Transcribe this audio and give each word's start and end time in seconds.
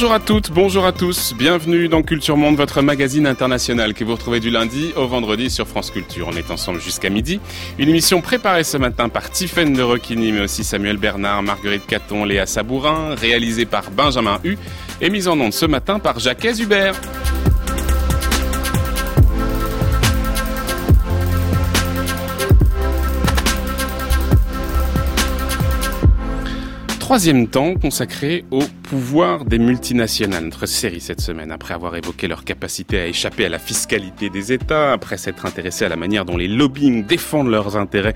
Bonjour 0.00 0.12
à 0.12 0.20
toutes, 0.20 0.52
bonjour 0.52 0.86
à 0.86 0.92
tous, 0.92 1.34
bienvenue 1.36 1.88
dans 1.88 2.02
Culture 2.02 2.36
Monde, 2.36 2.54
votre 2.54 2.82
magazine 2.82 3.26
international 3.26 3.94
que 3.94 4.04
vous 4.04 4.12
retrouvez 4.12 4.38
du 4.38 4.48
lundi 4.48 4.92
au 4.94 5.08
vendredi 5.08 5.50
sur 5.50 5.66
France 5.66 5.90
Culture. 5.90 6.28
On 6.32 6.36
est 6.36 6.52
ensemble 6.52 6.80
jusqu'à 6.80 7.10
midi. 7.10 7.40
Une 7.80 7.88
émission 7.88 8.20
préparée 8.20 8.62
ce 8.62 8.76
matin 8.76 9.08
par 9.08 9.28
Tiffaine 9.28 9.72
de 9.72 9.82
Roquigny, 9.82 10.30
mais 10.30 10.42
aussi 10.42 10.62
Samuel 10.62 10.98
Bernard, 10.98 11.42
Marguerite 11.42 11.84
Caton, 11.84 12.24
Léa 12.24 12.46
Sabourin, 12.46 13.16
réalisée 13.16 13.66
par 13.66 13.90
Benjamin 13.90 14.38
Hu 14.44 14.56
et 15.00 15.10
mise 15.10 15.26
en 15.26 15.40
onde 15.40 15.52
ce 15.52 15.66
matin 15.66 15.98
par 15.98 16.20
Jacques 16.20 16.44
Hubert. 16.44 16.94
Troisième 27.00 27.48
temps 27.48 27.74
consacré 27.74 28.44
au 28.52 28.60
pouvoir 28.88 29.44
des 29.44 29.58
multinationales. 29.58 30.44
Notre 30.44 30.64
série 30.64 31.00
cette 31.00 31.20
semaine, 31.20 31.50
après 31.50 31.74
avoir 31.74 31.94
évoqué 31.96 32.26
leur 32.26 32.44
capacité 32.44 32.98
à 32.98 33.06
échapper 33.06 33.44
à 33.44 33.50
la 33.50 33.58
fiscalité 33.58 34.30
des 34.30 34.50
États, 34.50 34.92
après 34.92 35.18
s'être 35.18 35.44
intéressé 35.44 35.84
à 35.84 35.90
la 35.90 35.96
manière 35.96 36.24
dont 36.24 36.38
les 36.38 36.48
lobbying 36.48 37.04
défendent 37.04 37.50
leurs 37.50 37.76
intérêts 37.76 38.14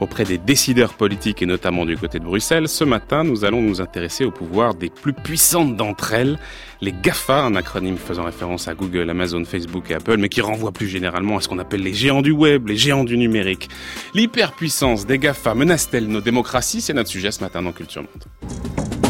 auprès 0.00 0.24
des 0.24 0.38
décideurs 0.38 0.94
politiques 0.94 1.42
et 1.42 1.46
notamment 1.46 1.84
du 1.84 1.98
côté 1.98 2.20
de 2.20 2.24
Bruxelles, 2.24 2.68
ce 2.68 2.84
matin, 2.84 3.22
nous 3.22 3.44
allons 3.44 3.60
nous 3.60 3.82
intéresser 3.82 4.24
au 4.24 4.30
pouvoir 4.30 4.74
des 4.74 4.88
plus 4.88 5.12
puissantes 5.12 5.76
d'entre 5.76 6.14
elles, 6.14 6.38
les 6.80 6.92
GAFA, 6.92 7.42
un 7.42 7.54
acronyme 7.54 7.98
faisant 7.98 8.24
référence 8.24 8.66
à 8.66 8.74
Google, 8.74 9.10
Amazon, 9.10 9.44
Facebook 9.44 9.90
et 9.90 9.94
Apple, 9.94 10.16
mais 10.16 10.30
qui 10.30 10.40
renvoie 10.40 10.72
plus 10.72 10.88
généralement 10.88 11.36
à 11.36 11.40
ce 11.42 11.48
qu'on 11.48 11.58
appelle 11.58 11.82
les 11.82 11.94
géants 11.94 12.22
du 12.22 12.32
web, 12.32 12.68
les 12.68 12.76
géants 12.76 13.04
du 13.04 13.18
numérique. 13.18 13.68
L'hyperpuissance 14.14 15.06
des 15.06 15.18
GAFA 15.18 15.54
menace-t-elle 15.54 16.08
nos 16.08 16.22
démocraties? 16.22 16.80
C'est 16.80 16.94
notre 16.94 17.10
sujet 17.10 17.30
ce 17.30 17.40
matin 17.40 17.60
dans 17.60 17.72
Culture 17.72 18.02
Monde. 18.02 19.03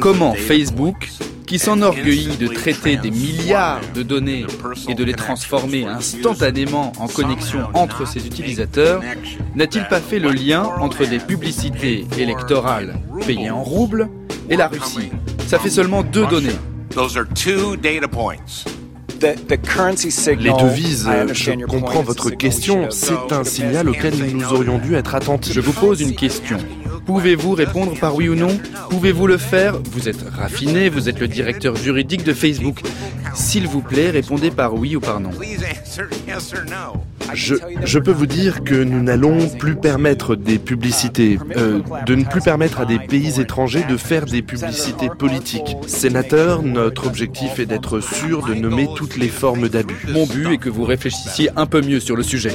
Comment 0.00 0.34
Facebook 0.34 1.08
qui 1.46 1.60
s'enorgueillit 1.60 2.36
de 2.36 2.48
traiter 2.48 2.96
des 2.96 3.12
milliards 3.12 3.80
de 3.94 4.02
données 4.02 4.44
et 4.88 4.96
de 4.96 5.04
les 5.04 5.12
transformer 5.12 5.84
instantanément 5.86 6.92
en 6.98 7.06
connexion 7.06 7.68
entre 7.74 8.08
ses 8.08 8.26
utilisateurs, 8.26 9.00
n'a-t-il 9.54 9.86
pas 9.86 10.00
fait 10.00 10.18
le 10.18 10.32
lien 10.32 10.64
entre 10.80 11.06
des 11.06 11.20
publicités 11.20 12.04
électorales 12.18 12.98
payées 13.24 13.50
en 13.50 13.62
roubles 13.62 14.08
et 14.50 14.56
la 14.56 14.66
Russie? 14.66 15.10
Ça 15.46 15.60
fait 15.60 15.70
seulement 15.70 16.02
deux 16.02 16.26
données. 16.26 16.58
Les 19.20 20.52
devises, 20.52 21.08
je 21.32 21.64
comprends 21.66 22.02
votre 22.02 22.30
question, 22.30 22.88
c'est 22.90 23.32
un 23.32 23.44
signal 23.44 23.88
auquel 23.88 24.14
nous 24.32 24.52
aurions 24.52 24.78
dû 24.78 24.94
être 24.94 25.14
attentifs. 25.14 25.54
Je 25.54 25.60
vous 25.60 25.72
pose 25.72 26.00
une 26.00 26.14
question. 26.14 26.58
Pouvez-vous 27.06 27.52
répondre 27.52 27.98
par 27.98 28.14
oui 28.14 28.28
ou 28.28 28.34
non? 28.34 28.58
Pouvez-vous 28.90 29.26
le 29.26 29.38
faire? 29.38 29.78
Vous 29.92 30.08
êtes 30.08 30.22
raffiné, 30.30 30.88
vous 30.88 31.08
êtes 31.08 31.20
le 31.20 31.28
directeur 31.28 31.74
juridique 31.74 32.22
de 32.22 32.34
Facebook. 32.34 32.80
S'il 33.34 33.66
vous 33.66 33.80
plaît, 33.80 34.10
répondez 34.10 34.50
par 34.50 34.74
oui 34.74 34.94
ou 34.94 35.00
par 35.00 35.18
non. 35.18 35.30
Je, 37.34 37.98
peux 37.98 38.12
vous 38.12 38.26
dire 38.26 38.64
que 38.64 38.74
nous 38.74 39.02
n'allons 39.02 39.48
plus 39.48 39.76
permettre 39.76 40.36
des 40.36 40.58
publicités, 40.58 41.38
euh, 41.56 41.80
de 42.06 42.14
ne 42.14 42.24
plus 42.24 42.40
permettre 42.40 42.80
à 42.80 42.84
des 42.84 42.98
pays 42.98 43.40
étrangers 43.40 43.84
de 43.88 43.96
faire 43.96 44.24
des 44.26 44.42
publicités 44.42 45.08
politiques. 45.08 45.76
Sénateur, 45.86 46.62
notre 46.62 47.06
objectif 47.06 47.58
est 47.58 47.66
d'être 47.66 48.00
sûr 48.00 48.46
de 48.46 48.54
nommer 48.54 48.88
toutes 48.96 49.16
les 49.16 49.28
formes 49.28 49.68
d'abus. 49.68 50.06
Mon 50.12 50.26
but 50.26 50.52
est 50.52 50.58
que 50.58 50.70
vous 50.70 50.84
réfléchissiez 50.84 51.50
un 51.56 51.66
peu 51.66 51.80
mieux 51.80 52.00
sur 52.00 52.16
le 52.16 52.22
sujet. 52.22 52.52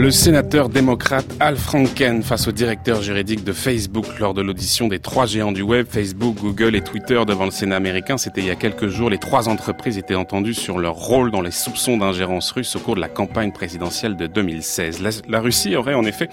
Le 0.00 0.10
sénateur 0.10 0.70
démocrate 0.70 1.26
Al 1.40 1.58
Franken 1.58 2.22
face 2.22 2.48
au 2.48 2.52
directeur 2.52 3.02
juridique 3.02 3.44
de 3.44 3.52
Facebook 3.52 4.06
lors 4.18 4.32
de 4.32 4.40
l'audition 4.40 4.88
des 4.88 4.98
trois 4.98 5.26
géants 5.26 5.52
du 5.52 5.60
web, 5.60 5.86
Facebook, 5.86 6.36
Google 6.40 6.74
et 6.74 6.80
Twitter 6.80 7.22
devant 7.26 7.44
le 7.44 7.50
Sénat 7.50 7.76
américain. 7.76 8.16
C'était 8.16 8.40
il 8.40 8.46
y 8.46 8.50
a 8.50 8.54
quelques 8.54 8.88
jours. 8.88 9.10
Les 9.10 9.18
trois 9.18 9.50
entreprises 9.50 9.98
étaient 9.98 10.14
entendues 10.14 10.54
sur 10.54 10.78
leur 10.78 10.94
rôle 10.94 11.30
dans 11.30 11.42
les 11.42 11.50
soupçons 11.50 11.98
d'ingérence 11.98 12.50
russe 12.52 12.74
au 12.76 12.78
cours 12.78 12.94
de 12.94 13.00
la 13.02 13.10
campagne 13.10 13.52
présidentielle 13.52 14.16
de 14.16 14.26
2016. 14.26 15.02
La, 15.28 15.40
Russie 15.40 15.76
aurait 15.76 15.92
en 15.92 16.06
effet 16.06 16.30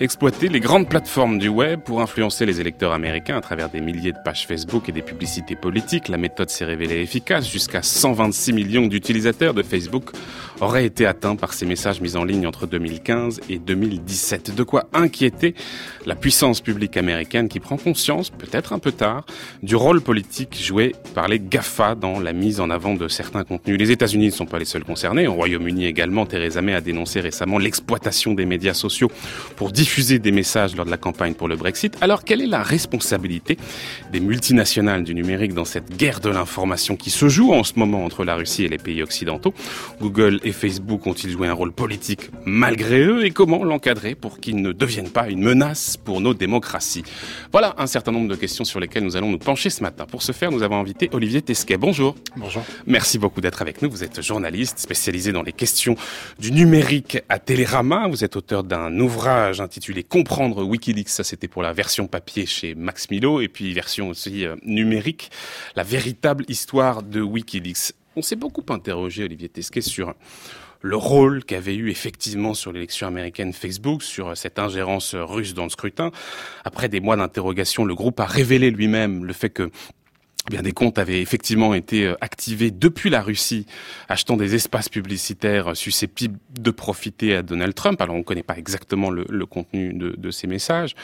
exploité 0.00 0.48
les 0.48 0.60
grandes 0.60 0.88
plateformes 0.88 1.38
du 1.38 1.48
web 1.48 1.80
pour 1.80 2.00
influencer 2.00 2.46
les 2.46 2.62
électeurs 2.62 2.94
américains 2.94 3.36
à 3.36 3.42
travers 3.42 3.68
des 3.68 3.82
milliers 3.82 4.12
de 4.12 4.18
pages 4.24 4.46
Facebook 4.46 4.88
et 4.88 4.92
des 4.92 5.02
publicités 5.02 5.56
politiques. 5.56 6.08
La 6.08 6.16
méthode 6.16 6.48
s'est 6.48 6.64
révélée 6.64 7.02
efficace. 7.02 7.46
Jusqu'à 7.46 7.82
126 7.82 8.54
millions 8.54 8.86
d'utilisateurs 8.86 9.52
de 9.52 9.62
Facebook 9.62 10.08
auraient 10.62 10.86
été 10.86 11.04
atteints 11.04 11.36
par 11.36 11.52
ces 11.52 11.66
messages 11.66 12.00
mis 12.00 12.16
en 12.16 12.24
ligne 12.24 12.46
entre 12.46 12.66
2015 12.66 13.09
et 13.48 13.58
2017. 13.58 14.54
De 14.54 14.62
quoi 14.62 14.88
inquiéter 14.92 15.54
la 16.06 16.14
puissance 16.14 16.60
publique 16.60 16.96
américaine 16.96 17.48
qui 17.48 17.58
prend 17.58 17.76
conscience, 17.76 18.30
peut-être 18.30 18.72
un 18.72 18.78
peu 18.78 18.92
tard, 18.92 19.26
du 19.62 19.74
rôle 19.74 20.00
politique 20.00 20.56
joué 20.60 20.94
par 21.14 21.28
les 21.28 21.40
GAFA 21.40 21.94
dans 21.94 22.20
la 22.20 22.32
mise 22.32 22.60
en 22.60 22.70
avant 22.70 22.94
de 22.94 23.08
certains 23.08 23.44
contenus. 23.44 23.78
Les 23.78 23.90
États-Unis 23.90 24.26
ne 24.26 24.30
sont 24.30 24.46
pas 24.46 24.58
les 24.58 24.64
seuls 24.64 24.84
concernés. 24.84 25.26
Au 25.26 25.34
Royaume-Uni 25.34 25.86
également, 25.86 26.24
Theresa 26.24 26.62
May 26.62 26.74
a 26.74 26.80
dénoncé 26.80 27.20
récemment 27.20 27.58
l'exploitation 27.58 28.34
des 28.34 28.46
médias 28.46 28.74
sociaux 28.74 29.10
pour 29.56 29.72
diffuser 29.72 30.18
des 30.18 30.32
messages 30.32 30.76
lors 30.76 30.86
de 30.86 30.90
la 30.90 30.96
campagne 30.96 31.34
pour 31.34 31.48
le 31.48 31.56
Brexit. 31.56 31.96
Alors, 32.00 32.24
quelle 32.24 32.40
est 32.40 32.46
la 32.46 32.62
responsabilité 32.62 33.56
des 34.12 34.20
multinationales 34.20 35.04
du 35.04 35.14
numérique 35.14 35.54
dans 35.54 35.64
cette 35.64 35.96
guerre 35.96 36.20
de 36.20 36.30
l'information 36.30 36.96
qui 36.96 37.10
se 37.10 37.28
joue 37.28 37.52
en 37.52 37.64
ce 37.64 37.72
moment 37.76 38.04
entre 38.04 38.24
la 38.24 38.36
Russie 38.36 38.64
et 38.64 38.68
les 38.68 38.78
pays 38.78 39.02
occidentaux? 39.02 39.52
Google 40.00 40.40
et 40.44 40.52
Facebook 40.52 41.06
ont-ils 41.06 41.30
joué 41.30 41.48
un 41.48 41.52
rôle 41.52 41.72
politique 41.72 42.30
malgré 42.44 42.89
et 42.92 43.30
comment 43.30 43.62
l'encadrer 43.62 44.16
pour 44.16 44.40
qu'il 44.40 44.56
ne 44.56 44.72
devienne 44.72 45.10
pas 45.10 45.28
une 45.28 45.42
menace 45.42 45.96
pour 45.96 46.20
nos 46.20 46.34
démocraties 46.34 47.04
Voilà 47.52 47.74
un 47.78 47.86
certain 47.86 48.10
nombre 48.10 48.28
de 48.28 48.34
questions 48.34 48.64
sur 48.64 48.80
lesquelles 48.80 49.04
nous 49.04 49.16
allons 49.16 49.30
nous 49.30 49.38
pencher 49.38 49.70
ce 49.70 49.80
matin. 49.82 50.06
Pour 50.06 50.22
ce 50.22 50.32
faire, 50.32 50.50
nous 50.50 50.64
avons 50.64 50.80
invité 50.80 51.08
Olivier 51.12 51.40
Tesquet. 51.40 51.76
Bonjour. 51.76 52.16
Bonjour. 52.36 52.64
Merci 52.86 53.18
beaucoup 53.18 53.40
d'être 53.40 53.62
avec 53.62 53.80
nous. 53.80 53.90
Vous 53.90 54.02
êtes 54.02 54.20
journaliste 54.22 54.80
spécialisé 54.80 55.30
dans 55.30 55.42
les 55.42 55.52
questions 55.52 55.94
du 56.40 56.50
numérique 56.50 57.18
à 57.28 57.38
Télérama. 57.38 58.08
Vous 58.08 58.24
êtes 58.24 58.34
auteur 58.34 58.64
d'un 58.64 58.98
ouvrage 58.98 59.60
intitulé 59.60 60.02
Comprendre 60.02 60.64
Wikileaks. 60.64 61.10
Ça, 61.10 61.22
c'était 61.22 61.48
pour 61.48 61.62
la 61.62 61.72
version 61.72 62.08
papier 62.08 62.44
chez 62.44 62.74
Max 62.74 63.08
Milo 63.08 63.40
et 63.40 63.48
puis 63.48 63.72
version 63.72 64.08
aussi 64.08 64.44
euh, 64.44 64.56
numérique. 64.64 65.30
La 65.76 65.84
véritable 65.84 66.44
histoire 66.48 67.04
de 67.04 67.20
Wikileaks. 67.20 67.92
On 68.16 68.22
s'est 68.22 68.36
beaucoup 68.36 68.64
interrogé, 68.70 69.22
Olivier 69.22 69.48
Tesquet, 69.48 69.80
sur 69.80 70.14
le 70.82 70.96
rôle 70.96 71.44
qu'avait 71.44 71.74
eu 71.74 71.90
effectivement 71.90 72.54
sur 72.54 72.72
l'élection 72.72 73.06
américaine 73.06 73.52
Facebook, 73.52 74.02
sur 74.02 74.36
cette 74.36 74.58
ingérence 74.58 75.14
russe 75.14 75.54
dans 75.54 75.64
le 75.64 75.70
scrutin. 75.70 76.10
Après 76.64 76.88
des 76.88 77.00
mois 77.00 77.16
d'interrogation, 77.16 77.84
le 77.84 77.94
groupe 77.94 78.20
a 78.20 78.26
révélé 78.26 78.70
lui-même 78.70 79.24
le 79.24 79.32
fait 79.32 79.50
que 79.50 79.70
eh 80.46 80.50
bien 80.50 80.62
des 80.62 80.72
comptes 80.72 80.98
avaient 80.98 81.20
effectivement 81.20 81.74
été 81.74 82.06
euh, 82.06 82.14
activés 82.22 82.70
depuis 82.70 83.10
la 83.10 83.20
Russie, 83.20 83.66
achetant 84.08 84.38
des 84.38 84.54
espaces 84.54 84.88
publicitaires 84.88 85.76
susceptibles 85.76 86.38
de 86.58 86.70
profiter 86.70 87.36
à 87.36 87.42
Donald 87.42 87.74
Trump. 87.74 88.00
Alors 88.00 88.14
on 88.14 88.20
ne 88.20 88.24
connaît 88.24 88.42
pas 88.42 88.56
exactement 88.56 89.10
le, 89.10 89.46
contenu 89.46 89.92
de, 89.92 90.30
ces 90.30 90.46
messages. 90.46 90.94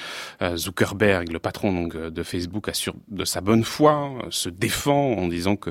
Euh, 0.40 0.56
Zuckerberg, 0.56 1.30
le 1.30 1.38
patron 1.38 1.72
donc 1.72 1.94
euh, 1.94 2.08
de 2.08 2.22
Facebook, 2.22 2.68
assure 2.68 2.94
de 3.08 3.24
sa 3.24 3.42
bonne 3.42 3.62
foi, 3.62 4.12
se 4.30 4.48
défend 4.48 5.12
en 5.12 5.28
disant 5.28 5.56
que 5.56 5.70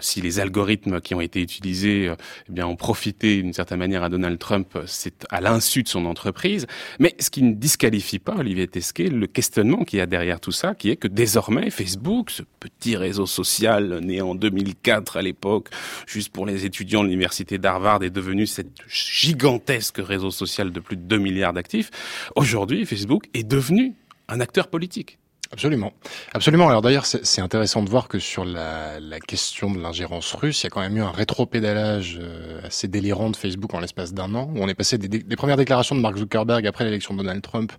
si 0.00 0.20
les 0.20 0.38
algorithmes 0.38 1.00
qui 1.00 1.14
ont 1.14 1.20
été 1.20 1.40
utilisés 1.40 2.12
eh 2.48 2.52
bien 2.52 2.66
ont 2.66 2.76
profité 2.76 3.42
d'une 3.42 3.52
certaine 3.52 3.78
manière 3.78 4.04
à 4.04 4.08
Donald 4.08 4.38
Trump, 4.38 4.78
c'est 4.86 5.26
à 5.30 5.40
l'insu 5.40 5.82
de 5.82 5.88
son 5.88 6.06
entreprise. 6.06 6.66
Mais 6.98 7.14
ce 7.18 7.30
qui 7.30 7.42
ne 7.42 7.52
disqualifie 7.52 8.18
pas 8.18 8.36
Olivier 8.36 8.68
Tesquet 8.68 9.08
le 9.08 9.26
questionnement 9.26 9.84
qu'il 9.84 9.98
y 9.98 10.02
a 10.02 10.06
derrière 10.06 10.40
tout 10.40 10.52
ça, 10.52 10.74
qui 10.74 10.90
est 10.90 10.96
que 10.96 11.08
désormais 11.08 11.70
Facebook, 11.70 12.30
ce 12.30 12.42
petit 12.60 12.91
réseau 12.96 13.26
social 13.26 14.00
né 14.00 14.20
en 14.20 14.34
2004 14.34 15.16
à 15.16 15.22
l'époque, 15.22 15.68
juste 16.06 16.30
pour 16.30 16.46
les 16.46 16.64
étudiants 16.64 17.02
de 17.02 17.08
l'université 17.08 17.58
d'Harvard, 17.58 18.02
est 18.02 18.10
devenu 18.10 18.46
cette 18.46 18.78
gigantesque 18.88 19.98
réseau 19.98 20.30
social 20.30 20.72
de 20.72 20.80
plus 20.80 20.96
de 20.96 21.02
2 21.02 21.18
milliards 21.18 21.52
d'actifs. 21.52 21.90
Aujourd'hui, 22.36 22.84
Facebook 22.86 23.24
est 23.34 23.44
devenu 23.44 23.94
un 24.28 24.40
acteur 24.40 24.68
politique. 24.68 25.18
Absolument, 25.52 25.92
absolument. 26.32 26.68
Alors 26.68 26.80
d'ailleurs, 26.80 27.04
c'est 27.04 27.42
intéressant 27.42 27.82
de 27.82 27.90
voir 27.90 28.08
que 28.08 28.18
sur 28.18 28.46
la, 28.46 28.98
la 29.00 29.20
question 29.20 29.70
de 29.70 29.78
l'ingérence 29.78 30.32
russe, 30.32 30.62
il 30.62 30.64
y 30.64 30.66
a 30.68 30.70
quand 30.70 30.80
même 30.80 30.96
eu 30.96 31.02
un 31.02 31.10
rétropédalage 31.10 32.18
euh, 32.18 32.62
assez 32.64 32.88
délirant 32.88 33.28
de 33.28 33.36
Facebook 33.36 33.74
en 33.74 33.80
l'espace 33.80 34.14
d'un 34.14 34.34
an, 34.34 34.50
où 34.54 34.62
on 34.62 34.68
est 34.68 34.74
passé 34.74 34.96
des, 34.96 35.08
des, 35.08 35.36
premières 35.36 35.58
déclarations 35.58 35.94
de 35.94 36.00
Mark 36.00 36.16
Zuckerberg 36.16 36.66
après 36.66 36.84
l'élection 36.84 37.12
de 37.12 37.18
Donald 37.18 37.42
Trump, 37.42 37.70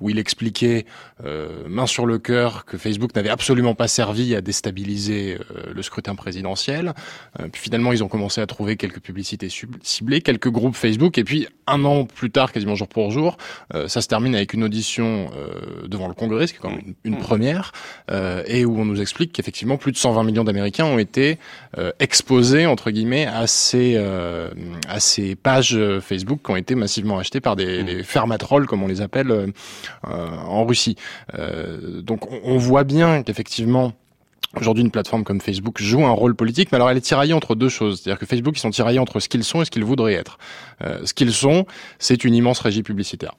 où 0.00 0.08
il 0.08 0.18
expliquait 0.18 0.86
euh, 1.22 1.68
main 1.68 1.86
sur 1.86 2.06
le 2.06 2.18
cœur 2.18 2.64
que 2.64 2.78
Facebook 2.78 3.14
n'avait 3.14 3.28
absolument 3.28 3.74
pas 3.74 3.88
servi 3.88 4.34
à 4.34 4.40
déstabiliser 4.40 5.36
euh, 5.36 5.72
le 5.74 5.82
scrutin 5.82 6.14
présidentiel. 6.14 6.94
Euh, 7.40 7.48
puis 7.52 7.60
finalement, 7.60 7.92
ils 7.92 8.02
ont 8.02 8.08
commencé 8.08 8.40
à 8.40 8.46
trouver 8.46 8.76
quelques 8.76 9.00
publicités 9.00 9.48
ciblées, 9.82 10.20
quelques 10.20 10.50
groupes 10.50 10.76
Facebook, 10.76 11.18
et 11.18 11.24
puis 11.24 11.46
un 11.66 11.84
an 11.84 12.06
plus 12.06 12.30
tard, 12.30 12.52
quasiment 12.52 12.74
jour 12.74 12.88
pour 12.88 13.10
jour, 13.10 13.36
euh, 13.74 13.88
ça 13.88 14.00
se 14.00 14.08
termine 14.08 14.34
avec 14.34 14.54
une 14.54 14.64
audition 14.64 15.30
devant 15.86 16.08
le 16.08 16.14
Congrès, 16.14 16.46
ce 16.46 16.52
qui 16.52 16.58
est 16.58 16.62
quand 16.62 16.70
même 16.70 16.94
une 17.04 17.17
première, 17.18 17.72
et 18.46 18.64
où 18.64 18.78
on 18.80 18.84
nous 18.84 19.00
explique 19.00 19.32
qu'effectivement 19.32 19.76
plus 19.76 19.92
de 19.92 19.96
120 19.96 20.22
millions 20.24 20.44
d'Américains 20.44 20.86
ont 20.86 20.98
été 20.98 21.38
exposés 21.98 22.66
entre 22.66 22.90
guillemets 22.90 23.26
à 23.26 23.46
ces 23.46 23.96
à 24.88 25.00
ces 25.00 25.34
pages 25.34 25.78
Facebook 26.00 26.40
qui 26.44 26.50
ont 26.50 26.56
été 26.56 26.74
massivement 26.74 27.18
achetées 27.18 27.40
par 27.40 27.56
des, 27.56 27.82
des 27.82 28.02
fermatrolls 28.02 28.66
comme 28.66 28.82
on 28.82 28.88
les 28.88 29.00
appelle 29.00 29.52
en 30.02 30.64
Russie. 30.64 30.96
donc 32.02 32.30
on, 32.30 32.40
on 32.44 32.56
voit 32.56 32.84
bien 32.84 33.22
qu'effectivement 33.22 33.92
Aujourd'hui, 34.56 34.82
une 34.82 34.90
plateforme 34.90 35.24
comme 35.24 35.40
Facebook 35.42 35.80
joue 35.80 36.06
un 36.06 36.10
rôle 36.10 36.34
politique, 36.34 36.72
mais 36.72 36.76
alors 36.76 36.88
elle 36.88 36.96
est 36.96 37.02
tiraillée 37.02 37.34
entre 37.34 37.54
deux 37.54 37.68
choses. 37.68 38.00
C'est-à-dire 38.00 38.18
que 38.18 38.24
Facebook, 38.24 38.56
ils 38.56 38.60
sont 38.60 38.70
tiraillés 38.70 38.98
entre 38.98 39.20
ce 39.20 39.28
qu'ils 39.28 39.44
sont 39.44 39.60
et 39.60 39.66
ce 39.66 39.70
qu'ils 39.70 39.84
voudraient 39.84 40.14
être. 40.14 40.38
Euh, 40.82 41.00
ce 41.04 41.12
qu'ils 41.12 41.34
sont, 41.34 41.66
c'est 41.98 42.24
une 42.24 42.34
immense 42.34 42.60
régie 42.60 42.82
publicitaire. 42.82 43.34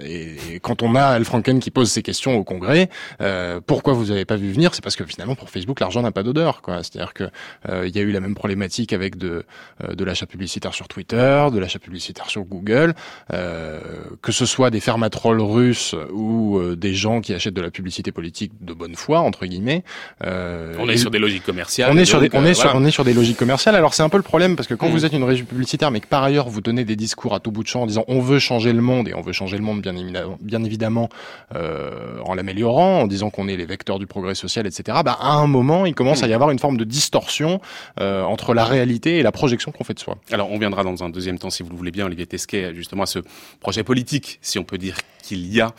Et 0.00 0.60
quand 0.60 0.82
on 0.82 0.94
a 0.94 1.02
Al 1.02 1.24
Franken 1.24 1.60
qui 1.60 1.70
pose 1.70 1.90
ces 1.90 2.02
questions 2.02 2.36
au 2.36 2.44
Congrès, 2.44 2.88
euh, 3.20 3.60
pourquoi 3.64 3.94
vous 3.94 4.06
n'avez 4.06 4.24
pas 4.24 4.36
vu 4.36 4.50
venir? 4.52 4.74
C'est 4.74 4.82
parce 4.82 4.96
que 4.96 5.04
finalement 5.04 5.34
pour 5.34 5.50
Facebook 5.50 5.80
l'argent 5.80 6.02
n'a 6.02 6.12
pas 6.12 6.22
d'odeur. 6.22 6.62
quoi. 6.62 6.82
C'est-à-dire 6.82 7.14
que 7.14 7.24
euh, 7.68 7.86
il 7.86 7.96
y 7.96 7.98
a 7.98 8.02
eu 8.02 8.12
la 8.12 8.20
même 8.20 8.34
problématique 8.34 8.92
avec 8.92 9.16
de 9.16 9.44
euh, 9.84 9.94
de 9.94 10.04
l'achat 10.04 10.26
publicitaire 10.26 10.74
sur 10.74 10.88
Twitter, 10.88 11.46
de 11.52 11.58
l'achat 11.58 11.78
publicitaire 11.78 12.30
sur 12.30 12.44
Google, 12.44 12.94
euh, 13.32 13.80
que 14.22 14.32
ce 14.32 14.46
soit 14.46 14.70
des 14.70 14.80
fermatrolls 14.80 15.40
russes 15.40 15.94
ou 16.12 16.58
euh, 16.58 16.76
des 16.76 16.94
gens 16.94 17.20
qui 17.20 17.34
achètent 17.34 17.54
de 17.54 17.60
la 17.60 17.70
publicité 17.70 18.12
politique 18.12 18.52
de 18.60 18.72
bonne 18.72 18.94
foi 18.94 19.20
entre 19.20 19.46
guillemets. 19.46 19.84
on 20.22 20.88
est 20.88 20.96
sur 20.96 21.10
des 21.10 21.18
logiques 21.18 21.44
commerciales. 21.44 21.90
On 21.92 21.98
est 21.98 22.04
sur 22.04 22.20
des 22.20 22.30
on 22.32 22.44
est 22.44 22.54
sur 22.54 22.74
on 22.74 22.84
est 22.84 22.90
sur 22.90 23.04
des 23.04 23.14
logiques 23.14 23.36
commerciales. 23.36 23.74
Alors 23.74 23.94
c'est 23.94 24.02
un 24.02 24.08
peu 24.08 24.16
le 24.16 24.22
problème 24.22 24.56
parce 24.56 24.68
que 24.68 24.74
quand 24.74 24.88
mm. 24.88 24.92
vous 24.92 25.04
êtes 25.04 25.12
une 25.12 25.24
régie 25.24 25.42
publicitaire 25.44 25.90
mais 25.90 26.00
que 26.00 26.06
par 26.06 26.22
ailleurs 26.22 26.48
vous 26.48 26.60
donnez 26.60 26.84
des 26.84 26.96
discours 26.96 27.34
à 27.34 27.40
tout 27.40 27.50
bout 27.50 27.62
de 27.62 27.68
champ 27.68 27.82
en 27.82 27.86
disant 27.86 28.04
on 28.08 28.20
veut 28.20 28.38
changer 28.38 28.72
le 28.72 28.82
monde 28.82 29.08
et 29.08 29.14
on 29.14 29.22
veut 29.22 29.32
changer 29.32 29.56
le 29.56 29.62
monde 29.62 29.82
bien 29.92 29.96
évidemment, 29.96 30.38
bien 30.40 30.64
évidemment 30.64 31.08
euh, 31.54 32.18
en 32.24 32.34
l'améliorant, 32.34 33.02
en 33.02 33.06
disant 33.06 33.30
qu'on 33.30 33.48
est 33.48 33.56
les 33.56 33.66
vecteurs 33.66 33.98
du 33.98 34.06
progrès 34.06 34.34
social, 34.34 34.66
etc. 34.66 34.98
Bah, 35.04 35.16
à 35.20 35.34
un 35.34 35.46
moment, 35.46 35.86
il 35.86 35.94
commence 35.94 36.22
à 36.22 36.28
y 36.28 36.32
avoir 36.32 36.50
une 36.50 36.58
forme 36.58 36.76
de 36.76 36.84
distorsion 36.84 37.60
euh, 38.00 38.22
entre 38.22 38.54
la 38.54 38.64
réalité 38.64 39.18
et 39.18 39.22
la 39.22 39.32
projection 39.32 39.70
qu'on 39.72 39.84
fait 39.84 39.94
de 39.94 40.00
soi. 40.00 40.16
Alors, 40.32 40.50
on 40.50 40.58
viendra 40.58 40.82
dans 40.82 41.04
un 41.04 41.08
deuxième 41.08 41.38
temps, 41.38 41.50
si 41.50 41.62
vous 41.62 41.70
le 41.70 41.76
voulez 41.76 41.90
bien, 41.90 42.06
Olivier 42.06 42.26
Tesquet, 42.26 42.74
justement 42.74 43.04
à 43.04 43.06
ce 43.06 43.20
projet 43.60 43.84
politique, 43.84 44.38
si 44.42 44.58
on 44.58 44.64
peut 44.64 44.78
dire 44.78 44.96
qu'il 45.22 45.46
y 45.52 45.60
a, 45.60 45.72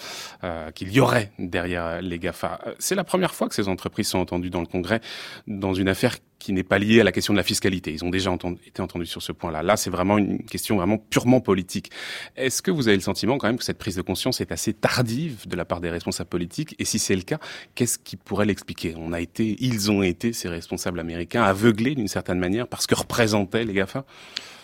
euh, 0.43 0.71
qu'il 0.71 0.91
y 0.91 0.99
aurait 0.99 1.31
derrière 1.39 2.01
les 2.01 2.19
GAFA. 2.19 2.59
C'est 2.79 2.95
la 2.95 3.03
première 3.03 3.33
fois 3.33 3.47
que 3.47 3.55
ces 3.55 3.67
entreprises 3.67 4.07
sont 4.07 4.19
entendues 4.19 4.49
dans 4.49 4.61
le 4.61 4.67
Congrès 4.67 5.01
dans 5.47 5.73
une 5.73 5.89
affaire 5.89 6.17
qui 6.39 6.53
n'est 6.53 6.63
pas 6.63 6.77
liée 6.77 7.01
à 7.01 7.03
la 7.03 7.11
question 7.11 7.33
de 7.33 7.37
la 7.37 7.43
fiscalité. 7.43 7.91
Ils 7.91 8.05
ont 8.05 8.09
déjà 8.09 8.35
été 8.65 8.81
entendus 8.81 9.05
sur 9.05 9.21
ce 9.21 9.31
point-là. 9.31 9.63
Là, 9.63 9.77
c'est 9.77 9.89
vraiment 9.89 10.17
une 10.17 10.43
question 10.43 10.77
vraiment 10.77 10.97
purement 10.97 11.41
politique. 11.41 11.91
Est-ce 12.35 12.61
que 12.61 12.71
vous 12.71 12.87
avez 12.87 12.97
le 12.97 13.03
sentiment 13.03 13.37
quand 13.37 13.47
même 13.47 13.57
que 13.57 13.63
cette 13.63 13.77
prise 13.77 13.95
de 13.95 14.01
conscience 14.01 14.41
est 14.41 14.51
assez 14.51 14.73
tardive 14.73 15.47
de 15.47 15.55
la 15.55 15.65
part 15.65 15.81
des 15.81 15.89
responsables 15.89 16.29
politiques? 16.29 16.75
Et 16.79 16.85
si 16.85 16.99
c'est 16.99 17.15
le 17.15 17.23
cas, 17.23 17.39
qu'est-ce 17.75 17.97
qui 17.97 18.17
pourrait 18.17 18.45
l'expliquer? 18.45 18.95
On 18.97 19.13
a 19.13 19.21
été, 19.21 19.55
ils 19.59 19.91
ont 19.91 20.03
été, 20.03 20.33
ces 20.33 20.49
responsables 20.49 20.99
américains, 20.99 21.43
aveuglés 21.43 21.95
d'une 21.95 22.07
certaine 22.07 22.39
manière 22.39 22.67
parce 22.67 22.87
que 22.87 22.95
représentaient 22.95 23.65
les 23.65 23.73
GAFA? 23.73 24.05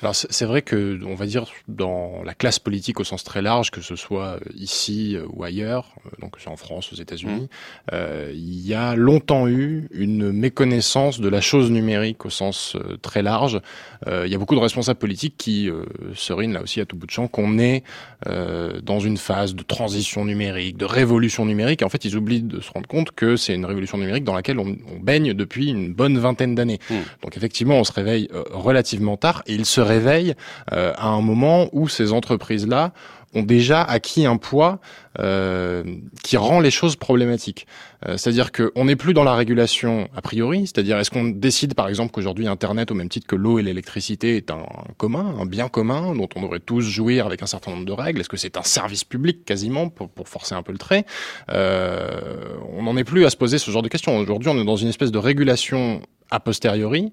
Alors 0.03 0.15
c'est 0.15 0.43
vrai 0.43 0.61
que, 0.61 0.99
on 1.05 1.15
va 1.15 1.25
dire, 1.25 1.45
dans 1.69 2.23
la 2.25 2.33
classe 2.33 2.59
politique 2.59 2.99
au 2.99 3.05
sens 3.05 3.23
très 3.23 3.41
large, 3.41 3.71
que 3.71 3.79
ce 3.79 3.95
soit 3.95 4.37
ici 4.53 5.15
euh, 5.15 5.25
ou 5.31 5.45
ailleurs, 5.45 5.95
euh, 6.05 6.09
donc 6.19 6.35
en 6.45 6.57
France, 6.57 6.91
aux 6.91 6.97
États-Unis, 6.97 7.43
mmh. 7.43 7.47
euh, 7.93 8.31
il 8.33 8.67
y 8.67 8.73
a 8.73 8.95
longtemps 8.95 9.47
eu 9.47 9.87
une 9.93 10.33
méconnaissance 10.33 11.21
de 11.21 11.29
la 11.29 11.39
chose 11.39 11.71
numérique 11.71 12.25
au 12.25 12.29
sens 12.29 12.75
euh, 12.75 12.97
très 13.01 13.21
large. 13.21 13.61
il 14.05 14.29
y 14.29 14.35
a 14.35 14.37
beaucoup 14.37 14.55
de 14.55 14.59
responsables 14.59 14.99
politiques 14.99 15.35
qui 15.37 15.69
serinent 16.13 16.51
là 16.51 16.61
aussi 16.61 16.81
à 16.81 16.85
tout 16.85 16.97
bout 16.97 17.05
de 17.05 17.11
champ 17.11 17.29
qu'on 17.29 17.57
est 17.57 17.83
dans 18.25 18.99
une 18.99 19.15
phase 19.15 19.55
de 19.55 19.63
transition 19.63 20.25
numérique, 20.25 20.75
de 20.75 20.85
révolution 20.85 21.45
numérique. 21.45 21.81
Et 21.81 21.85
en 21.85 21.89
fait, 21.89 22.03
ils 22.03 22.17
oublient 22.17 22.41
de 22.41 22.59
se 22.59 22.69
rendre 22.71 22.87
compte 22.87 23.11
que 23.11 23.37
c'est 23.37 23.55
une 23.55 23.65
révolution 23.65 23.97
numérique 23.97 24.25
dans 24.25 24.35
laquelle 24.35 24.59
on, 24.59 24.75
on 24.93 24.99
baigne 24.99 25.33
depuis 25.33 25.69
une 25.69 25.93
bonne 25.93 26.17
vingtaine 26.17 26.53
d'années. 26.53 26.79
Mmh. 26.89 26.95
Donc 27.21 27.37
effectivement, 27.37 27.77
on 27.77 27.85
se 27.85 27.93
réveille 27.93 28.27
relativement 28.51 29.15
tard 29.15 29.41
et 29.47 29.53
il 29.53 29.65
se 29.65 29.79
réveille 29.93 30.35
euh, 30.71 30.93
à 30.97 31.07
un 31.07 31.21
moment 31.21 31.67
où 31.71 31.87
ces 31.87 32.11
entreprises-là 32.11 32.93
ont 33.35 33.43
déjà 33.43 33.81
acquis 33.81 34.25
un 34.25 34.37
poids 34.37 34.79
euh, 35.19 35.83
qui 36.23 36.37
rend 36.37 36.59
les 36.59 36.71
choses 36.71 36.95
problématiques. 36.95 37.67
Euh, 38.07 38.17
c'est-à-dire 38.17 38.51
qu'on 38.51 38.85
n'est 38.85 38.95
plus 38.95 39.13
dans 39.13 39.23
la 39.23 39.35
régulation 39.35 40.07
a 40.15 40.21
priori, 40.21 40.61
c'est-à-dire 40.67 40.97
est-ce 40.97 41.11
qu'on 41.11 41.25
décide 41.25 41.73
par 41.73 41.87
exemple 41.87 42.11
qu'aujourd'hui 42.11 42.47
Internet, 42.47 42.91
au 42.91 42.95
même 42.95 43.09
titre 43.09 43.27
que 43.27 43.35
l'eau 43.35 43.59
et 43.59 43.63
l'électricité, 43.63 44.37
est 44.37 44.51
un, 44.51 44.65
commun, 44.97 45.35
un 45.39 45.45
bien 45.45 45.69
commun 45.69 46.15
dont 46.15 46.29
on 46.35 46.41
devrait 46.41 46.59
tous 46.59 46.81
jouir 46.81 47.25
avec 47.25 47.41
un 47.43 47.45
certain 47.45 47.71
nombre 47.71 47.85
de 47.85 47.91
règles? 47.91 48.21
Est-ce 48.21 48.29
que 48.29 48.37
c'est 48.37 48.57
un 48.57 48.63
service 48.63 49.03
public 49.03 49.45
quasiment, 49.45 49.89
pour, 49.89 50.09
pour 50.09 50.27
forcer 50.27 50.55
un 50.55 50.63
peu 50.63 50.71
le 50.71 50.77
trait? 50.77 51.05
Euh, 51.51 52.57
On 52.75 52.83
n'en 52.83 52.97
est 52.97 53.03
plus 53.03 53.25
à 53.25 53.29
se 53.29 53.37
poser 53.37 53.57
ce 53.57 53.71
genre 53.71 53.83
de 53.83 53.89
questions. 53.89 54.17
Aujourd'hui, 54.17 54.49
on 54.49 54.59
est 54.59 54.65
dans 54.65 54.75
une 54.75 54.89
espèce 54.89 55.11
de 55.11 55.19
régulation 55.19 56.01
a 56.33 56.39
posteriori 56.39 57.11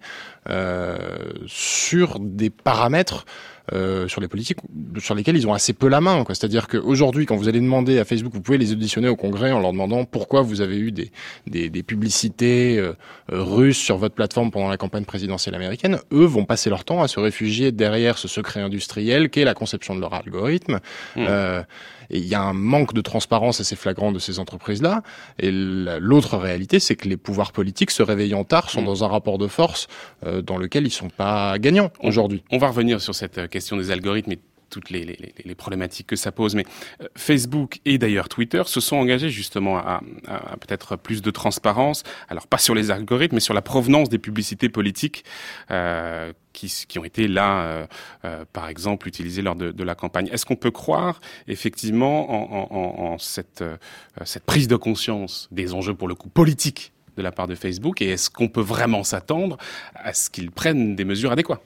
euh, 0.49 0.97
sur 1.47 2.19
des 2.19 2.51
paramètres 2.51 3.27
euh, 3.73 4.09
sur 4.09 4.21
les 4.21 4.27
politiques 4.27 4.59
sur 4.99 5.15
lesquels 5.15 5.37
ils 5.37 5.47
ont 5.47 5.53
assez 5.53 5.73
peu 5.73 5.89
la 5.89 6.01
main. 6.01 6.25
C'est-à-dire 6.29 6.67
qu'aujourd'hui, 6.67 7.27
quand 7.27 7.37
vous 7.37 7.49
allez 7.49 7.61
demander 7.61 8.01
à 8.01 8.05
Facebook, 8.05 8.33
vous 8.33 8.41
pouvez 8.41 8.59
les 8.59 8.73
auditionner 8.73 9.09
au 9.09 9.15
Congrès 9.15 9.53
en 9.53 9.61
leur 9.61 9.71
demandant 9.71 10.05
pourquoi 10.05 10.43
vous 10.43 10.61
avez 10.61 10.77
eu 10.77 10.91
des, 10.91 11.13
des, 11.47 11.71
des 11.71 11.83
publicités 11.85 12.79
euh, 12.79 12.95
russes 13.29 13.79
sur 13.79 13.97
votre 13.97 14.15
plateforme 14.15 14.51
pendant 14.51 14.69
la 14.69 14.77
campagne 14.77 15.05
présidentielle 15.05 15.55
américaine. 15.55 16.01
Eux 16.11 16.25
vont 16.25 16.47
passer 16.47 16.69
leur 16.69 16.85
temps 16.85 17.03
à 17.03 17.07
se 17.07 17.21
réfugier 17.21 17.71
derrière 17.71 18.19
ce 18.19 18.27
secret 18.27 18.61
industriel 18.61 19.31
qu'est 19.31 19.45
la 19.45 19.55
conception 19.55 19.95
de 19.95 20.01
leur 20.01 20.15
algorithme. 20.15 20.81
Mmh. 21.15 21.27
Euh, 22.11 22.15
et 22.15 22.19
il 22.19 22.27
y 22.27 22.35
a 22.35 22.43
un 22.43 22.53
manque 22.53 22.93
de 22.93 23.01
transparence 23.01 23.61
assez 23.61 23.77
flagrant 23.77 24.12
de 24.12 24.19
ces 24.19 24.39
entreprises-là. 24.39 25.03
Et 25.39 25.51
l'autre 25.53 26.37
réalité, 26.37 26.81
c'est 26.81 26.97
que 26.97 27.09
les 27.09 27.17
pouvoirs 27.17 27.53
politiques, 27.53 27.91
se 27.91 28.03
réveillant 28.03 28.45
tard, 28.45 28.71
sont 28.71 28.83
mmh. 28.83 28.87
dans 28.87 29.05
un 29.05 29.09
rapport 29.09 29.39
de 29.39 29.47
force 29.47 29.89
euh, 30.27 30.43
dans 30.43 30.59
lequel 30.59 30.87
ils 30.87 30.93
sont 30.93 31.11
pas 31.11 31.59
gagnants 31.59 31.91
aujourd'hui. 32.03 32.43
On 32.51 32.59
va 32.59 32.69
revenir 32.69 33.01
sur 33.01 33.15
cette 33.15 33.49
question 33.49 33.77
des 33.77 33.91
algorithmes 33.91 34.33
et 34.33 34.39
toutes 34.71 34.91
les, 34.91 35.05
les, 35.05 35.35
les, 35.45 35.55
problématiques 35.55 36.07
que 36.07 36.17
ça 36.17 36.33
pose. 36.33 36.55
Mais 36.55 36.65
euh, 37.03 37.09
Facebook 37.17 37.81
et 37.85 37.99
d'ailleurs 37.99 38.29
Twitter 38.29 38.63
se 38.67 38.81
sont 38.81 38.97
engagés 38.97 39.29
justement 39.29 39.79
à, 39.79 40.03
à, 40.27 40.57
peut-être 40.57 40.97
plus 40.97 41.23
de 41.23 41.31
transparence. 41.31 42.03
Alors 42.29 42.47
pas 42.47 42.59
sur 42.59 42.75
les 42.75 42.91
algorithmes, 42.91 43.37
mais 43.37 43.41
sur 43.41 43.55
la 43.55 43.63
provenance 43.63 44.09
des 44.09 44.19
publicités 44.19 44.69
politiques 44.69 45.25
euh, 45.71 46.33
qui, 46.53 46.73
qui, 46.89 46.99
ont 46.99 47.05
été 47.05 47.29
là, 47.29 47.62
euh, 47.62 47.87
euh 48.25 48.45
par 48.53 48.69
exemple, 48.69 49.09
utilisées 49.09 49.43
lors 49.43 49.57
de, 49.57 49.71
de 49.71 49.85
la 49.85 49.95
campagne. 49.95 50.29
Est-ce 50.33 50.47
qu'on 50.47 50.57
peut 50.57 50.71
croire 50.71 51.21
effectivement 51.47 52.31
en, 52.31 52.69
en, 52.71 53.12
en 53.12 53.19
cette, 53.19 53.62
euh, 53.62 53.77
cette 54.25 54.45
prise 54.45 54.69
de 54.69 54.77
conscience 54.77 55.49
des 55.50 55.75
enjeux 55.75 55.95
pour 55.95 56.09
le 56.09 56.15
coup 56.15 56.29
politiques 56.29 56.93
de 57.21 57.25
la 57.25 57.33
part 57.33 57.47
de 57.47 57.55
Facebook 57.55 58.00
et 58.00 58.11
est-ce 58.11 58.31
qu'on 58.31 58.49
peut 58.49 58.62
vraiment 58.62 59.05
s'attendre 59.05 59.59
à 59.95 60.12
ce 60.12 60.31
qu'ils 60.31 60.50
prennent 60.50 60.97
des 60.97 61.05
mesures 61.05 61.33
adéquates? 61.33 61.61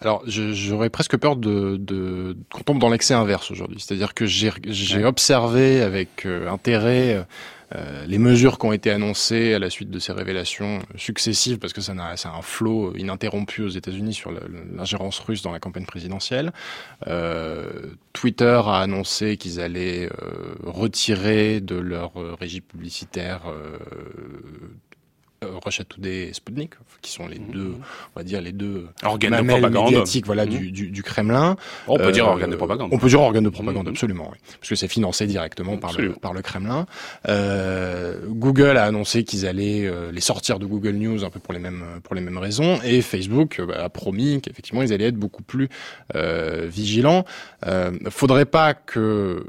Alors, 0.00 0.22
j'aurais 0.26 0.90
presque 0.90 1.16
peur 1.16 1.34
de, 1.34 1.76
de 1.76 2.36
qu'on 2.52 2.62
tombe 2.62 2.78
dans 2.78 2.88
l'excès 2.88 3.14
inverse 3.14 3.50
aujourd'hui. 3.50 3.80
C'est-à-dire 3.80 4.14
que 4.14 4.26
j'ai 4.26 5.04
observé 5.04 5.82
avec 5.82 6.24
euh, 6.24 6.48
intérêt 6.48 7.14
euh, 7.14 7.22
euh, 7.74 8.06
les 8.06 8.18
mesures 8.18 8.58
qui 8.58 8.66
ont 8.66 8.72
été 8.72 8.92
annoncées 8.92 9.54
à 9.54 9.58
la 9.58 9.70
suite 9.70 9.90
de 9.90 9.98
ces 9.98 10.12
révélations 10.12 10.78
successives, 10.94 11.58
parce 11.58 11.72
que 11.72 11.80
ça 11.80 11.92
c'est 12.16 12.28
un 12.28 12.42
flot 12.42 12.94
ininterrompu 12.96 13.62
aux 13.62 13.68
États-Unis 13.68 14.14
sur 14.14 14.32
l'ingérence 14.72 15.18
russe 15.18 15.42
dans 15.42 15.52
la 15.52 15.58
campagne 15.58 15.84
présidentielle. 15.84 16.52
Euh, 17.08 17.68
Twitter 18.12 18.60
a 18.64 18.78
annoncé 18.78 19.36
qu'ils 19.36 19.60
allaient 19.60 20.08
retirer 20.64 21.60
de 21.60 21.74
leur 21.74 22.12
régie 22.40 22.62
publicitaire 22.62 23.42
euh, 25.68 25.84
Today 25.88 26.28
et 26.28 26.32
Sputnik, 26.32 26.72
qui 27.02 27.12
sont 27.12 27.26
les 27.26 27.38
deux, 27.38 27.74
on 28.14 28.20
va 28.20 28.24
dire 28.24 28.40
les 28.40 28.52
deux 28.52 28.86
organes 29.04 29.42
de 29.42 29.48
propagande 29.48 29.84
médiatiques, 29.90 30.26
voilà, 30.26 30.46
mmh. 30.46 30.48
du, 30.48 30.70
du, 30.70 30.90
du, 30.90 31.02
Kremlin. 31.02 31.56
On 31.86 31.96
peut 31.96 32.12
dire 32.12 32.26
euh, 32.26 32.30
organes 32.30 32.50
de 32.50 32.56
propagande. 32.56 32.90
On 32.92 32.98
peut 32.98 33.08
dire 33.08 33.20
organes 33.20 33.44
de 33.44 33.48
propagande, 33.50 33.86
mmh. 33.86 33.90
absolument, 33.90 34.28
oui, 34.32 34.38
parce 34.58 34.68
que 34.68 34.74
c'est 34.74 34.88
financé 34.88 35.26
directement 35.26 35.76
par 35.76 35.92
le 35.98 36.12
par 36.12 36.32
le 36.32 36.42
Kremlin. 36.42 36.86
Euh, 37.28 38.20
Google 38.28 38.76
a 38.76 38.84
annoncé 38.84 39.24
qu'ils 39.24 39.46
allaient 39.46 39.86
euh, 39.86 40.10
les 40.12 40.20
sortir 40.20 40.58
de 40.58 40.66
Google 40.66 40.92
News 40.92 41.24
un 41.24 41.30
peu 41.30 41.40
pour 41.40 41.52
les 41.52 41.60
mêmes 41.60 41.84
pour 42.02 42.14
les 42.14 42.20
mêmes 42.20 42.38
raisons, 42.38 42.78
et 42.84 43.00
Facebook 43.02 43.60
bah, 43.60 43.84
a 43.84 43.88
promis 43.88 44.40
qu'effectivement 44.40 44.82
ils 44.82 44.92
allaient 44.92 45.08
être 45.08 45.16
beaucoup 45.16 45.42
plus 45.42 45.68
vigilants. 46.14 47.24
faudrait 48.10 48.44
pas 48.44 48.74
que 48.74 49.44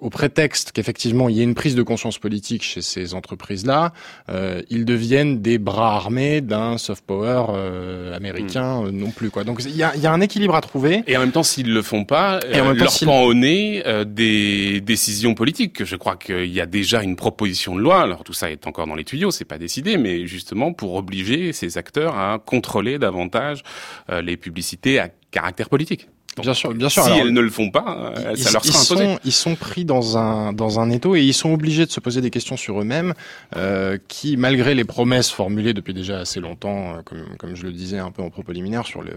au 0.00 0.10
prétexte 0.10 0.72
qu'effectivement 0.72 1.28
il 1.28 1.36
y 1.36 1.40
ait 1.40 1.44
une 1.44 1.54
prise 1.54 1.74
de 1.74 1.82
conscience 1.82 2.18
politique 2.18 2.62
chez 2.62 2.82
ces 2.82 3.14
entreprises-là, 3.14 3.92
euh, 4.28 4.62
ils 4.70 4.84
deviennent 4.84 5.40
des 5.40 5.58
bras 5.58 5.96
armés 5.96 6.40
d'un 6.40 6.78
soft 6.78 7.04
power 7.04 7.46
euh, 7.50 8.16
américain 8.16 8.82
hmm. 8.82 8.86
euh, 8.86 8.90
non 8.92 9.10
plus. 9.10 9.30
Quoi. 9.30 9.44
Donc 9.44 9.62
il 9.64 9.76
y 9.76 9.82
a, 9.82 9.96
y 9.96 10.06
a, 10.06 10.12
un 10.12 10.20
équilibre 10.20 10.54
à 10.54 10.60
trouver. 10.60 11.02
Et 11.06 11.16
en 11.16 11.20
même 11.20 11.32
temps, 11.32 11.42
s'ils 11.42 11.72
le 11.72 11.82
font 11.82 12.04
pas, 12.04 12.40
Et 12.50 12.60
en 12.60 12.66
même 12.66 12.76
leur 12.76 12.92
pend 13.04 13.22
au 13.22 13.34
nez 13.34 13.82
des 14.06 14.80
décisions 14.80 15.34
politiques. 15.34 15.84
Je 15.84 15.96
crois 15.96 16.16
qu'il 16.16 16.46
y 16.46 16.60
a 16.60 16.66
déjà 16.66 17.02
une 17.02 17.16
proposition 17.16 17.74
de 17.74 17.80
loi. 17.80 18.02
Alors 18.02 18.24
tout 18.24 18.32
ça 18.32 18.50
est 18.50 18.66
encore 18.66 18.86
dans 18.86 18.94
les 18.94 19.04
tuyaux, 19.04 19.30
c'est 19.30 19.44
pas 19.44 19.58
décidé, 19.58 19.96
mais 19.96 20.26
justement 20.26 20.72
pour 20.72 20.94
obliger 20.94 21.52
ces 21.52 21.78
acteurs 21.78 22.16
à 22.16 22.38
contrôler 22.38 22.98
davantage 22.98 23.62
les 24.22 24.36
publicités 24.36 24.98
à 24.98 25.08
caractère 25.30 25.68
politique. 25.68 26.08
Bien 26.36 26.54
sûr, 26.54 26.74
bien 26.74 26.88
sûr. 26.88 27.04
Si 27.04 27.10
elles 27.10 27.32
ne 27.32 27.40
le 27.40 27.50
font 27.50 27.70
pas, 27.70 28.14
ça 28.36 28.50
leur 28.52 28.64
sera 28.64 28.78
imposé. 28.80 29.04
Sont, 29.04 29.18
ils 29.24 29.32
sont 29.32 29.54
pris 29.54 29.84
dans 29.84 30.16
un 30.16 30.52
dans 30.52 30.80
un 30.80 30.90
étau 30.90 31.16
et 31.16 31.22
ils 31.22 31.34
sont 31.34 31.52
obligés 31.52 31.86
de 31.86 31.90
se 31.90 32.00
poser 32.00 32.20
des 32.20 32.30
questions 32.30 32.56
sur 32.56 32.80
eux-mêmes, 32.80 33.14
euh, 33.56 33.98
qui, 34.08 34.36
malgré 34.36 34.74
les 34.74 34.84
promesses 34.84 35.30
formulées 35.30 35.74
depuis 35.74 35.94
déjà 35.94 36.20
assez 36.20 36.40
longtemps, 36.40 36.94
euh, 36.94 37.02
comme 37.04 37.24
comme 37.38 37.54
je 37.56 37.64
le 37.64 37.72
disais 37.72 37.98
un 37.98 38.10
peu 38.10 38.22
en 38.22 38.30
propos 38.30 38.52
liminaire 38.52 38.86
sur 38.86 39.02
le 39.02 39.12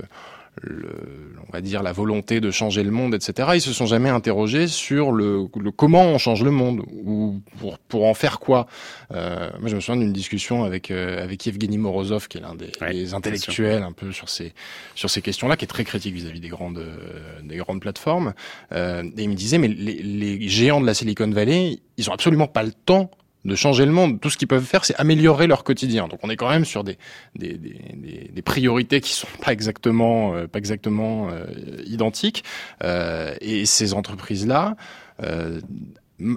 le, 0.61 1.33
on 1.47 1.51
va 1.51 1.61
dire 1.61 1.81
la 1.81 1.91
volonté 1.91 2.41
de 2.41 2.51
changer 2.51 2.83
le 2.83 2.91
monde, 2.91 3.15
etc. 3.15 3.49
Ils 3.55 3.61
se 3.61 3.73
sont 3.73 3.85
jamais 3.85 4.09
interrogés 4.09 4.67
sur 4.67 5.11
le, 5.11 5.47
le 5.57 5.71
comment 5.71 6.03
on 6.03 6.17
change 6.17 6.43
le 6.43 6.51
monde 6.51 6.83
ou 6.91 7.41
pour, 7.59 7.79
pour 7.79 8.05
en 8.05 8.13
faire 8.13 8.39
quoi. 8.39 8.67
Euh, 9.13 9.49
moi, 9.59 9.69
je 9.69 9.75
me 9.75 9.79
souviens 9.79 10.01
d'une 10.01 10.13
discussion 10.13 10.63
avec 10.63 10.91
euh, 10.91 11.23
avec 11.23 11.47
Evgeny 11.47 11.77
Morozov, 11.77 12.27
qui 12.27 12.37
est 12.37 12.41
l'un 12.41 12.55
des, 12.55 13.13
intellectuels 13.13 13.83
un 13.83 13.93
peu 13.93 14.11
sur 14.11 14.29
ces 14.29 14.53
sur 14.95 15.09
ces 15.09 15.21
questions-là, 15.21 15.55
qui 15.55 15.65
est 15.65 15.69
très 15.69 15.85
critique 15.85 16.13
vis-à-vis 16.13 16.41
des 16.41 16.49
grandes 16.49 16.79
euh, 16.79 17.41
des 17.43 17.57
grandes 17.57 17.81
plateformes. 17.81 18.33
Euh, 18.73 19.03
et 19.17 19.23
il 19.23 19.29
me 19.29 19.35
disait, 19.35 19.57
mais 19.57 19.69
les, 19.69 20.01
les 20.01 20.47
géants 20.49 20.81
de 20.81 20.85
la 20.85 20.93
Silicon 20.93 21.29
Valley, 21.29 21.79
ils 21.97 22.09
ont 22.09 22.13
absolument 22.13 22.47
pas 22.47 22.63
le 22.63 22.71
temps 22.71 23.09
de 23.45 23.55
changer 23.55 23.85
le 23.85 23.91
monde. 23.91 24.19
Tout 24.19 24.29
ce 24.29 24.37
qu'ils 24.37 24.47
peuvent 24.47 24.63
faire, 24.63 24.85
c'est 24.85 24.95
améliorer 24.95 25.47
leur 25.47 25.63
quotidien. 25.63 26.07
Donc 26.07 26.19
on 26.23 26.29
est 26.29 26.35
quand 26.35 26.49
même 26.49 26.65
sur 26.65 26.83
des, 26.83 26.97
des, 27.35 27.53
des, 27.53 28.31
des 28.33 28.41
priorités 28.41 29.01
qui 29.01 29.13
sont 29.13 29.27
pas 29.43 29.51
exactement, 29.51 30.35
euh, 30.35 30.47
pas 30.47 30.59
exactement 30.59 31.29
euh, 31.31 31.45
identiques. 31.85 32.43
Euh, 32.83 33.33
et 33.41 33.65
ces 33.65 33.93
entreprises-là, 33.93 34.75
euh, 35.23 35.59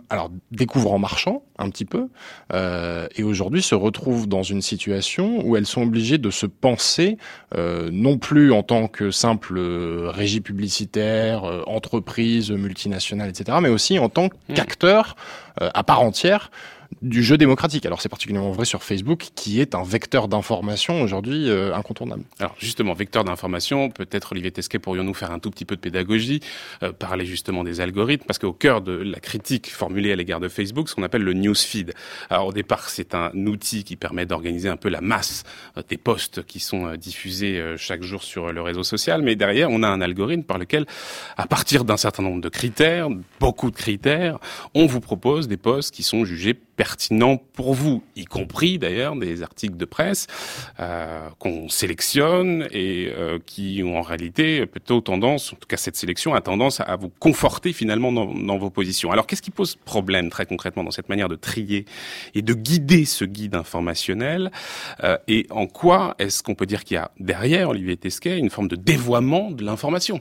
alors 0.08 0.30
découvrent 0.50 0.94
en 0.94 0.98
marchant 0.98 1.42
un 1.58 1.68
petit 1.68 1.84
peu, 1.84 2.08
et 2.54 3.22
aujourd'hui 3.22 3.60
se 3.60 3.74
retrouvent 3.74 4.26
dans 4.26 4.42
une 4.42 4.62
situation 4.62 5.46
où 5.46 5.56
elles 5.56 5.66
sont 5.66 5.82
obligées 5.82 6.16
de 6.16 6.30
se 6.30 6.46
penser 6.46 7.18
non 7.54 8.16
plus 8.16 8.50
en 8.50 8.62
tant 8.62 8.88
que 8.88 9.10
simple 9.10 9.60
régie 10.06 10.40
publicitaire, 10.40 11.44
entreprise 11.66 12.50
multinationale, 12.50 13.28
etc., 13.28 13.58
mais 13.60 13.68
aussi 13.68 13.98
en 13.98 14.08
tant 14.08 14.28
mmh. 14.28 14.54
qu'acteur 14.54 15.16
à 15.60 15.82
part 15.84 16.00
entière 16.00 16.50
du 17.02 17.22
jeu 17.22 17.36
démocratique. 17.36 17.86
Alors 17.86 18.00
c'est 18.00 18.08
particulièrement 18.08 18.52
vrai 18.52 18.64
sur 18.64 18.82
Facebook, 18.82 19.28
qui 19.34 19.60
est 19.60 19.74
un 19.74 19.82
vecteur 19.82 20.28
d'information 20.28 21.02
aujourd'hui 21.02 21.48
euh, 21.48 21.74
incontournable. 21.74 22.24
Alors 22.38 22.54
justement, 22.58 22.92
vecteur 22.94 23.24
d'information, 23.24 23.90
peut-être 23.90 24.32
Olivier 24.32 24.50
Tesquet, 24.50 24.78
pourrions-nous 24.78 25.14
faire 25.14 25.30
un 25.30 25.38
tout 25.38 25.50
petit 25.50 25.64
peu 25.64 25.76
de 25.76 25.80
pédagogie, 25.80 26.40
euh, 26.82 26.92
parler 26.92 27.26
justement 27.26 27.64
des 27.64 27.80
algorithmes, 27.80 28.24
parce 28.26 28.38
qu'au 28.38 28.52
cœur 28.52 28.80
de 28.80 28.92
la 28.92 29.20
critique 29.20 29.70
formulée 29.70 30.12
à 30.12 30.16
l'égard 30.16 30.40
de 30.40 30.48
Facebook, 30.48 30.88
ce 30.88 30.94
qu'on 30.94 31.02
appelle 31.02 31.22
le 31.22 31.32
newsfeed. 31.32 31.92
Alors 32.30 32.48
au 32.48 32.52
départ, 32.52 32.88
c'est 32.88 33.14
un 33.14 33.30
outil 33.46 33.84
qui 33.84 33.96
permet 33.96 34.26
d'organiser 34.26 34.68
un 34.68 34.76
peu 34.76 34.88
la 34.88 35.00
masse 35.00 35.44
euh, 35.76 35.82
des 35.88 35.96
posts 35.96 36.44
qui 36.44 36.60
sont 36.60 36.94
diffusés 36.96 37.62
chaque 37.76 38.02
jour 38.02 38.22
sur 38.22 38.52
le 38.52 38.60
réseau 38.60 38.82
social, 38.82 39.22
mais 39.22 39.36
derrière, 39.36 39.70
on 39.70 39.82
a 39.82 39.88
un 39.88 40.00
algorithme 40.00 40.42
par 40.42 40.58
lequel, 40.58 40.86
à 41.36 41.46
partir 41.46 41.84
d'un 41.84 41.96
certain 41.96 42.22
nombre 42.22 42.40
de 42.40 42.48
critères, 42.48 43.08
beaucoup 43.40 43.70
de 43.70 43.76
critères, 43.76 44.38
on 44.74 44.86
vous 44.86 45.00
propose 45.00 45.48
des 45.48 45.56
posts 45.56 45.94
qui 45.94 46.02
sont 46.02 46.24
jugés 46.24 46.54
pertinent 46.84 47.38
pour 47.38 47.72
vous, 47.72 48.02
y 48.14 48.26
compris 48.26 48.78
d'ailleurs 48.78 49.16
des 49.16 49.42
articles 49.42 49.78
de 49.78 49.86
presse 49.86 50.26
euh, 50.80 51.30
qu'on 51.38 51.70
sélectionne 51.70 52.68
et 52.72 53.10
euh, 53.16 53.38
qui 53.46 53.80
ont 53.82 53.96
en 53.96 54.02
réalité 54.02 54.66
plutôt 54.66 55.00
tendance, 55.00 55.54
en 55.54 55.56
tout 55.56 55.66
cas 55.66 55.78
cette 55.78 55.96
sélection 55.96 56.34
a 56.34 56.42
tendance 56.42 56.80
à, 56.80 56.94
vous 56.96 57.08
conforter 57.08 57.72
finalement 57.72 58.12
dans, 58.12 58.26
dans 58.26 58.58
vos 58.58 58.68
positions. 58.68 59.10
Alors 59.10 59.26
qu'est-ce 59.26 59.40
qui 59.40 59.50
pose 59.50 59.76
problème 59.76 60.28
très 60.28 60.44
concrètement 60.44 60.84
dans 60.84 60.90
cette 60.90 61.08
manière 61.08 61.30
de 61.30 61.36
trier 61.36 61.86
et 62.34 62.42
de 62.42 62.52
guider 62.52 63.06
ce 63.06 63.24
guide 63.24 63.54
informationnel 63.54 64.52
euh, 65.02 65.16
et 65.26 65.46
en 65.48 65.66
quoi 65.66 66.16
est-ce 66.18 66.42
qu'on 66.42 66.54
peut 66.54 66.66
dire 66.66 66.84
qu'il 66.84 66.96
y 66.96 66.98
a 66.98 67.10
derrière 67.18 67.70
Olivier 67.70 67.96
Tesquet 67.96 68.38
une 68.38 68.50
forme 68.50 68.68
de 68.68 68.76
dévoiement 68.76 69.50
de 69.50 69.64
l'information? 69.64 70.20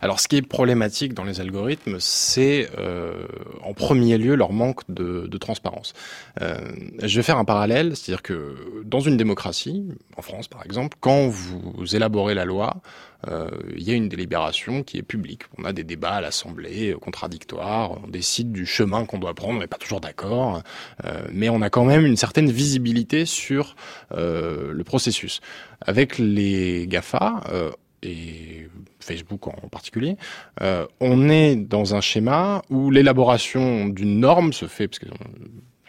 Alors, 0.00 0.20
ce 0.20 0.28
qui 0.28 0.36
est 0.36 0.42
problématique 0.42 1.14
dans 1.14 1.24
les 1.24 1.40
algorithmes, 1.40 1.96
c'est 1.98 2.68
euh, 2.78 3.26
en 3.62 3.74
premier 3.74 4.18
lieu 4.18 4.34
leur 4.34 4.52
manque 4.52 4.80
de, 4.88 5.26
de 5.26 5.38
transparence. 5.38 5.92
Euh, 6.40 6.56
je 7.02 7.16
vais 7.16 7.22
faire 7.22 7.38
un 7.38 7.44
parallèle, 7.44 7.96
c'est-à-dire 7.96 8.22
que 8.22 8.82
dans 8.84 9.00
une 9.00 9.16
démocratie, 9.16 9.88
en 10.16 10.22
France 10.22 10.48
par 10.48 10.64
exemple, 10.64 10.96
quand 11.00 11.26
vous 11.28 11.94
élaborez 11.94 12.34
la 12.34 12.44
loi, 12.44 12.82
euh, 13.28 13.48
il 13.76 13.82
y 13.82 13.92
a 13.92 13.94
une 13.94 14.08
délibération 14.08 14.82
qui 14.82 14.98
est 14.98 15.02
publique. 15.02 15.42
On 15.58 15.64
a 15.64 15.72
des 15.72 15.84
débats 15.84 16.14
à 16.14 16.20
l'Assemblée 16.20 16.94
contradictoires, 17.00 17.92
on 18.04 18.08
décide 18.08 18.52
du 18.52 18.66
chemin 18.66 19.04
qu'on 19.04 19.18
doit 19.18 19.34
prendre, 19.34 19.54
on 19.56 19.60
n'est 19.60 19.66
pas 19.66 19.78
toujours 19.78 20.00
d'accord, 20.00 20.62
euh, 21.04 21.22
mais 21.32 21.48
on 21.48 21.62
a 21.62 21.70
quand 21.70 21.84
même 21.84 22.04
une 22.04 22.16
certaine 22.16 22.50
visibilité 22.50 23.26
sur 23.26 23.76
euh, 24.12 24.72
le 24.72 24.84
processus. 24.84 25.40
Avec 25.80 26.18
les 26.18 26.86
GAFA, 26.88 27.42
euh, 27.52 27.70
et 28.02 28.68
Facebook 29.00 29.46
en 29.48 29.68
particulier, 29.68 30.16
euh, 30.60 30.86
on 31.00 31.28
est 31.28 31.56
dans 31.56 31.94
un 31.94 32.00
schéma 32.00 32.62
où 32.70 32.90
l'élaboration 32.90 33.86
d'une 33.86 34.20
norme 34.20 34.52
se 34.52 34.66
fait, 34.66 34.88
parce 34.88 34.98
que 34.98 35.06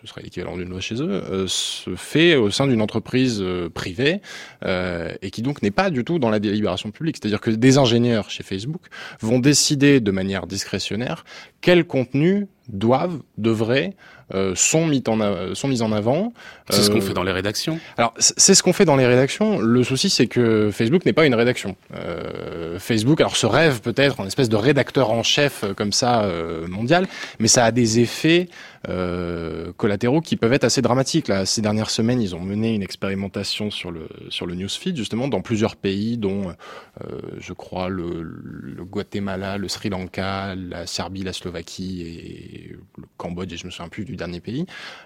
ce 0.03 0.10
serait 0.10 0.22
l'équivalent 0.22 0.58
d'une 0.58 0.70
loi 0.70 0.82
chez 0.82 1.01
eux, 1.01 1.10
euh, 1.10 1.46
se 1.48 1.96
fait 1.96 2.36
au 2.36 2.51
sein 2.51 2.67
d'une 2.67 2.82
entreprise 2.82 3.39
euh, 3.41 3.70
privée 3.70 4.22
euh, 4.65 5.13
et 5.22 5.32
qui 5.32 5.41
donc 5.41 5.62
n'est 5.62 5.72
pas 5.72 5.89
du 5.89 6.03
tout 6.03 6.20
dans 6.20 6.29
la 6.29 6.39
délibération 6.39 6.91
publique. 6.91 7.17
C'est-à-dire 7.17 7.39
que 7.39 7.51
des 7.51 7.77
ingénieurs 7.77 8.29
chez 8.29 8.43
Facebook 8.43 8.82
vont 9.22 9.39
décider 9.39 10.01
de 10.01 10.12
manière 10.12 10.46
discrétionnaire 10.46 11.24
quel 11.62 11.86
contenu 11.86 12.48
doivent, 12.70 13.20
devraient, 13.38 13.93
euh, 14.34 14.53
sont, 14.55 14.88
mis 14.88 15.03
en, 15.08 15.53
sont 15.53 15.67
mis 15.67 15.82
en 15.82 15.91
avant. 15.91 16.34
C'est 16.70 16.82
ce 16.82 16.89
qu'on 16.89 17.01
fait 17.01 17.13
dans 17.13 17.24
les 17.24 17.32
rédactions 17.32 17.79
Alors, 17.98 18.13
c'est 18.17 18.55
ce 18.55 18.63
qu'on 18.63 18.74
fait 18.74 18.86
dans 18.86 18.96
les 18.96 19.05
rédactions. 19.05 19.60
Le 19.60 19.84
souci, 19.84 20.10
c'est 20.10 20.27
que 20.27 20.70
Facebook 20.72 21.05
n'est 21.05 21.13
pas 21.13 21.25
une 21.25 21.36
rédaction. 21.36 21.75
Euh, 21.96 22.79
Facebook, 22.79 23.20
alors, 23.20 23.36
se 23.36 23.46
rêve 23.46 23.82
peut-être 23.82 24.20
en 24.20 24.25
espèce 24.25 24.50
de 24.50 24.55
rédacteur 24.55 25.12
en 25.12 25.24
chef 25.24 25.65
comme 25.75 25.91
ça 25.91 26.27
mondial, 26.67 27.08
mais 27.39 27.48
ça 27.48 27.65
a 27.65 27.72
des 27.72 28.00
effets 28.00 28.48
euh, 28.89 29.72
collatéraux 29.77 30.20
qui 30.20 30.36
peuvent 30.36 30.51
être 30.51 30.65
assez 30.65 30.82
dramatiques. 30.82 31.29
Là, 31.29 31.46
ces 31.46 31.62
dernières 31.62 31.89
semaines, 31.89 32.22
ils 32.22 32.36
ont 32.36 32.41
mené 32.41 32.74
une 32.74 32.84
expérimentation 32.84 33.72
sur 33.72 33.91
le 33.91 34.10
sur 34.27 34.46
le 34.46 34.55
newsfeed 34.55 34.98
justement 34.98 35.29
dans 35.29 35.39
plusieurs 35.39 35.77
pays, 35.77 36.17
dont 36.17 36.50
euh, 36.50 37.17
je 37.39 37.53
crois 37.53 37.88
le, 37.88 38.22
le, 38.22 38.84
Guatemala, 38.84 39.58
le 39.58 39.70
Sri 39.70 39.88
Lanka, 39.88 40.55
la 40.55 40.86
Serbie, 40.86 41.24
la 41.24 41.32
Slovaquie 41.32 42.01
et 42.01 42.53
le 42.98 43.06
Cambodge. 43.18 43.54
Et 43.54 43.58
je 43.58 43.66
me 43.66 43.72
souviens 43.72 43.90
plus 43.90 44.06
du 44.06 44.16
dernier 44.16 44.40
pays 44.40 44.66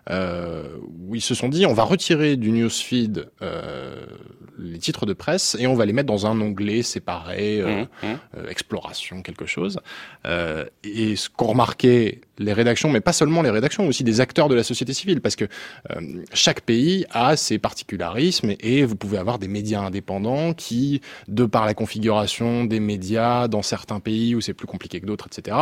euh, 0.09 0.77
où 0.99 1.15
ils 1.15 1.21
se 1.21 1.35
sont 1.35 1.49
dit 1.49 1.65
on 1.65 1.73
va 1.73 1.83
retirer 1.83 2.37
du 2.37 2.51
newsfeed 2.51 3.29
euh, 3.41 4.05
les 4.57 4.79
titres 4.79 5.05
de 5.05 5.13
presse 5.13 5.55
et 5.59 5.67
on 5.67 5.73
va 5.73 5.85
les 5.85 5.93
mettre 5.93 6.07
dans 6.07 6.25
un 6.25 6.39
onglet 6.41 6.81
séparé, 6.83 7.61
euh, 7.61 7.85
mmh, 8.03 8.07
mmh. 8.07 8.49
Exploration, 8.49 9.21
quelque 9.21 9.45
chose. 9.45 9.79
et 10.25 11.15
ce 11.15 11.29
qu'ont 11.29 11.47
remarqué 11.47 12.21
les 12.39 12.53
rédactions, 12.53 12.89
mais 12.89 13.01
pas 13.01 13.13
seulement 13.13 13.41
les 13.41 13.49
rédactions, 13.49 13.87
aussi 13.87 14.03
des 14.03 14.21
acteurs 14.21 14.49
de 14.49 14.55
la 14.55 14.63
société 14.63 14.93
civile, 14.93 15.21
parce 15.21 15.35
que 15.35 15.45
euh, 15.91 16.23
chaque 16.33 16.61
pays 16.61 17.05
a 17.11 17.35
ses 17.35 17.57
particularismes 17.57 18.53
et 18.59 18.85
vous 18.85 18.95
pouvez 18.95 19.17
avoir 19.17 19.39
des 19.39 19.47
médias 19.47 19.81
indépendants 19.81 20.53
qui, 20.53 21.01
de 21.27 21.45
par 21.45 21.65
la 21.65 21.73
configuration 21.73 22.65
des 22.65 22.79
médias 22.79 23.47
dans 23.47 23.61
certains 23.61 23.99
pays 23.99 24.35
où 24.35 24.41
c'est 24.41 24.53
plus 24.53 24.67
compliqué 24.67 24.99
que 24.99 25.05
d'autres, 25.05 25.27
etc., 25.27 25.57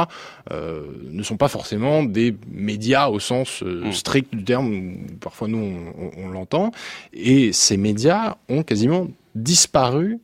euh, 0.52 0.84
ne 1.10 1.24
sont 1.24 1.38
pas 1.38 1.48
forcément 1.48 2.04
des 2.04 2.36
médias 2.52 3.08
au 3.08 3.20
sens 3.20 3.64
euh, 3.64 3.86
mmh. 3.86 3.92
strict 3.94 4.36
du 4.36 4.44
terme, 4.44 4.98
parfois 5.20 5.48
nous 5.48 5.58
on, 5.58 6.12
on 6.18 6.28
l'entend, 6.30 6.72
et 7.14 7.54
ces 7.54 7.78
médias 7.78 8.36
ont 8.50 8.64
quasiment 8.64 9.08
disparu 9.36 10.20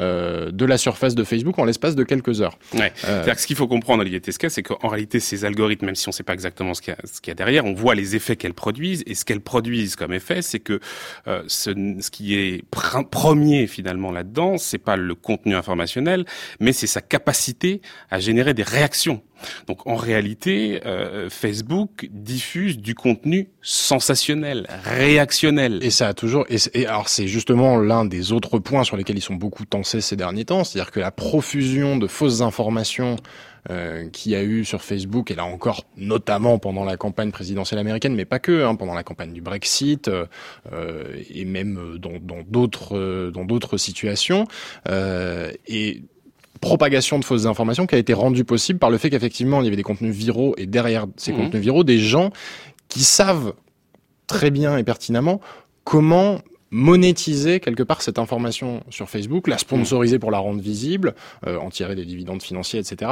euh, 0.00 0.50
de 0.50 0.64
la 0.64 0.78
surface 0.78 1.14
de 1.14 1.22
Facebook 1.24 1.58
en 1.58 1.64
l'espace 1.64 1.94
de 1.94 2.04
quelques 2.04 2.40
heures. 2.40 2.58
Ouais. 2.74 2.92
Euh... 3.06 3.34
ce 3.36 3.46
qu'il 3.46 3.56
faut 3.56 3.68
comprendre, 3.68 4.00
Olivier 4.00 4.20
Tesquet, 4.20 4.48
c'est 4.48 4.62
qu'en 4.62 4.88
réalité, 4.88 5.20
ces 5.20 5.44
algorithmes, 5.44 5.86
même 5.86 5.94
si 5.94 6.08
on 6.08 6.10
ne 6.10 6.14
sait 6.14 6.22
pas 6.22 6.32
exactement 6.32 6.72
ce 6.74 6.80
qu'il 6.80 6.94
y, 7.26 7.30
a 7.30 7.34
derrière, 7.34 7.66
on 7.66 7.74
voit 7.74 7.94
les 7.94 8.16
effets 8.16 8.36
qu'elles 8.36 8.54
produisent. 8.54 9.02
Et 9.06 9.14
ce 9.14 9.24
qu'elles 9.24 9.40
produisent 9.40 9.96
comme 9.96 10.12
effet, 10.12 10.40
c'est 10.40 10.60
que 10.60 10.80
euh, 11.26 11.42
ce, 11.46 11.70
ce, 12.00 12.10
qui 12.10 12.36
est 12.36 12.64
premier 13.10 13.66
finalement 13.66 14.12
là-dedans, 14.12 14.56
c'est 14.56 14.78
pas 14.78 14.96
le 14.96 15.14
contenu 15.14 15.54
informationnel, 15.54 16.24
mais 16.58 16.72
c'est 16.72 16.86
sa 16.86 17.00
capacité 17.00 17.82
à 18.10 18.18
générer 18.18 18.54
des 18.54 18.62
réactions 18.62 19.22
donc 19.66 19.86
en 19.86 19.96
réalité, 19.96 20.80
euh, 20.86 21.28
Facebook 21.30 22.08
diffuse 22.10 22.78
du 22.78 22.94
contenu 22.94 23.48
sensationnel, 23.62 24.66
réactionnel. 24.84 25.78
Et 25.82 25.90
ça 25.90 26.08
a 26.08 26.14
toujours. 26.14 26.46
Et, 26.48 26.86
alors 26.86 27.08
c'est 27.08 27.28
justement 27.28 27.78
l'un 27.78 28.04
des 28.04 28.32
autres 28.32 28.58
points 28.58 28.84
sur 28.84 28.96
lesquels 28.96 29.18
ils 29.18 29.22
sont 29.22 29.34
beaucoup 29.34 29.64
tensés 29.64 30.00
ces 30.00 30.16
derniers 30.16 30.44
temps, 30.44 30.64
c'est-à-dire 30.64 30.90
que 30.90 31.00
la 31.00 31.10
profusion 31.10 31.96
de 31.96 32.06
fausses 32.06 32.40
informations 32.40 33.16
euh, 33.70 34.08
qu'il 34.08 34.32
y 34.32 34.34
a 34.34 34.42
eu 34.42 34.64
sur 34.64 34.82
Facebook, 34.82 35.30
et 35.30 35.36
là 35.36 35.44
encore, 35.44 35.84
notamment 35.96 36.58
pendant 36.58 36.84
la 36.84 36.96
campagne 36.96 37.30
présidentielle 37.30 37.78
américaine, 37.78 38.12
mais 38.12 38.24
pas 38.24 38.40
que, 38.40 38.64
hein, 38.64 38.74
pendant 38.74 38.94
la 38.94 39.04
campagne 39.04 39.32
du 39.32 39.40
Brexit 39.40 40.08
euh, 40.08 40.26
et 41.32 41.44
même 41.44 41.96
dans 41.98 42.42
d'autres 42.44 43.30
dans 43.30 43.44
d'autres 43.44 43.76
situations. 43.76 44.48
Euh, 44.88 45.52
et 45.68 46.02
propagation 46.62 47.18
de 47.18 47.24
fausses 47.24 47.44
informations 47.44 47.86
qui 47.86 47.96
a 47.96 47.98
été 47.98 48.14
rendue 48.14 48.44
possible 48.44 48.78
par 48.78 48.88
le 48.88 48.96
fait 48.96 49.10
qu'effectivement 49.10 49.60
il 49.60 49.64
y 49.64 49.66
avait 49.66 49.76
des 49.76 49.82
contenus 49.82 50.14
viraux 50.14 50.54
et 50.56 50.64
derrière 50.64 51.06
ces 51.16 51.32
mmh. 51.32 51.36
contenus 51.36 51.60
viraux 51.60 51.84
des 51.84 51.98
gens 51.98 52.30
qui 52.88 53.00
savent 53.00 53.52
très 54.28 54.50
bien 54.50 54.78
et 54.78 54.84
pertinemment 54.84 55.40
comment 55.84 56.38
monétiser 56.72 57.60
quelque 57.60 57.82
part 57.84 58.02
cette 58.02 58.18
information 58.18 58.82
sur 58.90 59.08
Facebook, 59.08 59.46
la 59.46 59.58
sponsoriser 59.58 60.18
pour 60.18 60.30
la 60.30 60.38
rendre 60.38 60.60
visible, 60.60 61.14
euh, 61.46 61.58
en 61.58 61.70
tirer 61.70 61.94
des 61.94 62.04
dividendes 62.04 62.42
financiers, 62.42 62.80
etc., 62.80 63.10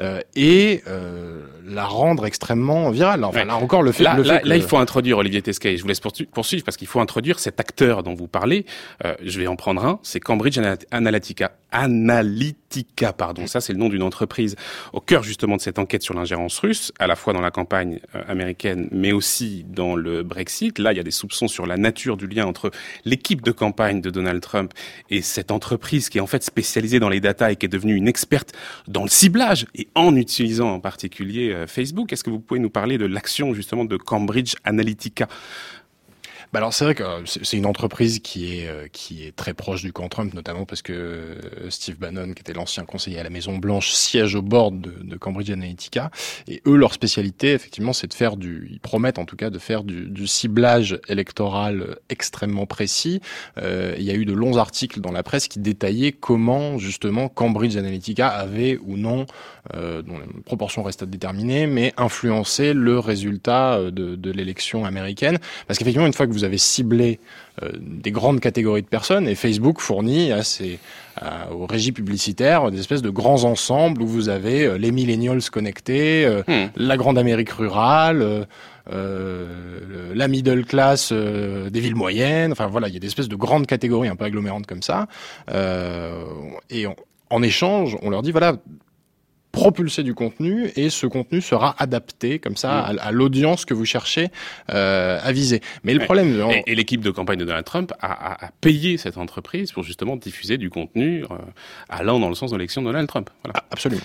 euh, 0.00 0.20
et 0.34 0.82
euh, 0.88 1.42
la 1.64 1.84
rendre 1.84 2.26
extrêmement 2.26 2.90
virale. 2.90 3.22
Enfin, 3.22 3.44
là 3.44 3.56
encore, 3.56 3.82
le 3.82 3.92
fait, 3.92 4.02
là, 4.02 4.16
le 4.16 4.22
là, 4.22 4.36
fait 4.38 4.42
que- 4.42 4.48
là, 4.48 4.56
il 4.56 4.62
faut 4.62 4.78
introduire 4.78 5.18
Olivier 5.18 5.42
Tesquet. 5.42 5.76
Je 5.76 5.82
vous 5.82 5.88
laisse 5.88 6.00
poursu- 6.02 6.26
poursuivre 6.26 6.64
parce 6.64 6.76
qu'il 6.78 6.88
faut 6.88 7.00
introduire 7.00 7.38
cet 7.38 7.60
acteur 7.60 8.02
dont 8.02 8.14
vous 8.14 8.26
parlez. 8.28 8.64
Euh, 9.04 9.14
je 9.22 9.38
vais 9.38 9.46
en 9.46 9.56
prendre 9.56 9.84
un. 9.84 10.00
C'est 10.02 10.18
Cambridge 10.18 10.56
Ana- 10.58 10.76
Analytica. 10.90 11.52
Analytica, 11.70 13.12
pardon. 13.12 13.46
Ça, 13.46 13.60
c'est 13.60 13.72
le 13.72 13.78
nom 13.78 13.88
d'une 13.88 14.02
entreprise 14.02 14.56
au 14.92 15.00
cœur 15.00 15.22
justement 15.22 15.56
de 15.56 15.60
cette 15.60 15.78
enquête 15.78 16.02
sur 16.02 16.14
l'ingérence 16.14 16.58
russe, 16.58 16.92
à 16.98 17.06
la 17.06 17.16
fois 17.16 17.32
dans 17.32 17.40
la 17.40 17.50
campagne 17.50 18.00
euh, 18.14 18.22
américaine, 18.28 18.88
mais 18.90 19.12
aussi 19.12 19.64
dans 19.68 19.94
le 19.96 20.22
Brexit. 20.22 20.78
Là, 20.78 20.92
il 20.92 20.96
y 20.96 21.00
a 21.00 21.04
des 21.04 21.10
soupçons 21.10 21.48
sur 21.48 21.66
la 21.66 21.76
nature 21.76 22.16
du 22.16 22.26
lien 22.26 22.46
entre 22.46 22.70
l'équipe 23.04 23.42
de 23.42 23.52
campagne 23.52 24.00
de 24.00 24.10
Donald 24.10 24.40
Trump 24.40 24.72
et 25.10 25.22
cette 25.22 25.50
entreprise 25.50 26.08
qui 26.08 26.18
est 26.18 26.20
en 26.20 26.26
fait 26.26 26.42
spécialisée 26.42 27.00
dans 27.00 27.08
les 27.08 27.20
datas 27.20 27.52
et 27.52 27.56
qui 27.56 27.66
est 27.66 27.68
devenue 27.68 27.94
une 27.94 28.08
experte 28.08 28.52
dans 28.88 29.02
le 29.02 29.08
ciblage 29.08 29.66
et 29.74 29.88
en 29.94 30.14
utilisant 30.16 30.72
en 30.72 30.80
particulier 30.80 31.52
euh, 31.52 31.66
Facebook. 31.66 32.12
Est-ce 32.12 32.24
que 32.24 32.30
vous 32.30 32.40
pouvez 32.40 32.60
nous 32.60 32.70
parler 32.70 32.98
de 32.98 33.06
l'action 33.06 33.54
justement 33.54 33.84
de 33.84 33.96
Cambridge 33.96 34.54
Analytica? 34.64 35.28
Bah 36.52 36.58
alors 36.58 36.74
c'est 36.74 36.84
vrai 36.84 36.94
que 36.94 37.02
euh, 37.02 37.22
c'est 37.24 37.56
une 37.56 37.64
entreprise 37.64 38.18
qui 38.18 38.58
est 38.58 38.68
euh, 38.68 38.86
qui 38.92 39.24
est 39.24 39.34
très 39.34 39.54
proche 39.54 39.80
du 39.80 39.90
camp 39.90 40.10
Trump, 40.10 40.34
notamment 40.34 40.66
parce 40.66 40.82
que 40.82 40.92
euh, 40.92 41.70
Steve 41.70 41.96
Bannon, 41.96 42.34
qui 42.34 42.40
était 42.40 42.52
l'ancien 42.52 42.84
conseiller 42.84 43.18
à 43.18 43.22
la 43.22 43.30
Maison 43.30 43.56
Blanche, 43.56 43.90
siège 43.92 44.34
au 44.34 44.42
board 44.42 44.78
de, 44.78 44.92
de 45.02 45.16
Cambridge 45.16 45.50
Analytica. 45.50 46.10
Et 46.48 46.60
eux, 46.66 46.76
leur 46.76 46.92
spécialité, 46.92 47.52
effectivement, 47.52 47.94
c'est 47.94 48.06
de 48.06 48.12
faire 48.12 48.36
du, 48.36 48.68
ils 48.70 48.80
promettent 48.80 49.18
en 49.18 49.24
tout 49.24 49.36
cas 49.36 49.48
de 49.48 49.58
faire 49.58 49.82
du, 49.82 50.10
du 50.10 50.26
ciblage 50.26 51.00
électoral 51.08 51.96
extrêmement 52.10 52.66
précis. 52.66 53.22
Euh, 53.56 53.94
il 53.96 54.04
y 54.04 54.10
a 54.10 54.14
eu 54.14 54.26
de 54.26 54.34
longs 54.34 54.58
articles 54.58 55.00
dans 55.00 55.12
la 55.12 55.22
presse 55.22 55.48
qui 55.48 55.58
détaillaient 55.58 56.12
comment 56.12 56.76
justement 56.76 57.30
Cambridge 57.30 57.76
Analytica 57.78 58.28
avait 58.28 58.78
ou 58.82 58.98
non, 58.98 59.24
euh, 59.74 60.02
dont 60.02 60.18
la 60.18 60.26
proportion 60.44 60.82
reste 60.82 61.02
à 61.02 61.06
déterminer, 61.06 61.66
mais 61.66 61.94
influencé 61.96 62.74
le 62.74 62.98
résultat 62.98 63.90
de, 63.90 64.16
de 64.16 64.30
l'élection 64.30 64.84
américaine. 64.84 65.38
Parce 65.66 65.78
qu'effectivement, 65.78 66.06
une 66.06 66.12
fois 66.12 66.26
que 66.26 66.32
vous 66.32 66.41
avez 66.44 66.58
ciblé 66.58 67.18
euh, 67.62 67.70
des 67.80 68.10
grandes 68.10 68.40
catégories 68.40 68.82
de 68.82 68.86
personnes, 68.86 69.28
et 69.28 69.34
Facebook 69.34 69.80
fournit 69.80 70.32
à 70.32 70.42
ses, 70.42 70.78
à- 71.16 71.52
aux 71.52 71.66
régies 71.66 71.92
publicitaires 71.92 72.70
des 72.70 72.80
espèces 72.80 73.02
de 73.02 73.10
grands 73.10 73.44
ensembles 73.44 74.00
où 74.02 74.06
vous 74.06 74.28
avez 74.28 74.64
euh, 74.66 74.78
les 74.78 74.90
millennials 74.92 75.42
connectés, 75.50 76.24
euh, 76.24 76.42
Hmm. 76.48 76.68
la 76.76 76.96
grande 76.96 77.18
Amérique 77.18 77.50
rurale, 77.50 78.46
euh, 78.92 80.12
la 80.14 80.28
middle 80.28 80.64
class 80.64 81.10
euh, 81.12 81.70
des 81.70 81.80
villes 81.80 81.94
moyennes. 81.94 82.52
Enfin 82.52 82.66
voilà, 82.66 82.88
il 82.88 82.94
y 82.94 82.96
a 82.96 83.00
des 83.00 83.06
espèces 83.06 83.28
de 83.28 83.36
grandes 83.36 83.66
catégories 83.66 84.08
un 84.08 84.16
peu 84.16 84.24
agglomérantes 84.24 84.66
comme 84.66 84.82
ça. 84.82 85.06
Et 86.70 86.86
en 87.30 87.42
échange, 87.42 87.96
on 88.02 88.10
leur 88.10 88.22
dit 88.22 88.32
voilà 88.32 88.56
propulser 89.52 90.02
du 90.02 90.14
contenu 90.14 90.70
et 90.76 90.88
ce 90.90 91.06
contenu 91.06 91.40
sera 91.42 91.74
adapté 91.78 92.38
comme 92.38 92.56
ça 92.56 92.80
à, 92.80 92.94
à 93.00 93.12
l'audience 93.12 93.64
que 93.64 93.74
vous 93.74 93.84
cherchez 93.84 94.28
euh, 94.70 95.20
à 95.22 95.30
viser. 95.32 95.60
Mais 95.84 95.92
le 95.92 96.00
Ouais. 96.00 96.04
problème, 96.06 96.42
en- 96.42 96.50
Et, 96.50 96.62
et 96.66 96.74
l'équipe 96.74 97.02
de 97.02 97.10
campagne 97.10 97.38
de 97.38 97.44
Donald 97.44 97.64
Trump 97.66 97.92
a, 98.00 98.10
a- 98.12 98.46
a 98.46 98.50
payé 98.60 98.96
cette 98.96 99.18
entreprise 99.18 99.70
pour 99.72 99.82
justement 99.84 100.16
diffuser 100.16 100.56
du 100.58 100.70
contenu 100.70 101.24
euh, 101.24 101.36
allant 101.88 102.18
dans 102.18 102.28
le 102.30 102.34
sens 102.34 102.50
de 102.50 102.56
l'élection 102.56 102.80
de 102.82 102.86
Donald 102.86 103.06
Trump. 103.08 103.30
Voilà. 103.44 103.60
Ah, 103.60 103.66
absolument. 103.70 104.02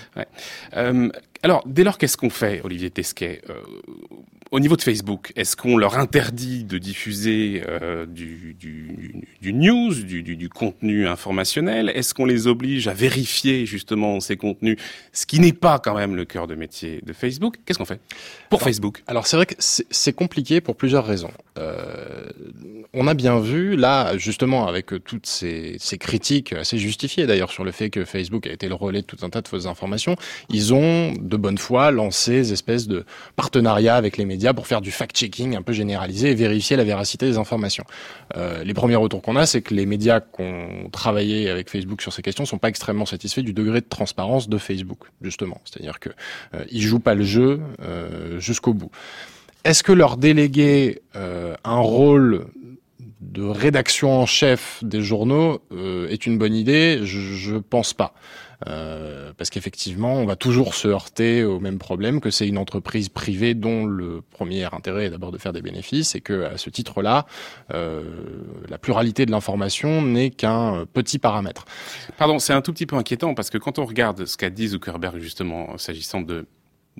Euh, 0.76 1.08
alors, 1.42 1.62
dès 1.66 1.84
lors, 1.84 1.98
qu'est-ce 1.98 2.16
qu'on 2.16 2.30
fait, 2.30 2.60
Olivier 2.64 2.90
Tesquet 2.90 3.40
Euh, 3.48 3.54
Au 4.50 4.60
niveau 4.60 4.76
de 4.76 4.82
Facebook, 4.82 5.32
est-ce 5.36 5.56
qu'on 5.56 5.76
leur 5.76 5.98
interdit 5.98 6.64
de 6.64 6.78
diffuser 6.78 7.62
euh, 7.68 8.06
du, 8.06 8.56
du, 8.58 9.26
du 9.42 9.52
news, 9.52 9.94
du, 9.94 10.22
du, 10.22 10.36
du 10.36 10.48
contenu 10.48 11.06
informationnel? 11.06 11.90
Est-ce 11.94 12.14
qu'on 12.14 12.24
les 12.24 12.46
oblige 12.46 12.88
à 12.88 12.94
vérifier 12.94 13.66
justement 13.66 14.20
ces 14.20 14.36
contenus, 14.36 14.76
ce 15.12 15.26
qui 15.26 15.40
n'est 15.40 15.52
pas 15.52 15.78
quand 15.78 15.94
même 15.94 16.16
le 16.16 16.24
cœur 16.24 16.46
de 16.46 16.54
métier 16.54 17.00
de 17.04 17.12
Facebook. 17.12 17.56
Qu'est-ce 17.64 17.78
qu'on 17.78 17.84
fait 17.84 18.00
pour 18.48 18.60
Alors, 18.60 18.68
Facebook? 18.68 19.02
Alors 19.06 19.26
c'est 19.26 19.36
vrai 19.36 19.46
que 19.46 19.54
c'est 19.58 19.86
c'est 19.90 20.12
compliqué 20.12 20.60
pour 20.60 20.76
plusieurs 20.76 21.04
raisons. 21.04 21.30
Euh, 21.58 22.28
on 22.94 23.06
a 23.06 23.14
bien 23.14 23.40
vu 23.40 23.76
là 23.76 24.16
justement 24.16 24.66
avec 24.66 24.92
euh, 24.92 25.00
toutes 25.00 25.26
ces, 25.26 25.76
ces 25.78 25.98
critiques 25.98 26.52
assez 26.52 26.78
justifiées 26.78 27.26
d'ailleurs 27.26 27.50
sur 27.50 27.64
le 27.64 27.72
fait 27.72 27.90
que 27.90 28.04
Facebook 28.04 28.46
a 28.46 28.52
été 28.52 28.68
le 28.68 28.74
relais 28.74 29.02
de 29.02 29.06
tout 29.06 29.18
un 29.22 29.30
tas 29.30 29.40
de 29.40 29.48
fausses 29.48 29.66
informations, 29.66 30.16
ils 30.48 30.72
ont 30.72 31.12
de 31.12 31.36
bonne 31.36 31.58
foi 31.58 31.90
lancé 31.90 32.32
des 32.32 32.52
espèces 32.52 32.86
de 32.86 33.04
partenariats 33.34 33.96
avec 33.96 34.16
les 34.16 34.24
médias 34.24 34.37
pour 34.54 34.66
faire 34.66 34.80
du 34.80 34.90
fact-checking 34.90 35.56
un 35.56 35.62
peu 35.62 35.72
généralisé 35.72 36.30
et 36.30 36.34
vérifier 36.34 36.76
la 36.76 36.84
véracité 36.84 37.26
des 37.26 37.38
informations. 37.38 37.84
Euh, 38.36 38.64
les 38.64 38.74
premiers 38.74 38.96
retours 38.96 39.22
qu'on 39.22 39.36
a, 39.36 39.46
c'est 39.46 39.62
que 39.62 39.74
les 39.74 39.86
médias 39.86 40.20
qui 40.20 40.42
ont 40.42 40.88
travaillé 40.90 41.50
avec 41.50 41.70
Facebook 41.70 42.00
sur 42.02 42.12
ces 42.12 42.22
questions 42.22 42.44
sont 42.44 42.58
pas 42.58 42.68
extrêmement 42.68 43.06
satisfaits 43.06 43.42
du 43.42 43.52
degré 43.52 43.80
de 43.80 43.86
transparence 43.88 44.48
de 44.48 44.58
Facebook, 44.58 45.00
justement. 45.22 45.60
C'est-à-dire 45.64 45.98
que 46.00 46.10
euh, 46.54 46.64
jouent 46.72 47.00
pas 47.00 47.14
le 47.14 47.24
jeu 47.24 47.60
euh, 47.82 48.40
jusqu'au 48.40 48.74
bout. 48.74 48.90
Est-ce 49.64 49.82
que 49.82 49.92
leur 49.92 50.16
déléguer 50.16 51.02
euh, 51.16 51.54
un 51.64 51.80
rôle 51.80 52.46
de 53.20 53.42
rédaction 53.42 54.20
en 54.20 54.26
chef 54.26 54.82
des 54.82 55.02
journaux 55.02 55.60
euh, 55.72 56.08
est 56.08 56.26
une 56.26 56.38
bonne 56.38 56.54
idée? 56.54 57.00
Je, 57.02 57.20
je 57.20 57.56
pense 57.56 57.92
pas. 57.92 58.14
Euh, 58.66 59.32
parce 59.36 59.50
qu'effectivement, 59.50 60.14
on 60.14 60.26
va 60.26 60.36
toujours 60.36 60.74
se 60.74 60.88
heurter 60.88 61.44
au 61.44 61.60
même 61.60 61.78
problème 61.78 62.20
que 62.20 62.30
c'est 62.30 62.48
une 62.48 62.58
entreprise 62.58 63.08
privée 63.08 63.54
dont 63.54 63.86
le 63.86 64.20
premier 64.22 64.64
intérêt 64.74 65.06
est 65.06 65.10
d'abord 65.10 65.30
de 65.30 65.38
faire 65.38 65.52
des 65.52 65.62
bénéfices 65.62 66.14
et 66.14 66.20
que 66.20 66.44
à 66.44 66.58
ce 66.58 66.68
titre-là, 66.70 67.26
euh, 67.72 68.02
la 68.68 68.78
pluralité 68.78 69.26
de 69.26 69.30
l'information 69.30 70.02
n'est 70.02 70.30
qu'un 70.30 70.86
petit 70.92 71.18
paramètre. 71.18 71.66
Pardon, 72.16 72.38
c'est 72.38 72.52
un 72.52 72.62
tout 72.62 72.72
petit 72.72 72.86
peu 72.86 72.96
inquiétant 72.96 73.34
parce 73.34 73.50
que 73.50 73.58
quand 73.58 73.78
on 73.78 73.84
regarde 73.84 74.24
ce 74.24 74.36
qu'a 74.36 74.50
dit 74.50 74.68
Zuckerberg 74.68 75.18
justement 75.18 75.78
s'agissant 75.78 76.20
de 76.20 76.46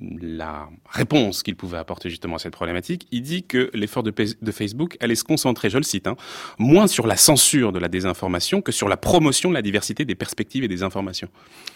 la 0.00 0.68
réponse 0.90 1.42
qu'il 1.42 1.56
pouvait 1.56 1.78
apporter 1.78 2.10
justement 2.10 2.36
à 2.36 2.38
cette 2.38 2.52
problématique, 2.52 3.06
il 3.10 3.22
dit 3.22 3.42
que 3.42 3.70
l'effort 3.74 4.02
de, 4.02 4.12
Facebook 4.52 4.96
allait 5.00 5.14
se 5.14 5.24
concentrer, 5.24 5.70
je 5.70 5.78
le 5.78 5.82
cite, 5.82 6.06
hein, 6.06 6.16
moins 6.58 6.86
sur 6.86 7.06
la 7.06 7.16
censure 7.16 7.72
de 7.72 7.78
la 7.78 7.88
désinformation 7.88 8.60
que 8.60 8.72
sur 8.72 8.88
la 8.88 8.96
promotion 8.96 9.48
de 9.48 9.54
la 9.54 9.62
diversité 9.62 10.04
des 10.04 10.14
perspectives 10.14 10.64
et 10.64 10.68
des 10.68 10.82
informations. 10.82 11.28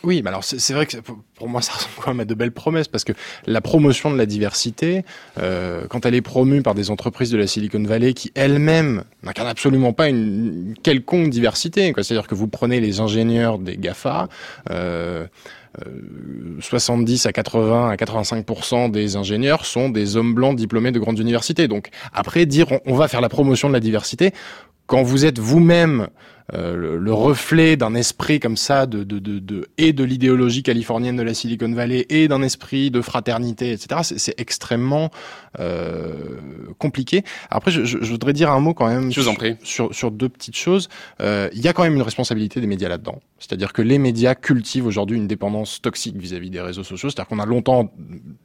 Oui, 0.02 0.22
mais 0.22 0.28
alors 0.28 0.44
c'est 0.44 0.72
vrai 0.72 0.86
que 0.86 0.96
pour- 0.98 1.48
moi 1.48 1.62
ça 1.62 1.72
ressemble 1.72 1.94
quand 2.00 2.10
même 2.12 2.20
à 2.20 2.24
de 2.24 2.34
belles 2.34 2.52
promesses 2.52 2.88
parce 2.88 3.04
que 3.04 3.12
la 3.46 3.60
promotion 3.60 4.10
de 4.10 4.16
la 4.16 4.26
diversité, 4.26 5.04
euh, 5.38 5.86
quand 5.88 6.06
elle 6.06 6.14
est 6.14 6.22
promue 6.22 6.62
par 6.62 6.74
des 6.74 6.90
entreprises 6.90 7.30
de 7.30 7.38
la 7.38 7.46
Silicon 7.46 7.82
Valley 7.82 8.14
qui 8.14 8.30
elles-mêmes 8.34 9.04
n'incarnent 9.22 9.48
absolument 9.48 9.92
pas 9.92 10.08
une, 10.08 10.74
quelconque 10.82 11.30
diversité, 11.30 11.92
c'est-à-dire 11.96 12.26
que 12.26 12.34
vous 12.34 12.48
prenez 12.48 12.80
les 12.80 13.00
ingénieurs 13.00 13.58
des 13.58 13.76
Gafa. 13.76 14.28
Euh, 14.70 15.26
70 16.60 17.26
à 17.26 17.32
80 17.32 17.90
à 17.90 17.96
85% 17.96 18.90
des 18.90 19.16
ingénieurs 19.16 19.64
sont 19.64 19.88
des 19.88 20.16
hommes 20.16 20.34
blancs 20.34 20.56
diplômés 20.56 20.92
de 20.92 20.98
grandes 20.98 21.18
universités. 21.18 21.68
Donc 21.68 21.88
après 22.12 22.46
dire 22.46 22.70
on, 22.72 22.80
on 22.86 22.94
va 22.94 23.08
faire 23.08 23.20
la 23.20 23.28
promotion 23.28 23.68
de 23.68 23.72
la 23.74 23.80
diversité 23.80 24.32
quand 24.86 25.02
vous 25.02 25.24
êtes 25.24 25.38
vous-même 25.38 26.08
euh, 26.54 26.76
le, 26.76 26.98
le 26.98 27.12
reflet 27.14 27.76
d'un 27.76 27.94
esprit 27.94 28.40
comme 28.40 28.56
ça 28.56 28.86
de, 28.86 29.04
de, 29.04 29.18
de, 29.18 29.38
de 29.38 29.68
et 29.78 29.92
de 29.92 30.04
l'idéologie 30.04 30.62
californienne 30.62 31.16
de 31.16 31.22
la 31.22 31.34
Silicon 31.34 31.72
Valley 31.72 32.04
et 32.10 32.28
d'un 32.28 32.42
esprit 32.42 32.90
de 32.90 33.00
fraternité, 33.00 33.72
etc. 33.72 34.00
C'est, 34.02 34.34
extrêmement 34.38 35.10
euh, 35.60 36.14
compliqué. 36.78 37.22
Après, 37.50 37.70
je, 37.70 37.84
je, 37.84 37.98
je 38.00 38.10
voudrais 38.10 38.32
dire 38.32 38.50
un 38.50 38.60
mot 38.60 38.74
quand 38.74 38.88
même 38.88 39.12
Je 39.12 39.20
vous 39.20 39.28
en 39.28 39.34
prie. 39.34 39.56
sur, 39.62 39.94
sur 39.94 40.10
deux 40.10 40.28
petites 40.28 40.56
choses. 40.56 40.88
Euh, 41.20 41.48
Il 41.54 41.60
y 41.60 41.68
a 41.68 41.72
quand 41.72 41.84
même 41.84 41.94
une 41.94 42.02
responsabilité 42.02 42.60
des 42.60 42.66
médias 42.66 42.88
là-dedans. 42.88 43.20
C'est-à-dire 43.38 43.72
que 43.72 43.82
les 43.82 43.98
médias 43.98 44.34
cultivent 44.34 44.86
aujourd'hui 44.86 45.16
une 45.16 45.26
dépendance 45.26 45.80
toxique 45.80 46.16
vis-à-vis 46.16 46.50
des 46.50 46.60
réseaux 46.60 46.84
sociaux. 46.84 47.08
C'est-à-dire 47.10 47.28
qu'on 47.28 47.38
a 47.38 47.46
longtemps 47.46 47.92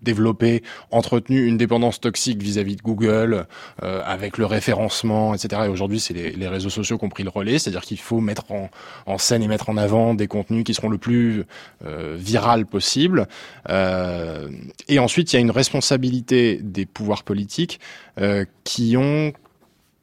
développé, 0.02 0.64
entretenu 0.92 1.46
une 1.46 1.58
dépendance 1.58 2.00
toxique 2.00 2.42
vis-à-vis 2.42 2.76
de 2.76 2.82
Google, 2.82 3.48
euh, 3.84 4.02
avec 4.06 4.38
le 4.38 4.46
référencement, 4.46 5.34
etc. 5.34 5.64
Et 5.66 5.70
aujourd'hui, 5.70 6.00
c'est 6.00 6.14
les, 6.14 6.27
les 6.32 6.48
réseaux 6.48 6.70
sociaux 6.70 6.98
ont 7.02 7.10
pris 7.10 7.24
le 7.24 7.30
relais. 7.30 7.60
C'est-à-dire 7.60 7.82
qu'il 7.82 8.00
faut 8.00 8.20
mettre 8.20 8.52
en, 8.52 8.70
en 9.06 9.18
scène 9.18 9.44
et 9.44 9.48
mettre 9.48 9.70
en 9.70 9.78
avant 9.78 10.14
des 10.14 10.28
contenus 10.28 10.64
qui 10.64 10.74
seront 10.74 10.90
le 10.90 10.98
plus 10.98 11.44
euh, 11.86 12.16
viral 12.18 12.66
possible. 12.66 13.28
Euh, 13.70 14.50
et 14.88 15.00
ensuite, 15.00 15.34
il 15.34 15.36
y 15.36 15.40
a 15.40 15.42
une 15.42 15.52
responsabilité 15.52 16.60
des 16.62 16.86
pouvoirs 16.86 17.24
politiques 17.24 17.80
euh, 18.20 18.46
qui 18.64 18.98
ont 18.98 19.34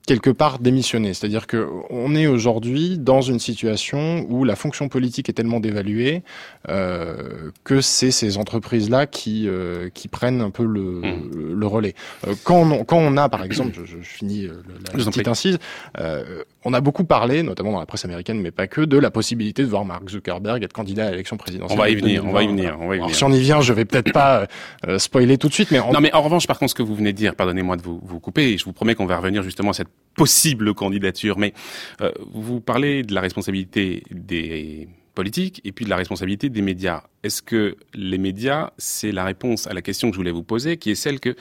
quelque 0.06 0.30
part 0.30 0.58
démissionné. 0.58 1.14
C'est-à-dire 1.14 1.46
que 1.46 1.68
on 1.90 2.14
est 2.14 2.26
aujourd'hui 2.26 2.98
dans 2.98 3.22
une 3.22 3.38
situation 3.38 4.26
où 4.28 4.44
la 4.44 4.56
fonction 4.56 4.88
politique 4.88 5.28
est 5.28 5.32
tellement 5.32 5.60
dévaluée 5.60 6.22
euh, 6.68 7.50
que 7.64 7.80
c'est 7.80 8.10
ces 8.10 8.36
entreprises-là 8.36 9.06
qui 9.06 9.48
euh, 9.48 9.88
qui 9.92 10.08
prennent 10.08 10.40
un 10.40 10.50
peu 10.50 10.64
le, 10.64 11.02
Mmh. 11.04 11.54
le 11.54 11.66
relais. 11.66 11.94
Euh, 12.26 12.34
quand 12.44 12.70
on, 12.70 12.84
quand 12.84 12.98
on 12.98 13.16
a, 13.16 13.28
par 13.28 13.44
exemple, 13.44 13.72
je, 13.74 13.84
je 13.84 14.02
finis 14.02 14.46
euh, 14.46 14.62
la, 14.94 15.02
en 15.06 15.10
petite 15.10 15.28
incise, 15.28 15.58
euh, 15.98 16.44
on 16.64 16.72
a 16.72 16.80
beaucoup 16.80 17.04
parlé, 17.04 17.42
notamment 17.42 17.72
dans 17.72 17.80
la 17.80 17.86
presse 17.86 18.04
américaine, 18.04 18.40
mais 18.40 18.50
pas 18.50 18.66
que, 18.66 18.80
de 18.80 18.98
la 18.98 19.10
possibilité 19.10 19.62
de 19.62 19.68
voir 19.68 19.84
Mark 19.84 20.08
Zuckerberg 20.08 20.62
être 20.62 20.72
candidat 20.72 21.08
à 21.08 21.10
l'élection 21.10 21.36
présidentielle. 21.36 21.78
On 21.78 21.82
va 21.82 21.90
y 21.90 21.94
venir, 21.94 22.24
on 22.24 22.32
va 22.32 22.42
y 22.42 22.46
venir, 22.46 22.76
on 22.80 22.88
va 22.88 22.96
y 22.96 22.98
venir. 22.98 23.14
si 23.14 23.24
on 23.24 23.32
y 23.32 23.40
vient, 23.40 23.60
je 23.60 23.72
vais 23.72 23.84
peut-être 23.84 24.12
pas 24.12 24.46
euh, 24.86 24.98
spoiler 24.98 25.38
tout 25.38 25.48
de 25.48 25.54
suite, 25.54 25.70
mais 25.70 25.78
non, 25.78 26.00
mais 26.00 26.12
en 26.14 26.22
revanche, 26.22 26.46
par 26.46 26.58
contre, 26.58 26.70
ce 26.70 26.74
que 26.74 26.82
vous 26.82 26.94
venez 26.94 27.12
de 27.12 27.18
dire, 27.18 27.34
pardonnez-moi 27.34 27.76
de 27.76 27.82
vous, 27.82 28.00
vous 28.02 28.20
couper, 28.20 28.52
et 28.52 28.58
je 28.58 28.64
vous 28.64 28.72
promets 28.72 28.94
qu'on 28.94 29.06
va 29.06 29.18
revenir 29.18 29.42
justement 29.42 29.70
à 29.70 29.74
cette 29.74 29.88
possible 30.16 30.74
candidature, 30.74 31.38
mais 31.38 31.52
euh, 32.00 32.12
vous 32.32 32.60
parlez 32.60 33.02
de 33.02 33.14
la 33.14 33.20
responsabilité 33.20 34.02
des 34.10 34.88
politiques 35.14 35.60
et 35.64 35.72
puis 35.72 35.84
de 35.84 35.90
la 35.90 35.96
responsabilité 35.96 36.48
des 36.48 36.62
médias. 36.62 37.02
Est-ce 37.22 37.42
que 37.42 37.76
les 37.94 38.18
médias, 38.18 38.70
c'est 38.78 39.12
la 39.12 39.24
réponse 39.24 39.66
à 39.66 39.74
la 39.74 39.82
question 39.82 40.08
que 40.08 40.14
je 40.14 40.18
voulais 40.18 40.32
vous 40.32 40.42
poser, 40.42 40.76
qui 40.76 40.90
est 40.90 40.96
celle 40.96 41.20
que 41.20 41.36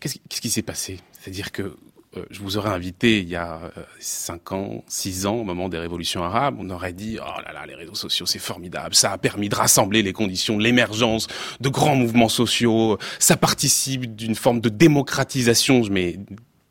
qu'est-ce 0.00 0.40
qui 0.40 0.50
s'est 0.50 0.62
passé? 0.62 1.00
C'est-à-dire 1.12 1.52
que 1.52 1.76
euh, 2.16 2.24
je 2.30 2.40
vous 2.40 2.56
aurais 2.56 2.70
invité 2.70 3.20
il 3.20 3.28
y 3.28 3.36
a 3.36 3.60
euh, 3.76 3.82
cinq 3.98 4.52
ans, 4.52 4.84
six 4.86 5.26
ans, 5.26 5.36
au 5.36 5.44
moment 5.44 5.68
des 5.68 5.78
révolutions 5.78 6.22
arabes, 6.22 6.56
on 6.58 6.68
aurait 6.70 6.92
dit 6.92 7.18
oh 7.20 7.40
là 7.44 7.52
là, 7.52 7.66
les 7.66 7.74
réseaux 7.74 7.94
sociaux 7.94 8.26
c'est 8.26 8.38
formidable, 8.38 8.94
ça 8.94 9.12
a 9.12 9.18
permis 9.18 9.48
de 9.48 9.54
rassembler 9.54 10.02
les 10.02 10.12
conditions 10.12 10.56
de 10.56 10.62
l'émergence 10.62 11.26
de 11.60 11.68
grands 11.68 11.96
mouvements 11.96 12.28
sociaux, 12.28 12.98
ça 13.18 13.36
participe 13.36 14.14
d'une 14.14 14.34
forme 14.34 14.60
de 14.60 14.68
démocratisation, 14.68 15.82
mets 15.90 16.18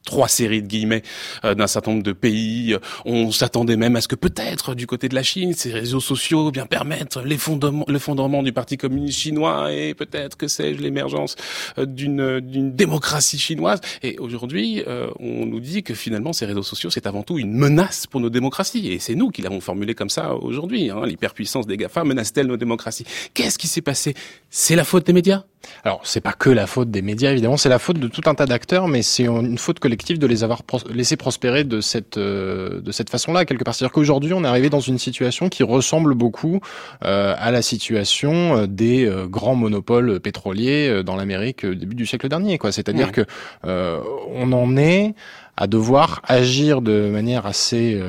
trois 0.05 0.27
séries 0.27 0.61
de 0.61 0.67
guillemets 0.67 1.03
euh, 1.45 1.53
d'un 1.55 1.67
certain 1.67 1.91
nombre 1.91 2.03
de 2.03 2.13
pays. 2.13 2.75
On 3.05 3.31
s'attendait 3.31 3.77
même 3.77 3.95
à 3.95 4.01
ce 4.01 4.07
que 4.07 4.15
peut-être 4.15 4.75
du 4.75 4.87
côté 4.87 5.09
de 5.09 5.15
la 5.15 5.23
Chine, 5.23 5.53
ces 5.53 5.71
réseaux 5.71 5.99
sociaux 5.99 6.51
bien 6.51 6.65
permettent 6.65 7.17
l'effondrement 7.17 8.43
du 8.43 8.51
Parti 8.51 8.77
communiste 8.77 9.19
chinois 9.19 9.71
et 9.71 9.93
peut-être 9.93 10.37
que 10.37 10.47
sais-je 10.47 10.81
l'émergence 10.81 11.35
euh, 11.77 11.85
d'une 11.85 12.75
démocratie 12.75 13.39
chinoise. 13.39 13.79
Et 14.03 14.17
aujourd'hui, 14.19 14.83
euh, 14.87 15.09
on 15.19 15.45
nous 15.45 15.59
dit 15.59 15.83
que 15.83 15.93
finalement 15.93 16.33
ces 16.33 16.45
réseaux 16.45 16.63
sociaux 16.63 16.89
c'est 16.89 17.07
avant 17.07 17.23
tout 17.23 17.37
une 17.37 17.53
menace 17.53 18.07
pour 18.07 18.19
nos 18.19 18.29
démocraties. 18.29 18.91
Et 18.91 18.99
c'est 18.99 19.15
nous 19.15 19.29
qui 19.29 19.41
l'avons 19.41 19.61
formulé 19.61 19.93
comme 19.93 20.09
ça 20.09 20.35
aujourd'hui. 20.35 20.89
Hein. 20.89 21.05
L'hyperpuissance 21.05 21.67
des 21.67 21.77
GAFA 21.77 22.03
menace-t-elle 22.03 22.47
nos 22.47 22.57
démocraties? 22.57 23.05
Qu'est-ce 23.33 23.57
qui 23.57 23.67
s'est 23.67 23.81
passé? 23.81 24.13
C'est 24.49 24.75
la 24.75 24.83
faute 24.83 25.05
des 25.05 25.13
médias? 25.13 25.43
Alors, 25.83 26.01
c'est 26.03 26.21
pas 26.21 26.33
que 26.33 26.49
la 26.49 26.67
faute 26.67 26.91
des 26.91 27.01
médias, 27.01 27.31
évidemment, 27.31 27.57
c'est 27.57 27.69
la 27.69 27.79
faute 27.79 27.99
de 27.99 28.07
tout 28.07 28.21
un 28.25 28.35
tas 28.35 28.45
d'acteurs, 28.45 28.87
mais 28.87 29.01
c'est 29.01 29.25
une 29.25 29.57
faute 29.57 29.79
collective 29.91 30.19
de 30.19 30.27
les 30.27 30.45
avoir 30.45 30.61
laissé 30.89 31.17
prospérer 31.17 31.65
de 31.65 31.81
cette 31.81 32.15
euh, 32.15 32.79
de 32.79 32.93
cette 32.93 33.09
façon-là, 33.09 33.43
quelque 33.43 33.65
part. 33.65 33.75
C'est-à-dire 33.75 33.91
qu'aujourd'hui, 33.91 34.31
on 34.31 34.45
est 34.45 34.47
arrivé 34.47 34.69
dans 34.69 34.79
une 34.79 34.97
situation 34.97 35.49
qui 35.49 35.63
ressemble 35.63 36.13
beaucoup 36.15 36.61
euh, 37.03 37.35
à 37.37 37.51
la 37.51 37.61
situation 37.61 38.55
euh, 38.55 38.67
des 38.67 39.11
grands 39.27 39.55
monopoles 39.55 40.21
pétroliers 40.21 41.03
dans 41.03 41.17
l'Amérique 41.17 41.65
au 41.65 41.73
début 41.73 41.95
du 41.95 42.05
siècle 42.05 42.29
dernier, 42.29 42.57
quoi. 42.57 42.71
C'est-à-dire 42.71 43.11
que 43.11 43.25
on 43.63 44.51
en 44.53 44.77
est 44.77 45.13
à 45.57 45.67
devoir 45.67 46.21
agir 46.25 46.81
de 46.81 47.09
manière 47.09 47.45
assez 47.45 48.01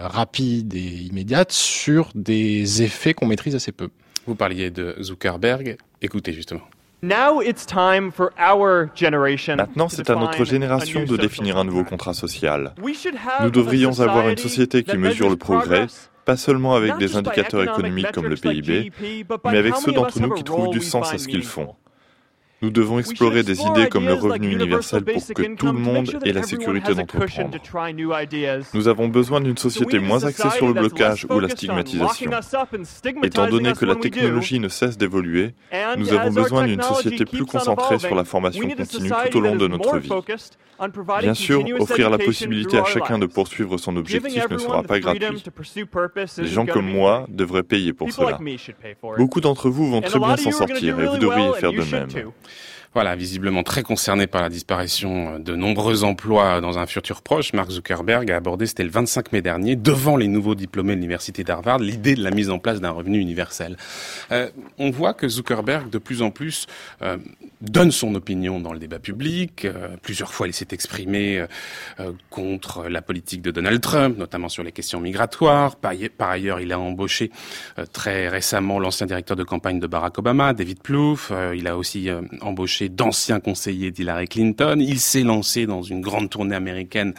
rapide 0.00 0.74
et 0.74 1.08
immédiate 1.10 1.52
sur 1.52 2.10
des 2.14 2.82
effets 2.82 3.12
qu'on 3.12 3.26
maîtrise 3.26 3.54
assez 3.54 3.72
peu. 3.72 3.88
Vous 4.26 4.34
parliez 4.34 4.70
de 4.70 4.96
Zuckerberg. 5.02 5.76
Écoutez 6.00 6.32
justement. 6.32 6.62
Maintenant, 7.02 7.40
c'est 9.88 10.10
à 10.10 10.14
notre 10.14 10.44
génération 10.44 11.04
de 11.04 11.16
définir 11.16 11.58
un 11.58 11.64
nouveau 11.64 11.84
contrat 11.84 12.14
social. 12.14 12.74
Nous 13.42 13.50
devrions 13.50 14.00
avoir 14.00 14.28
une 14.28 14.38
société 14.38 14.82
qui 14.82 14.96
mesure 14.96 15.28
le 15.28 15.36
progrès, 15.36 15.86
pas 16.24 16.36
seulement 16.36 16.74
avec 16.74 16.96
des 16.98 17.16
indicateurs 17.16 17.62
économiques 17.62 18.12
comme 18.12 18.26
le 18.26 18.36
PIB, 18.36 18.90
mais 19.44 19.58
avec 19.58 19.76
ceux 19.76 19.92
d'entre 19.92 20.20
nous 20.20 20.32
qui 20.34 20.44
trouvent 20.44 20.70
du 20.70 20.80
sens 20.80 21.12
à 21.12 21.18
ce 21.18 21.28
qu'ils 21.28 21.44
font. 21.44 21.74
Nous 22.62 22.70
devons 22.70 22.98
explorer 22.98 23.42
des 23.42 23.60
idées 23.60 23.88
comme 23.88 24.06
le 24.06 24.14
revenu 24.14 24.52
universel 24.52 25.04
pour 25.04 25.26
que 25.26 25.54
tout 25.56 25.66
le 25.66 25.72
monde 25.72 26.18
ait 26.24 26.32
la 26.32 26.42
sécurité 26.42 26.94
d'entreprendre. 26.94 27.56
Nous 28.72 28.88
avons 28.88 29.08
besoin 29.08 29.40
d'une 29.42 29.58
société 29.58 29.98
moins 29.98 30.24
axée 30.24 30.50
sur 30.50 30.66
le 30.66 30.72
blocage 30.72 31.26
ou 31.28 31.38
la 31.38 31.48
stigmatisation. 31.50 32.30
Étant 33.22 33.48
donné 33.48 33.72
que 33.72 33.84
la 33.84 33.96
technologie 33.96 34.58
ne 34.58 34.68
cesse 34.68 34.96
d'évoluer, 34.96 35.54
nous 35.98 36.12
avons 36.12 36.32
besoin 36.32 36.66
d'une 36.66 36.82
société 36.82 37.24
plus 37.26 37.44
concentrée 37.44 37.98
sur 37.98 38.14
la 38.14 38.24
formation 38.24 38.66
continue 38.68 39.10
tout 39.30 39.38
au 39.38 39.40
long 39.40 39.56
de 39.56 39.68
notre 39.68 39.98
vie. 39.98 40.10
Bien 41.20 41.34
sûr, 41.34 41.64
offrir 41.78 42.10
la 42.10 42.18
possibilité 42.18 42.78
à 42.78 42.84
chacun 42.84 43.18
de 43.18 43.26
poursuivre 43.26 43.78
son 43.78 43.96
objectif 43.96 44.48
ne 44.50 44.58
sera 44.58 44.82
pas 44.82 44.98
gratuit. 45.00 45.42
Les 46.38 46.46
gens 46.46 46.66
comme 46.66 46.90
moi 46.90 47.26
devraient 47.28 47.62
payer 47.62 47.92
pour 47.92 48.10
cela. 48.12 48.38
Beaucoup 49.16 49.40
d'entre 49.40 49.68
vous 49.68 49.90
vont 49.90 50.00
très 50.00 50.18
bien 50.18 50.36
s'en 50.36 50.52
sortir 50.52 50.98
et 51.00 51.06
vous 51.06 51.18
devriez 51.18 51.52
faire 51.54 51.72
de 51.72 51.90
même. 51.90 52.08
Voilà, 52.96 53.14
visiblement 53.14 53.62
très 53.62 53.82
concerné 53.82 54.26
par 54.26 54.40
la 54.40 54.48
disparition 54.48 55.38
de 55.38 55.54
nombreux 55.54 56.02
emplois 56.02 56.62
dans 56.62 56.78
un 56.78 56.86
futur 56.86 57.20
proche, 57.20 57.52
Mark 57.52 57.70
Zuckerberg 57.70 58.30
a 58.30 58.36
abordé, 58.36 58.66
c'était 58.66 58.84
le 58.84 58.90
25 58.90 59.32
mai 59.32 59.42
dernier, 59.42 59.76
devant 59.76 60.16
les 60.16 60.28
nouveaux 60.28 60.54
diplômés 60.54 60.94
de 60.94 61.00
l'université 61.00 61.44
d'Harvard, 61.44 61.78
l'idée 61.78 62.14
de 62.14 62.22
la 62.22 62.30
mise 62.30 62.48
en 62.48 62.58
place 62.58 62.80
d'un 62.80 62.92
revenu 62.92 63.18
universel. 63.18 63.76
Euh, 64.32 64.48
on 64.78 64.90
voit 64.90 65.12
que 65.12 65.28
Zuckerberg, 65.28 65.90
de 65.90 65.98
plus 65.98 66.22
en 66.22 66.30
plus, 66.30 66.68
euh, 67.02 67.18
donne 67.60 67.90
son 67.90 68.14
opinion 68.14 68.60
dans 68.60 68.72
le 68.72 68.78
débat 68.78 68.98
public. 68.98 69.66
Euh, 69.66 69.88
plusieurs 70.00 70.32
fois, 70.32 70.46
il 70.46 70.54
s'est 70.54 70.68
exprimé 70.70 71.44
euh, 72.00 72.12
contre 72.30 72.88
la 72.88 73.02
politique 73.02 73.42
de 73.42 73.50
Donald 73.50 73.82
Trump, 73.82 74.16
notamment 74.16 74.48
sur 74.48 74.62
les 74.62 74.72
questions 74.72 75.00
migratoires. 75.00 75.76
Par, 75.76 75.92
par 76.16 76.30
ailleurs, 76.30 76.60
il 76.60 76.72
a 76.72 76.78
embauché 76.78 77.30
très 77.92 78.28
récemment 78.28 78.78
l'ancien 78.78 79.06
directeur 79.06 79.36
de 79.36 79.44
campagne 79.44 79.80
de 79.80 79.86
Barack 79.86 80.16
Obama, 80.18 80.54
David 80.54 80.80
Plouffe. 80.80 81.30
il 81.54 81.68
a 81.68 81.76
aussi 81.76 82.08
embauché 82.40 82.85
d'anciens 82.88 83.40
conseillers 83.40 83.90
d'Hillary 83.90 84.28
Clinton. 84.28 84.76
Il 84.80 85.00
s'est 85.00 85.22
lancé 85.22 85.66
dans 85.66 85.82
une 85.82 86.00
grande 86.00 86.30
tournée 86.30 86.56
américaine 86.56 87.14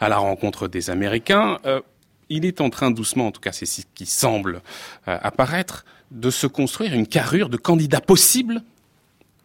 à 0.00 0.08
la 0.08 0.18
rencontre 0.18 0.68
des 0.68 0.90
Américains. 0.90 1.58
Euh, 1.66 1.80
il 2.28 2.44
est 2.44 2.60
en 2.60 2.70
train 2.70 2.90
doucement, 2.90 3.28
en 3.28 3.32
tout 3.32 3.40
cas 3.40 3.52
c'est 3.52 3.66
ce 3.66 3.82
qui 3.94 4.06
semble 4.06 4.60
euh, 5.08 5.18
apparaître, 5.22 5.84
de 6.10 6.30
se 6.30 6.46
construire 6.46 6.94
une 6.94 7.06
carrure 7.06 7.48
de 7.48 7.56
candidat 7.56 8.00
possible 8.00 8.62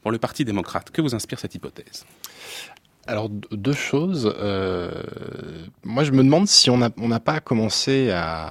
pour 0.02 0.12
le 0.12 0.18
Parti 0.18 0.46
démocrate. 0.46 0.92
Que 0.92 1.02
vous 1.02 1.16
inspire 1.16 1.40
cette 1.40 1.56
hypothèse? 1.56 2.06
Alors 3.08 3.30
deux 3.30 3.74
choses. 3.74 4.34
Euh, 4.40 4.92
moi, 5.84 6.04
je 6.04 6.12
me 6.12 6.24
demande 6.24 6.48
si 6.48 6.70
on 6.70 6.78
n'a 6.78 6.90
on 6.98 7.10
pas 7.20 7.40
commencé 7.40 8.12
à, 8.12 8.50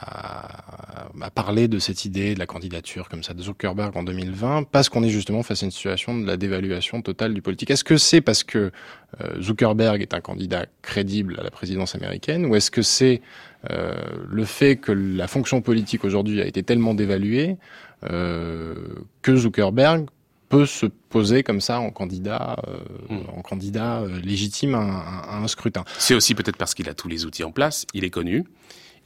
parler 1.34 1.68
de 1.68 1.78
cette 1.78 2.04
idée 2.04 2.34
de 2.34 2.38
la 2.38 2.46
candidature 2.46 3.08
comme 3.08 3.22
ça 3.22 3.32
de 3.32 3.42
Zuckerberg 3.42 3.96
en 3.96 4.02
2020 4.02 4.64
parce 4.64 4.88
qu'on 4.88 5.02
est 5.02 5.08
justement 5.08 5.42
face 5.42 5.62
à 5.62 5.66
une 5.66 5.70
situation 5.70 6.18
de 6.18 6.26
la 6.26 6.36
dévaluation 6.36 7.00
totale 7.00 7.32
du 7.32 7.40
politique. 7.40 7.70
Est-ce 7.70 7.84
que 7.84 7.96
c'est 7.96 8.20
parce 8.20 8.44
que 8.44 8.72
euh, 9.20 9.40
Zuckerberg 9.40 10.02
est 10.02 10.14
un 10.14 10.20
candidat 10.20 10.66
crédible 10.82 11.36
à 11.38 11.42
la 11.42 11.50
présidence 11.50 11.94
américaine 11.94 12.44
ou 12.44 12.56
est-ce 12.56 12.70
que 12.70 12.82
c'est 12.82 13.22
euh, 13.70 13.94
le 14.28 14.44
fait 14.44 14.76
que 14.76 14.92
la 14.92 15.28
fonction 15.28 15.62
politique 15.62 16.04
aujourd'hui 16.04 16.42
a 16.42 16.46
été 16.46 16.62
tellement 16.62 16.94
dévaluée 16.94 17.56
que 18.02 19.36
Zuckerberg 19.36 20.06
peut 20.52 20.66
se 20.66 20.84
poser 20.84 21.42
comme 21.42 21.62
ça 21.62 21.80
en 21.80 21.90
candidat, 21.90 22.56
euh, 22.68 22.76
hmm. 23.08 23.38
en 23.38 23.40
candidat 23.40 24.00
euh, 24.00 24.20
légitime 24.20 24.74
à, 24.74 25.38
un 25.38 25.48
scrutin. 25.48 25.82
C'est 25.96 26.14
aussi 26.14 26.34
peut-être 26.34 26.58
parce 26.58 26.74
qu'il 26.74 26.90
a 26.90 26.94
tous 26.94 27.08
les 27.08 27.24
outils 27.24 27.42
en 27.42 27.52
place, 27.52 27.86
il 27.94 28.04
est 28.04 28.10
connu, 28.10 28.44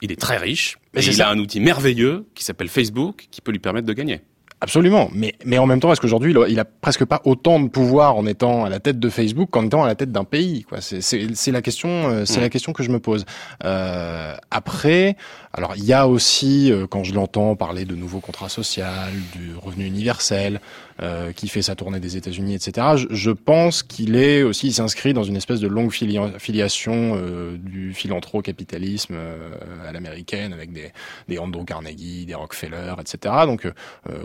il 0.03 0.11
est 0.11 0.21
très 0.21 0.39
riche, 0.39 0.77
et 0.95 1.07
il 1.07 1.23
a 1.23 1.31
un 1.31 1.39
outil 1.39 1.61
merveilleux 1.61 2.27
qui 2.35 2.43
s'appelle 2.43 2.69
Facebook 2.69 3.29
qui 3.31 3.41
peut 3.41 3.53
lui 3.53 3.61
permettre 3.61 3.87
de 3.87 3.93
gagner. 3.93 4.23
Absolument, 4.63 5.11
mais 5.13 5.35
mais 5.45 5.59
en 5.59 5.67
même 5.67 5.81
temps, 5.81 5.93
est-ce 5.93 6.01
qu'aujourd'hui 6.01 6.35
il, 6.49 6.59
a 6.59 6.65
presque 6.65 7.05
pas 7.05 7.21
autant 7.25 7.61
de 7.61 7.69
pouvoir 7.69 8.17
en 8.17 8.25
étant 8.25 8.65
à 8.65 8.71
la 8.71 8.81
tête 8.81 8.99
de 8.99 9.11
Facebook 9.11 9.51
qu'en 9.51 9.67
étant 9.67 9.85
à 9.85 9.87
la 9.87 9.95
tête 9.95 10.11
d'un 10.11 10.25
pays 10.25 10.63
Quoi, 10.63 10.81
c'est 10.81 11.03
c'est 11.03 11.53
la 11.53 11.61
question, 11.61 11.89
euh, 11.91 12.25
c'est 12.25 12.41
la 12.41 12.49
question 12.49 12.73
que 12.73 12.83
je 12.83 12.91
me 12.91 12.99
pose. 12.99 13.27
Euh, 13.65 14.35
après, 14.51 15.19
alors 15.57 15.75
il 15.77 15.85
y 15.85 15.93
a 15.93 16.07
aussi 16.07 16.71
euh, 16.71 16.87
quand 16.87 17.03
je 17.03 17.15
l'entends 17.15 17.57
parler 17.57 17.85
de 17.85 17.95
nouveaux 17.95 18.21
contrats 18.21 18.49
sociaux, 18.49 18.85
du 19.33 19.55
revenu 19.57 19.87
universel, 19.87 20.61
euh, 21.03 21.33
qui 21.33 21.49
fait 21.49 21.63
sa 21.63 21.75
tournée 21.75 22.01
des 22.01 22.17
États-Unis, 22.17 22.55
etc. 22.55 22.87
Je, 22.97 23.07
je 23.11 23.31
pense 23.31 23.83
qu'il 23.83 24.17
est 24.17 24.43
aussi, 24.43 24.73
s'inscrit 24.73 25.13
dans 25.13 25.25
une 25.25 25.37
espèce 25.37 25.61
de 25.61 25.69
longue 25.69 25.93
filiation 25.93 27.15
euh, 27.17 27.57
du 27.59 27.93
philanthro-capitalisme 27.93 29.15
euh, 29.15 29.89
à 29.89 29.93
l'américaine 29.93 30.53
avec 30.53 30.73
des 30.73 30.93
des 31.29 31.39
Andrew 31.39 31.65
Carnegie, 31.65 32.27
des 32.27 32.35
Rockefeller, 32.35 32.95
etc. 33.01 33.35
Donc 33.47 33.69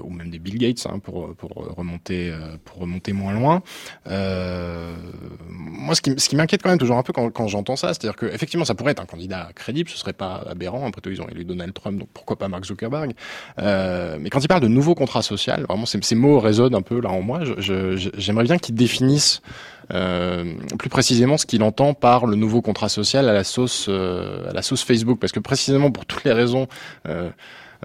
ou 0.03 0.09
même 0.09 0.29
des 0.29 0.39
Bill 0.39 0.57
Gates 0.57 0.85
hein, 0.89 0.99
pour 0.99 1.33
pour 1.35 1.51
remonter 1.75 2.31
euh, 2.31 2.57
pour 2.63 2.79
remonter 2.79 3.13
moins 3.13 3.33
loin. 3.33 3.61
Euh, 4.07 4.95
moi, 5.47 5.95
ce 5.95 6.01
qui, 6.01 6.13
ce 6.17 6.29
qui 6.29 6.35
m'inquiète 6.35 6.61
quand 6.61 6.69
même 6.69 6.79
toujours 6.79 6.97
un 6.97 7.03
peu 7.03 7.13
quand, 7.13 7.29
quand 7.29 7.47
j'entends 7.47 7.75
ça, 7.75 7.89
c'est-à-dire 7.89 8.15
que 8.15 8.25
effectivement, 8.25 8.65
ça 8.65 8.75
pourrait 8.75 8.91
être 8.91 9.01
un 9.01 9.05
candidat 9.05 9.49
crédible, 9.55 9.89
ce 9.89 9.97
serait 9.97 10.13
pas 10.13 10.43
aberrant. 10.47 10.87
Après 10.87 11.01
tout, 11.01 11.09
ont 11.21 11.29
élu 11.29 11.45
Donald 11.45 11.73
Trump, 11.73 11.99
donc 11.99 12.09
pourquoi 12.13 12.37
pas 12.37 12.47
Mark 12.47 12.65
Zuckerberg 12.65 13.13
euh, 13.59 14.17
Mais 14.19 14.29
quand 14.29 14.39
il 14.39 14.47
parle 14.47 14.61
de 14.61 14.67
nouveau 14.67 14.95
contrat 14.95 15.21
social, 15.21 15.65
vraiment, 15.67 15.85
ces, 15.85 16.15
mots 16.15 16.39
résonnent 16.39 16.75
un 16.75 16.81
peu 16.81 16.99
là 17.01 17.09
en 17.09 17.21
moi. 17.21 17.41
J'aimerais 17.57 18.43
bien 18.43 18.57
qu'il 18.57 18.75
définisse 18.75 19.41
euh, 19.93 20.53
plus 20.77 20.89
précisément 20.89 21.37
ce 21.37 21.45
qu'il 21.45 21.63
entend 21.63 21.93
par 21.93 22.25
le 22.25 22.35
nouveau 22.35 22.61
contrat 22.61 22.89
social 22.89 23.27
à 23.27 23.33
la 23.33 23.43
sauce 23.43 23.87
euh, 23.89 24.49
à 24.49 24.53
la 24.53 24.61
sauce 24.61 24.83
Facebook, 24.83 25.19
parce 25.19 25.33
que 25.33 25.39
précisément 25.39 25.91
pour 25.91 26.05
toutes 26.05 26.23
les 26.23 26.33
raisons 26.33 26.67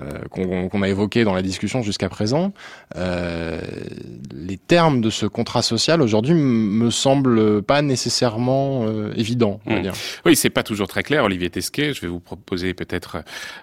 euh, 0.02 0.20
qu'on 0.30 0.82
a 0.82 0.88
évoqué 0.88 1.24
dans 1.24 1.34
la 1.34 1.42
discussion 1.42 1.82
jusqu'à 1.82 2.08
présent, 2.08 2.52
les 2.94 4.56
termes 4.58 5.00
de 5.00 5.10
ce 5.10 5.26
contrat 5.26 5.62
social 5.62 6.02
aujourd'hui 6.02 6.34
me 6.34 6.90
semblent 6.90 7.62
pas 7.62 7.82
nécessairement 7.82 8.86
évidents. 9.14 9.60
On 9.66 9.74
va 9.74 9.78
hmm. 9.78 9.82
dire. 9.82 9.94
Oui, 10.24 10.36
c'est 10.36 10.50
pas 10.50 10.62
toujours 10.62 10.88
très 10.88 11.02
clair. 11.02 11.24
Olivier 11.24 11.50
Tesquet, 11.50 11.92
je 11.92 12.00
vais 12.00 12.08
vous 12.08 12.20
proposer 12.20 12.74
peut-être 12.74 13.18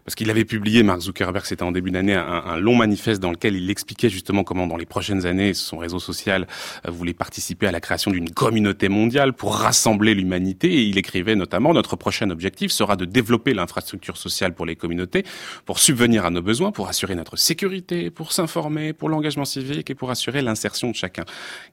parce 0.06 0.16
qu'il 0.16 0.30
avait 0.30 0.46
publié 0.46 0.84
Mark 0.84 1.02
Zuckerberg, 1.02 1.46
c'était 1.46 1.64
en 1.64 1.72
début 1.72 1.92
d'année, 1.92 2.14
un, 2.14 2.44
un, 2.46 2.58
long 2.58 2.76
manifeste 2.76 3.22
dans 3.22 3.32
lequel 3.32 3.56
il 3.56 3.70
expliquait 3.70 4.10
justement 4.10 4.44
comment 4.44 4.68
dans 4.68 4.78
les 4.78 4.86
prochaines 4.86 5.26
années 5.26 5.54
son 5.54 5.78
réseau 5.78 6.00
social 6.00 6.48
voulait 6.88 7.14
participer 7.14 7.68
à 7.68 7.72
la 7.72 7.80
création 7.80 8.12
d'une 8.12 8.30
communauté 8.30 8.90
mondiale 8.90 9.34
pour 9.34 9.56
rassembler 9.56 10.14
l'humanité 10.14 10.74
et 10.74 10.84
il 10.84 10.98
écrivait 10.98 11.36
notamment 11.36 11.74
notre 11.74 11.96
prochain 11.96 12.30
objectif 12.30 12.72
sera 12.72 12.96
de 12.96 13.06
développer 13.06 13.54
l'infrastructure 13.54 14.18
sociale 14.18 14.54
pour 14.54 14.66
les 14.66 14.76
communautés, 14.76 15.24
pour 15.66 15.80
subvenir 15.80 16.23
à 16.26 16.30
nos 16.30 16.42
besoins, 16.42 16.72
pour 16.72 16.88
assurer 16.88 17.16
notre 17.16 17.36
sécurité, 17.36 18.10
pour 18.10 18.32
s'informer, 18.32 18.94
pour 18.94 19.10
l'engagement 19.10 19.46
civique 19.46 19.90
et 19.90 19.96
pour 19.96 20.12
assurer 20.12 20.42
l'insertion 20.42 20.90
de 20.90 20.96
chacun. 20.96 21.24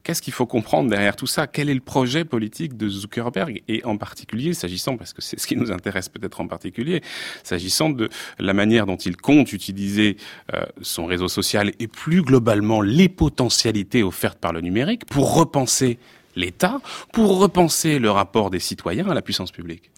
Qu'est-ce 0.03 0.23
qu'il 0.23 0.33
faut 0.33 0.47
comprendre 0.47 0.91
derrière 0.91 1.17
tout 1.17 1.27
ça? 1.27 1.47
Quel 1.47 1.69
est 1.69 1.75
le 1.75 1.81
projet 1.81 2.25
politique 2.25 2.77
de 2.77 2.89
Zuckerberg? 2.89 3.63
Et 3.69 3.85
en 3.85 3.97
particulier 3.97 4.55
s'agissant, 4.55 4.97
parce 4.97 5.13
que 5.13 5.23
c'est 5.23 5.39
ce 5.39 5.47
qui 5.47 5.57
nous 5.57 5.71
intéresse 5.71 6.09
peut-être 6.09 6.41
en 6.41 6.47
particulier, 6.47 7.03
s'agissant 7.43 7.91
de 7.91 8.09
la 8.39 8.53
manière 8.53 8.87
dont 8.87 8.97
il 8.97 9.17
compte 9.17 9.53
utiliser 9.53 10.17
euh, 10.55 10.65
son 10.83 11.07
réseau 11.07 11.29
social 11.29 11.73
et 11.79 11.89
plus 11.89 12.23
globalement 12.23 12.81
les 12.81 13.09
potentialités 13.09 14.03
offertes 14.03 14.39
par 14.39 14.53
le 14.53 14.61
numérique 14.61 15.05
pour 15.07 15.35
repenser 15.35 15.99
l'État 16.37 16.81
pour 17.13 17.39
repenser 17.39 17.99
le 17.99 18.11
rapport 18.11 18.51
des 18.51 18.61
citoyens 18.61 19.09
à 19.09 19.15
la 19.15 19.23
puissance 19.23 19.51
publique? 19.51 19.91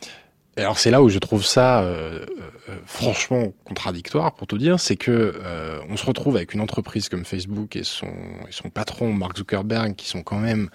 Alors 0.57 0.79
c'est 0.79 0.91
là 0.91 1.03
où 1.03 1.09
je 1.09 1.19
trouve 1.19 1.45
ça 1.45 1.83
euh, 1.83 2.27
euh, 2.69 2.77
franchement 2.85 3.55
contradictoire 3.65 4.35
pour 4.35 4.47
tout 4.47 4.59
dire, 4.59 4.79
c'est 4.79 4.97
que 4.97 5.11
euh, 5.35 5.81
on 5.89 5.97
se 5.97 6.05
retrouve 6.05 6.37
avec 6.37 6.53
une 6.53 6.61
entreprise 6.61 7.09
comme 7.09 7.25
Facebook 7.25 7.75
et 7.75 7.85
son, 7.85 8.07
et 8.07 8.53
son 8.53 8.69
patron 8.69 9.15
Mark 9.15 9.39
Zuckerberg 9.39 9.95
qui 9.97 10.09
sont 10.09 10.23
quand 10.23 10.39
même 10.39 10.69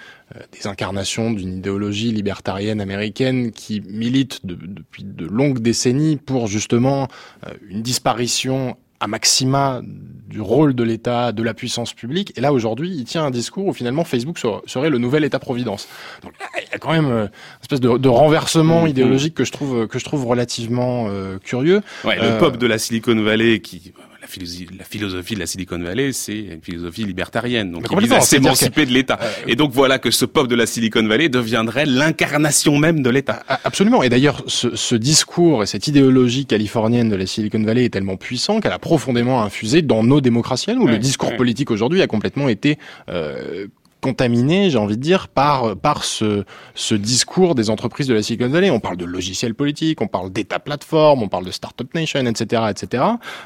des 0.51 0.67
incarnations 0.67 1.31
d'une 1.31 1.57
idéologie 1.57 2.11
libertarienne 2.11 2.81
américaine 2.81 3.51
qui 3.51 3.81
milite 3.81 4.45
depuis 4.45 5.03
de 5.03 5.25
longues 5.25 5.59
décennies 5.59 6.17
pour 6.17 6.47
justement 6.47 7.07
une 7.69 7.81
disparition 7.81 8.77
à 8.99 9.07
maxima 9.07 9.81
du 10.27 10.41
rôle 10.41 10.73
de 10.73 10.83
l'État, 10.83 11.31
de 11.31 11.43
la 11.43 11.53
puissance 11.53 11.93
publique. 11.93 12.33
Et 12.35 12.41
là, 12.41 12.51
aujourd'hui, 12.51 12.89
il 12.89 13.05
tient 13.05 13.23
un 13.23 13.31
discours 13.31 13.67
où 13.67 13.73
finalement 13.73 14.03
Facebook 14.03 14.39
serait 14.65 14.89
le 14.89 14.97
nouvel 14.97 15.23
État-providence. 15.23 15.87
Donc, 16.21 16.33
il 16.57 16.71
y 16.71 16.75
a 16.75 16.77
quand 16.77 16.91
même 16.91 17.09
euh, 17.11 17.23
une 17.23 17.61
espèce 17.61 17.79
de, 17.79 17.97
de 17.97 18.09
renversement 18.09 18.83
mmh, 18.83 18.87
idéologique 18.89 19.35
que 19.35 19.45
je 19.45 19.51
trouve 19.51 19.87
que 19.87 19.99
je 19.99 20.05
trouve 20.05 20.25
relativement 20.25 21.07
euh, 21.09 21.37
curieux. 21.39 21.81
Ouais, 22.03 22.17
le 22.17 22.23
euh, 22.23 22.39
pop 22.39 22.57
de 22.57 22.67
la 22.67 22.77
Silicon 22.77 23.21
Valley 23.21 23.59
qui 23.59 23.93
la 24.77 24.83
philosophie 24.83 25.35
de 25.35 25.39
la 25.39 25.45
Silicon 25.45 25.79
Valley, 25.79 26.13
c'est 26.13 26.37
une 26.37 26.61
philosophie 26.61 27.03
libertarienne. 27.03 27.71
Donc, 27.71 27.85
il 27.91 27.99
vise 27.99 28.13
à 28.13 28.21
s'émanciper 28.21 28.85
de 28.85 28.91
l'État. 28.91 29.19
Euh, 29.21 29.31
et 29.47 29.55
donc, 29.55 29.71
voilà 29.71 29.99
que 29.99 30.11
ce 30.11 30.25
peuple 30.25 30.49
de 30.49 30.55
la 30.55 30.65
Silicon 30.65 31.05
Valley 31.07 31.29
deviendrait 31.29 31.85
l'incarnation 31.85 32.77
même 32.77 33.01
de 33.01 33.09
l'État. 33.09 33.43
Absolument. 33.63 34.03
Et 34.03 34.09
d'ailleurs, 34.09 34.43
ce, 34.47 34.75
ce, 34.75 34.95
discours 34.95 35.63
et 35.63 35.65
cette 35.65 35.87
idéologie 35.87 36.45
californienne 36.45 37.09
de 37.09 37.15
la 37.15 37.25
Silicon 37.25 37.63
Valley 37.63 37.85
est 37.85 37.89
tellement 37.89 38.17
puissant 38.17 38.59
qu'elle 38.59 38.71
a 38.71 38.79
profondément 38.79 39.41
infusé 39.43 39.81
dans 39.81 40.03
nos 40.03 40.21
démocraties, 40.21 40.71
où 40.71 40.87
le 40.87 40.97
discours 40.97 41.35
politique 41.35 41.71
aujourd'hui 41.71 42.01
a 42.01 42.07
complètement 42.07 42.49
été 42.49 42.77
euh, 43.09 43.67
contaminé, 44.01 44.69
j'ai 44.69 44.77
envie 44.77 44.97
de 44.97 45.01
dire, 45.01 45.27
par 45.27 45.75
par 45.75 46.03
ce 46.03 46.43
ce 46.75 46.95
discours 46.95 47.55
des 47.55 47.69
entreprises 47.69 48.07
de 48.07 48.13
la 48.13 48.21
Silicon 48.21 48.49
Valley. 48.49 48.69
On 48.69 48.79
parle 48.79 48.97
de 48.97 49.05
logiciels 49.05 49.55
politiques, 49.55 50.01
on 50.01 50.07
parle 50.07 50.31
d'État 50.31 50.59
plateforme, 50.59 51.23
on 51.23 51.27
parle 51.27 51.45
de 51.45 51.51
startup 51.51 51.93
nation, 51.93 52.19
etc., 52.25 52.63
etc. 52.69 53.03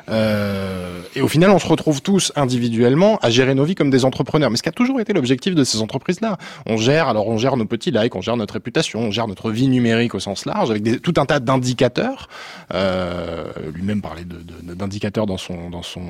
Euh, 0.09 1.01
et 1.15 1.21
au 1.21 1.27
final, 1.27 1.51
on 1.51 1.59
se 1.59 1.67
retrouve 1.67 2.01
tous 2.01 2.31
individuellement 2.35 3.17
à 3.21 3.29
gérer 3.29 3.55
nos 3.55 3.63
vies 3.63 3.75
comme 3.75 3.89
des 3.89 4.05
entrepreneurs. 4.05 4.49
Mais 4.51 4.57
ce 4.57 4.63
qui 4.63 4.69
a 4.69 4.73
toujours 4.73 4.99
été 4.99 5.13
l'objectif 5.13 5.55
de 5.55 5.63
ces 5.63 5.81
entreprises-là, 5.81 6.37
on 6.65 6.77
gère 6.77 7.07
alors 7.07 7.27
on 7.27 7.37
gère 7.37 7.57
nos 7.57 7.65
petits 7.65 7.91
likes, 7.91 8.15
on 8.15 8.21
gère 8.21 8.37
notre 8.37 8.53
réputation, 8.55 8.99
on 8.99 9.11
gère 9.11 9.27
notre 9.27 9.51
vie 9.51 9.67
numérique 9.67 10.15
au 10.15 10.19
sens 10.19 10.45
large 10.45 10.69
avec 10.71 10.83
des, 10.83 10.99
tout 10.99 11.13
un 11.17 11.25
tas 11.25 11.39
d'indicateurs. 11.39 12.27
Euh, 12.73 13.45
Lui-même 13.73 14.01
parlait 14.01 14.25
d'indicateurs 14.25 15.25
de, 15.25 15.31
dans 15.31 15.37
son 15.37 15.69
dans 15.69 15.83
son 15.83 16.01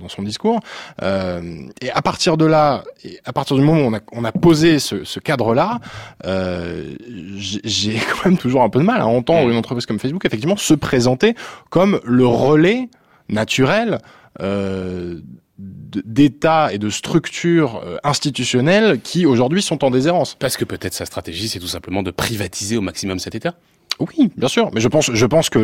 dans 0.00 0.08
son 0.08 0.22
discours. 0.22 0.60
Euh, 1.02 1.66
et 1.80 1.90
à 1.90 2.02
partir 2.02 2.36
de 2.36 2.44
là, 2.44 2.84
et 3.04 3.20
à 3.24 3.32
partir 3.32 3.56
du 3.56 3.62
moment 3.62 3.83
on 4.12 4.24
a, 4.24 4.32
posé 4.32 4.78
ce, 4.78 5.18
cadre-là, 5.20 5.80
euh, 6.26 6.94
j'ai 7.08 7.94
quand 8.10 8.28
même 8.28 8.38
toujours 8.38 8.62
un 8.62 8.68
peu 8.68 8.78
de 8.78 8.84
mal 8.84 9.00
à 9.00 9.06
entendre 9.06 9.48
mm. 9.48 9.50
une 9.50 9.56
entreprise 9.56 9.86
comme 9.86 9.98
Facebook 9.98 10.24
effectivement 10.24 10.56
se 10.56 10.74
présenter 10.74 11.34
comme 11.70 12.00
le 12.04 12.26
relais 12.26 12.88
naturel 13.28 13.98
euh, 14.40 15.20
d'États 15.58 16.72
et 16.72 16.78
de 16.78 16.90
structures 16.90 17.80
euh, 17.84 17.96
institutionnelles 18.02 19.00
qui 19.00 19.24
aujourd'hui 19.24 19.62
sont 19.62 19.84
en 19.84 19.90
déshérence. 19.90 20.34
Parce 20.34 20.56
que 20.56 20.64
peut-être 20.64 20.94
sa 20.94 21.06
stratégie, 21.06 21.48
c'est 21.48 21.60
tout 21.60 21.68
simplement 21.68 22.02
de 22.02 22.10
privatiser 22.10 22.76
au 22.76 22.80
maximum 22.80 23.20
cet 23.20 23.36
État 23.36 23.54
oui, 24.00 24.30
bien 24.36 24.48
sûr, 24.48 24.70
mais 24.72 24.80
je 24.80 24.88
pense, 24.88 25.12
je 25.12 25.26
pense 25.26 25.50
que, 25.50 25.58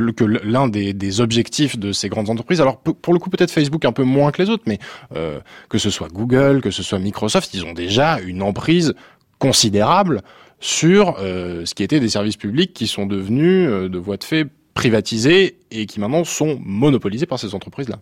l'un 0.44 0.68
des, 0.68 0.92
des, 0.92 1.20
objectifs 1.20 1.78
de 1.78 1.92
ces 1.92 2.08
grandes 2.08 2.30
entreprises, 2.30 2.60
alors 2.60 2.78
pour 2.78 3.12
le 3.12 3.18
coup 3.18 3.28
peut-être 3.30 3.50
Facebook 3.50 3.84
un 3.84 3.92
peu 3.92 4.04
moins 4.04 4.30
que 4.30 4.40
les 4.40 4.50
autres, 4.50 4.62
mais 4.66 4.78
euh, 5.16 5.40
que 5.68 5.78
ce 5.78 5.90
soit 5.90 6.08
Google, 6.08 6.60
que 6.60 6.70
ce 6.70 6.82
soit 6.82 6.98
Microsoft, 6.98 7.52
ils 7.54 7.64
ont 7.64 7.72
déjà 7.72 8.20
une 8.20 8.42
emprise 8.42 8.94
considérable 9.38 10.22
sur 10.60 11.16
euh, 11.18 11.64
ce 11.64 11.74
qui 11.74 11.82
était 11.82 12.00
des 12.00 12.10
services 12.10 12.36
publics 12.36 12.72
qui 12.72 12.86
sont 12.86 13.06
devenus 13.06 13.68
euh, 13.68 13.88
de 13.88 13.98
voie 13.98 14.16
de 14.16 14.24
fait 14.24 14.46
privatisés 14.74 15.56
et 15.70 15.86
qui 15.86 15.98
maintenant 15.98 16.24
sont 16.24 16.60
monopolisés 16.62 17.26
par 17.26 17.38
ces 17.38 17.54
entreprises-là. 17.54 17.98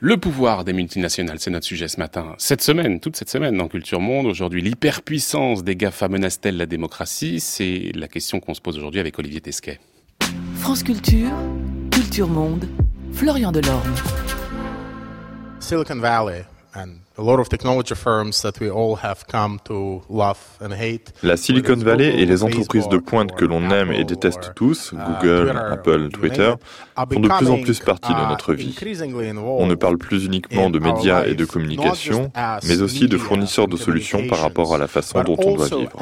Le 0.00 0.18
pouvoir 0.18 0.64
des 0.64 0.74
multinationales, 0.74 1.40
c'est 1.40 1.50
notre 1.50 1.64
sujet 1.64 1.88
ce 1.88 1.98
matin. 1.98 2.34
Cette 2.36 2.60
semaine, 2.60 3.00
toute 3.00 3.16
cette 3.16 3.30
semaine 3.30 3.56
dans 3.56 3.66
Culture 3.66 3.98
Monde, 3.98 4.26
aujourd'hui, 4.26 4.60
l'hyperpuissance 4.60 5.64
des 5.64 5.74
GAFA 5.74 6.08
menace-t-elle 6.08 6.58
la 6.58 6.66
démocratie? 6.66 7.40
C'est 7.40 7.92
la 7.94 8.06
question 8.06 8.38
qu'on 8.38 8.52
se 8.52 8.60
pose 8.60 8.76
aujourd'hui 8.76 9.00
avec 9.00 9.18
Olivier 9.18 9.40
Tesquet. 9.40 9.80
France 10.56 10.82
Culture, 10.82 11.32
Culture 11.90 12.28
Monde, 12.28 12.68
Florian 13.14 13.52
Delorme. 13.52 13.94
Silicon 15.60 15.96
Valley 15.96 16.44
la 21.22 21.36
Silicon 21.38 21.76
Valley 21.76 22.20
et 22.20 22.26
les 22.26 22.42
entreprises 22.42 22.88
de 22.88 22.98
pointe 22.98 23.32
que 23.32 23.44
l'on 23.44 23.70
aime 23.70 23.90
et 23.90 24.04
déteste 24.04 24.52
tous, 24.54 24.92
uh, 24.92 24.96
Google, 24.96 25.56
Apple, 25.56 26.10
Twitter, 26.10 26.52
font 26.94 27.20
de 27.20 27.28
plus 27.28 27.50
en 27.50 27.58
plus 27.62 27.80
partie 27.80 28.12
de 28.12 28.18
uh, 28.18 28.28
notre 28.28 28.52
vie. 28.52 28.76
On 29.58 29.66
ne 29.66 29.74
parle 29.74 29.96
plus 29.96 30.26
uniquement 30.26 30.68
de 30.68 30.78
médias 30.78 31.24
et 31.24 31.34
de 31.34 31.44
communication, 31.46 32.30
mais 32.68 32.82
aussi 32.82 33.08
de 33.08 33.16
fournisseurs 33.16 33.68
de 33.68 33.76
solutions 33.76 34.26
par 34.28 34.40
rapport 34.40 34.74
à 34.74 34.78
la 34.78 34.86
façon 34.86 35.22
dont 35.22 35.36
on 35.38 35.54
doit 35.56 35.68
vivre. 35.68 35.96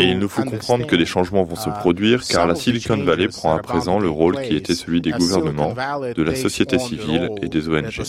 Et 0.00 0.10
il 0.10 0.18
nous 0.18 0.28
faut 0.28 0.42
comprendre 0.44 0.86
que 0.86 0.96
des 0.96 1.06
changements 1.06 1.44
vont 1.44 1.56
se 1.56 1.68
uh, 1.68 1.72
produire 1.72 2.24
car 2.24 2.46
la 2.46 2.54
Silicon 2.54 3.02
Valley 3.02 3.28
prend 3.28 3.54
à 3.54 3.60
présent 3.60 3.98
le 3.98 4.08
rôle 4.08 4.40
qui 4.42 4.56
était 4.56 4.74
celui 4.74 5.00
des 5.00 5.12
gouvernements, 5.12 5.72
de 5.72 6.22
la 6.22 6.34
société 6.34 6.78
civile 6.78 7.30
et 7.40 7.48
des 7.48 7.68
ONG. 7.68 8.02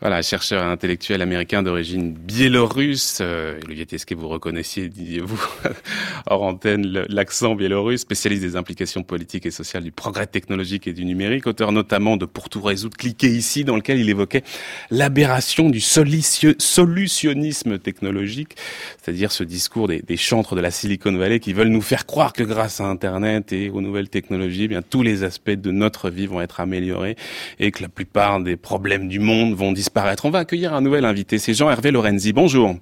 Voilà, 0.00 0.22
chercheur 0.22 0.64
intellectuel 0.64 1.22
américain 1.22 1.62
d'origine 1.62 2.12
biélorusse. 2.12 3.18
Euh, 3.20 3.60
Olivier 3.64 3.86
Tesquet, 3.86 4.16
vous 4.16 4.28
reconnaissiez, 4.28 4.88
disiez-vous, 4.88 5.40
hors 6.26 6.42
antenne, 6.42 7.06
l'accent 7.08 7.54
biélorusse, 7.54 8.00
spécialiste 8.00 8.42
des 8.42 8.56
implications 8.56 9.04
politiques 9.04 9.46
et 9.46 9.52
sociales 9.52 9.84
du 9.84 9.92
progrès 9.92 10.26
technologique 10.26 10.88
et 10.88 10.92
du 10.92 11.04
numérique, 11.04 11.46
auteur 11.46 11.70
notamment 11.70 12.16
de 12.16 12.26
Pour 12.26 12.48
tout 12.48 12.60
résoudre, 12.60 12.96
cliquez 12.96 13.28
ici, 13.28 13.64
dans 13.64 13.76
lequel 13.76 14.00
il 14.00 14.10
évoquait 14.10 14.42
l'aberration 14.90 15.70
du 15.70 15.80
solutionnisme 15.80 17.78
technologique, 17.78 18.56
c'est-à-dire 19.00 19.30
ce 19.30 19.44
discours 19.44 19.86
des, 19.88 20.02
des, 20.02 20.16
chantres 20.16 20.56
de 20.56 20.60
la 20.60 20.72
Silicon 20.72 21.16
Valley 21.16 21.38
qui 21.38 21.52
veulent 21.52 21.68
nous 21.68 21.82
faire 21.82 22.04
croire 22.04 22.32
que 22.32 22.42
grâce 22.42 22.80
à 22.80 22.84
Internet 22.84 23.52
et 23.52 23.70
aux 23.70 23.80
nouvelles 23.80 24.08
technologies, 24.08 24.64
eh 24.64 24.68
bien 24.68 24.82
tous 24.82 25.02
les 25.02 25.22
aspects 25.22 25.50
de 25.50 25.70
notre 25.70 26.10
vie 26.10 26.26
vont 26.26 26.40
être 26.40 26.60
améliorés 26.60 27.16
et 27.60 27.70
que 27.70 27.82
la 27.82 27.88
plupart 27.88 28.40
des 28.40 28.56
problèmes 28.56 29.08
du 29.08 29.20
monde 29.20 29.54
vont 29.54 29.70
disparaître 29.72 29.83
on 30.24 30.30
va 30.30 30.40
accueillir 30.40 30.74
un 30.74 30.80
nouvel 30.80 31.04
invité, 31.04 31.38
c'est 31.38 31.54
Jean-Hervé 31.54 31.90
Lorenzi. 31.90 32.32
Bonjour. 32.32 32.76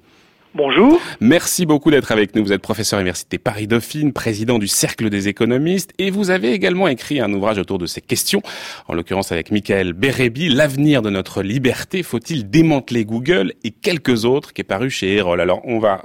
Bonjour. 0.55 1.01
Merci 1.21 1.65
beaucoup 1.65 1.91
d'être 1.91 2.13
avec 2.13 2.37
nous. 2.37 2.45
Vous 2.45 2.53
êtes 2.53 2.61
professeur 2.61 2.99
à 2.99 3.01
l'Université 3.01 3.39
Paris-Dauphine, 3.39 4.13
président 4.13 4.59
du 4.59 4.69
Cercle 4.69 5.09
des 5.09 5.29
économistes 5.29 5.95
et 5.97 6.11
vous 6.11 6.29
avez 6.29 6.53
également 6.53 6.89
écrit 6.89 7.21
un 7.21 7.33
ouvrage 7.33 7.57
autour 7.57 7.79
de 7.79 7.87
ces 7.87 8.03
questions, 8.03 8.43
en 8.87 8.93
l'occurrence 8.93 9.33
avec 9.33 9.51
Michael 9.51 9.95
Bérébi, 9.95 10.51
L'avenir 10.51 11.01
de 11.01 11.09
notre 11.09 11.43
liberté, 11.43 12.03
faut-il 12.03 12.51
démanteler 12.51 13.07
Google 13.07 13.55
et 13.65 13.71
quelques 13.71 14.27
autres, 14.27 14.53
qui 14.53 14.61
est 14.61 14.65
paru 14.65 14.91
chez 14.91 15.15
Erol? 15.15 15.41
Alors 15.41 15.63
on 15.65 15.79
va 15.79 16.03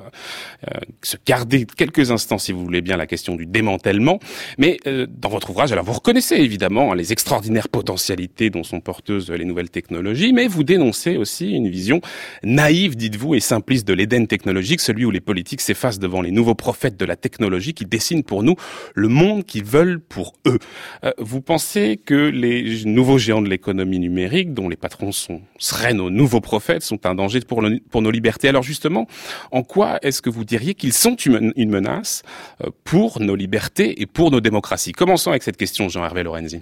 euh, 0.65 0.79
se 1.03 1.17
garder 1.25 1.65
quelques 1.65 2.11
instants, 2.11 2.37
si 2.37 2.53
vous 2.53 2.63
voulez 2.63 2.81
bien, 2.81 2.95
la 2.95 3.05
question 3.05 3.35
du 3.35 3.45
démantèlement, 3.45 4.17
mais 4.57 4.77
euh, 4.87 5.07
dans 5.09 5.27
votre 5.27 5.49
ouvrage, 5.49 5.73
alors 5.73 5.83
vous 5.83 5.91
reconnaissez 5.91 6.35
évidemment 6.35 6.93
les 6.93 7.11
extraordinaires 7.11 7.67
potentialités 7.67 8.49
dont 8.49 8.63
sont 8.63 8.79
porteuses 8.79 9.29
les 9.29 9.43
nouvelles 9.43 9.71
technologies, 9.71 10.31
mais 10.31 10.47
vous 10.47 10.63
dénoncez 10.63 11.17
aussi 11.17 11.51
une 11.51 11.67
vision 11.67 11.99
naïve, 12.43 12.95
dites-vous, 12.95 13.35
et 13.35 13.41
simpliste 13.41 13.85
de 13.85 13.93
l'Éden 13.93 14.25
technologique, 14.37 14.81
celui 14.81 15.03
où 15.03 15.11
les 15.11 15.19
politiques 15.19 15.61
s'effacent 15.61 15.97
devant 15.97 16.21
les 16.21 16.31
nouveaux 16.31 16.53
prophètes 16.53 16.95
de 16.95 17.05
la 17.05 17.15
technologie 17.15 17.73
qui 17.73 17.85
dessinent 17.85 18.23
pour 18.23 18.43
nous 18.43 18.55
le 18.93 19.07
monde 19.07 19.43
qu'ils 19.45 19.63
veulent 19.65 19.99
pour 19.99 20.33
eux. 20.45 20.59
Euh, 21.03 21.11
vous 21.17 21.41
pensez 21.41 21.97
que 21.97 22.29
les 22.43 22.85
nouveaux 22.85 23.17
géants 23.17 23.41
de 23.41 23.49
l'économie 23.49 23.99
numérique, 23.99 24.53
dont 24.53 24.69
les 24.69 24.75
patrons 24.75 25.11
sont, 25.11 25.41
seraient 25.57 25.95
nos 25.95 26.11
nouveaux 26.11 26.41
prophètes, 26.51 26.83
sont 26.83 27.05
un 27.07 27.15
danger 27.15 27.39
pour, 27.47 27.61
nos 28.01 28.11
libertés? 28.11 28.47
Alors 28.47 28.63
justement, 28.63 29.07
en 29.51 29.63
quoi 29.63 29.97
est-ce 30.03 30.21
que 30.21 30.29
vous 30.29 30.45
diriez 30.45 30.75
qu'ils 30.75 30.93
sont 30.93 31.15
une 31.15 31.69
menace 31.69 32.21
euh, 32.61 32.69
pour 32.83 33.19
nos 33.19 33.35
libertés 33.35 34.01
et 34.01 34.05
pour 34.05 34.29
nos 34.29 34.41
démocraties? 34.41 34.91
Commençons 34.91 35.31
avec 35.31 35.41
cette 35.41 35.57
question, 35.57 35.89
Jean-Hervé 35.89 36.21
Lorenzi. 36.23 36.61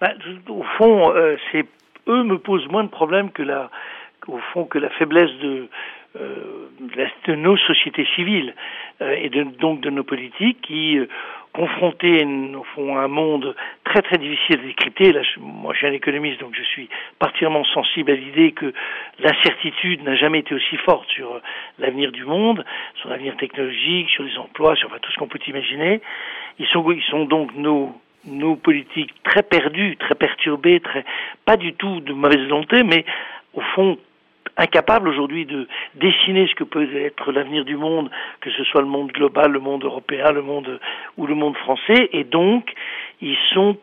Bah, 0.00 0.12
au 0.48 0.62
fond, 0.76 1.10
euh, 1.10 1.36
eux 2.08 2.22
me 2.22 2.38
posent 2.38 2.68
moins 2.68 2.84
de 2.84 2.88
problèmes 2.88 3.30
que 3.32 3.42
la, 3.42 3.68
au 4.28 4.38
fond, 4.52 4.64
que 4.64 4.78
la 4.78 4.90
faiblesse 4.90 5.30
de, 5.42 5.68
de 6.14 7.34
nos 7.34 7.56
sociétés 7.56 8.06
civiles 8.16 8.54
euh, 9.02 9.14
et 9.20 9.28
de, 9.28 9.44
donc 9.44 9.80
de 9.80 9.90
nos 9.90 10.04
politiques 10.04 10.60
qui, 10.62 10.98
euh, 10.98 11.06
confrontés 11.52 12.24
au 12.24 12.94
à 12.94 13.00
un 13.00 13.08
monde 13.08 13.54
très 13.84 14.02
très 14.02 14.18
difficile 14.18 14.60
à 14.60 14.66
décrypter, 14.66 15.12
là, 15.12 15.22
moi 15.38 15.72
je 15.72 15.78
suis 15.78 15.86
un 15.86 15.92
économiste 15.92 16.40
donc 16.40 16.54
je 16.54 16.62
suis 16.62 16.88
particulièrement 17.18 17.64
sensible 17.64 18.12
à 18.12 18.14
l'idée 18.14 18.52
que 18.52 18.72
l'incertitude 19.18 20.04
n'a 20.04 20.14
jamais 20.14 20.40
été 20.40 20.54
aussi 20.54 20.76
forte 20.76 21.08
sur 21.10 21.40
l'avenir 21.78 22.12
du 22.12 22.24
monde, 22.24 22.64
sur 22.96 23.08
l'avenir 23.08 23.36
technologique, 23.36 24.08
sur 24.10 24.22
les 24.24 24.36
emplois, 24.38 24.76
sur 24.76 24.88
tout 25.00 25.10
ce 25.10 25.16
qu'on 25.16 25.26
peut 25.26 25.40
imaginer. 25.48 26.00
Ils 26.58 26.66
sont, 26.68 27.24
donc 27.24 27.54
nos 27.56 27.92
nos 28.24 28.56
politiques 28.56 29.14
très 29.22 29.42
perdus, 29.42 29.96
très 29.96 30.14
perturbés, 30.14 30.80
très 30.80 31.04
pas 31.44 31.56
du 31.56 31.72
tout 31.74 32.00
de 32.00 32.12
mauvaise 32.12 32.42
volonté, 32.42 32.82
mais 32.82 33.04
au 33.54 33.60
fond 33.60 33.96
incapable 34.58 35.08
aujourd'hui 35.08 35.46
de 35.46 35.66
dessiner 35.94 36.46
ce 36.48 36.54
que 36.54 36.64
peut 36.64 36.88
être 36.96 37.32
l'avenir 37.32 37.64
du 37.64 37.76
monde, 37.76 38.10
que 38.40 38.50
ce 38.50 38.64
soit 38.64 38.82
le 38.82 38.88
monde 38.88 39.12
global, 39.12 39.52
le 39.52 39.60
monde 39.60 39.84
européen, 39.84 40.32
le 40.32 40.42
monde 40.42 40.80
ou 41.16 41.26
le 41.26 41.34
monde 41.34 41.56
français, 41.56 42.10
et 42.12 42.24
donc 42.24 42.72
ils 43.22 43.38
sont 43.54 43.76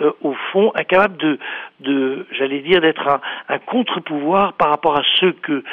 euh, 0.00 0.12
au 0.22 0.34
fond 0.52 0.72
incapables 0.74 1.16
de, 1.16 1.38
de 1.80 2.26
j'allais 2.32 2.60
dire, 2.60 2.80
d'être 2.80 3.06
un, 3.06 3.20
un 3.48 3.58
contre-pouvoir 3.58 4.54
par 4.54 4.70
rapport 4.70 4.96
à 4.96 5.02
ceux 5.18 5.32
que 5.32 5.64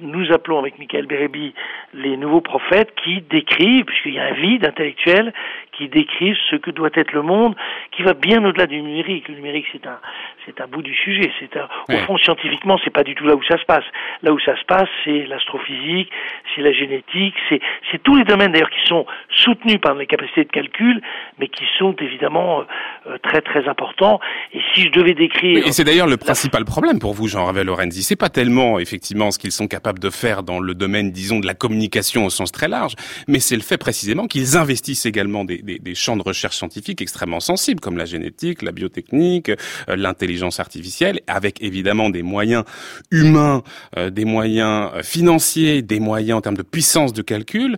nous 0.00 0.32
appelons 0.32 0.58
avec 0.58 0.78
Michael 0.78 1.06
Bérébi 1.06 1.54
les 1.94 2.16
nouveaux 2.16 2.40
prophètes 2.40 2.92
qui 3.02 3.20
décrivent, 3.22 3.84
puisqu'il 3.84 4.14
y 4.14 4.18
a 4.18 4.26
un 4.26 4.32
vide 4.32 4.64
intellectuel, 4.64 5.32
qui 5.72 5.88
décrivent 5.88 6.36
ce 6.50 6.56
que 6.56 6.70
doit 6.70 6.90
être 6.94 7.12
le 7.12 7.22
monde, 7.22 7.56
qui 7.92 8.02
va 8.02 8.12
bien 8.12 8.44
au-delà 8.44 8.66
du 8.66 8.80
numérique. 8.82 9.28
Le 9.28 9.34
numérique, 9.36 9.66
c'est 9.72 9.86
un, 9.86 9.98
c'est 10.44 10.60
un 10.60 10.66
bout 10.66 10.82
du 10.82 10.94
sujet. 10.94 11.32
C'est 11.40 11.56
un, 11.56 11.68
au 11.88 11.96
fond, 11.98 12.18
scientifiquement, 12.18 12.78
c'est 12.84 12.92
pas 12.92 13.02
du 13.02 13.14
tout 13.14 13.24
là 13.24 13.34
où 13.34 13.42
ça 13.44 13.56
se 13.56 13.64
passe. 13.64 13.84
Là 14.22 14.32
où 14.32 14.38
ça 14.40 14.56
se 14.58 14.64
passe, 14.64 14.88
c'est 15.04 15.26
l'astrophysique, 15.26 16.10
c'est 16.54 16.60
la 16.60 16.72
génétique, 16.72 17.34
c'est, 17.48 17.60
c'est 17.90 18.02
tous 18.02 18.14
les 18.14 18.24
domaines 18.24 18.52
d'ailleurs 18.52 18.70
qui 18.70 18.86
sont 18.86 19.06
soutenus 19.30 19.80
par 19.80 19.94
les 19.94 20.06
capacités 20.06 20.44
de 20.44 20.50
calcul, 20.50 21.00
mais 21.40 21.48
qui 21.48 21.64
sont 21.78 21.94
évidemment 22.00 22.60
euh, 23.06 23.16
très 23.22 23.40
très 23.40 23.68
importants. 23.68 24.20
Et 24.52 24.60
si 24.74 24.82
je 24.82 24.90
devais 24.90 25.14
décrire, 25.14 25.66
et 25.66 25.72
c'est 25.72 25.84
d'ailleurs 25.84 26.06
le 26.06 26.16
principal 26.16 26.64
problème 26.64 26.98
pour 26.98 27.14
vous, 27.14 27.26
Jean-Ravel 27.26 27.66
Lorenzi, 27.66 28.02
c'est 28.02 28.16
pas 28.16 28.28
tellement 28.28 28.78
effectivement 28.78 29.30
ce 29.30 29.38
qu'ils 29.38 29.52
sont 29.52 29.66
capables 29.66 29.98
de 29.98 30.10
faire 30.10 30.42
dans 30.42 30.60
le 30.60 30.74
domaine, 30.74 31.10
disons, 31.10 31.40
de 31.40 31.46
la 31.46 31.54
communication 31.54 32.26
au 32.26 32.30
sens 32.30 32.52
très 32.52 32.68
large, 32.68 32.94
mais 33.26 33.40
c'est 33.40 33.56
le 33.56 33.62
fait 33.62 33.78
précisément 33.78 34.26
qu'ils 34.26 34.56
investissent 34.56 35.06
également 35.06 35.44
des, 35.44 35.58
des, 35.58 35.78
des 35.78 35.94
champs 35.94 36.16
de 36.16 36.22
recherche 36.22 36.56
scientifique 36.56 37.00
extrêmement 37.00 37.40
sensibles, 37.40 37.80
comme 37.80 37.96
la 37.96 38.04
génétique, 38.04 38.62
la 38.62 38.72
biotechnique, 38.72 39.48
euh, 39.48 39.54
l'intelligence 39.96 40.60
artificielle, 40.60 41.20
avec 41.26 41.62
évidemment 41.62 42.10
des 42.10 42.22
moyens 42.22 42.64
humains, 43.10 43.62
euh, 43.96 44.10
des 44.10 44.24
moyens 44.24 44.90
euh, 44.94 45.02
financiers, 45.02 45.82
des 45.82 46.00
moyens 46.00 46.38
en 46.38 46.40
termes 46.40 46.56
de 46.56 46.62
puissance 46.62 47.12
de 47.12 47.22
calcul, 47.22 47.76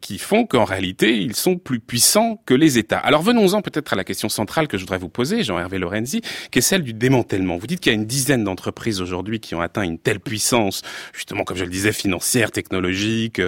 qui 0.00 0.18
font 0.18 0.44
qu'en 0.44 0.64
réalité, 0.64 1.16
ils 1.16 1.34
sont 1.34 1.56
plus 1.56 1.80
puissants 1.80 2.40
que 2.46 2.54
les 2.54 2.67
Alors 3.02 3.22
venons-en 3.22 3.62
peut-être 3.62 3.92
à 3.92 3.96
la 3.96 4.04
question 4.04 4.28
centrale 4.28 4.68
que 4.68 4.76
je 4.76 4.82
voudrais 4.82 4.98
vous 4.98 5.08
poser, 5.08 5.42
Jean-Hervé 5.42 5.78
Lorenzi, 5.78 6.20
qui 6.50 6.58
est 6.58 6.62
celle 6.62 6.82
du 6.82 6.92
démantèlement. 6.92 7.56
Vous 7.56 7.66
dites 7.66 7.80
qu'il 7.80 7.92
y 7.92 7.94
a 7.94 7.98
une 7.98 8.06
dizaine 8.06 8.44
d'entreprises 8.44 9.00
aujourd'hui 9.00 9.40
qui 9.40 9.54
ont 9.54 9.60
atteint 9.60 9.82
une 9.82 9.98
telle 9.98 10.20
puissance, 10.20 10.82
justement, 11.14 11.44
comme 11.44 11.56
je 11.56 11.64
le 11.64 11.70
disais, 11.70 11.92
financière, 11.92 12.50
technologique, 12.50 13.40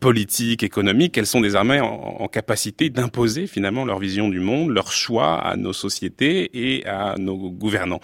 politique, 0.00 0.62
économique, 0.62 1.14
qu'elles 1.14 1.26
sont 1.26 1.40
désormais 1.40 1.80
en, 1.80 2.28
capacité 2.28 2.90
d'un 2.90 3.08
imposer 3.08 3.46
finalement 3.46 3.86
leur 3.86 3.98
vision 3.98 4.28
du 4.28 4.38
monde, 4.38 4.68
leur 4.68 4.92
choix 4.92 5.40
à 5.40 5.56
nos 5.56 5.72
sociétés 5.72 6.50
et 6.52 6.86
à 6.86 7.14
nos 7.18 7.50
gouvernants. 7.50 8.00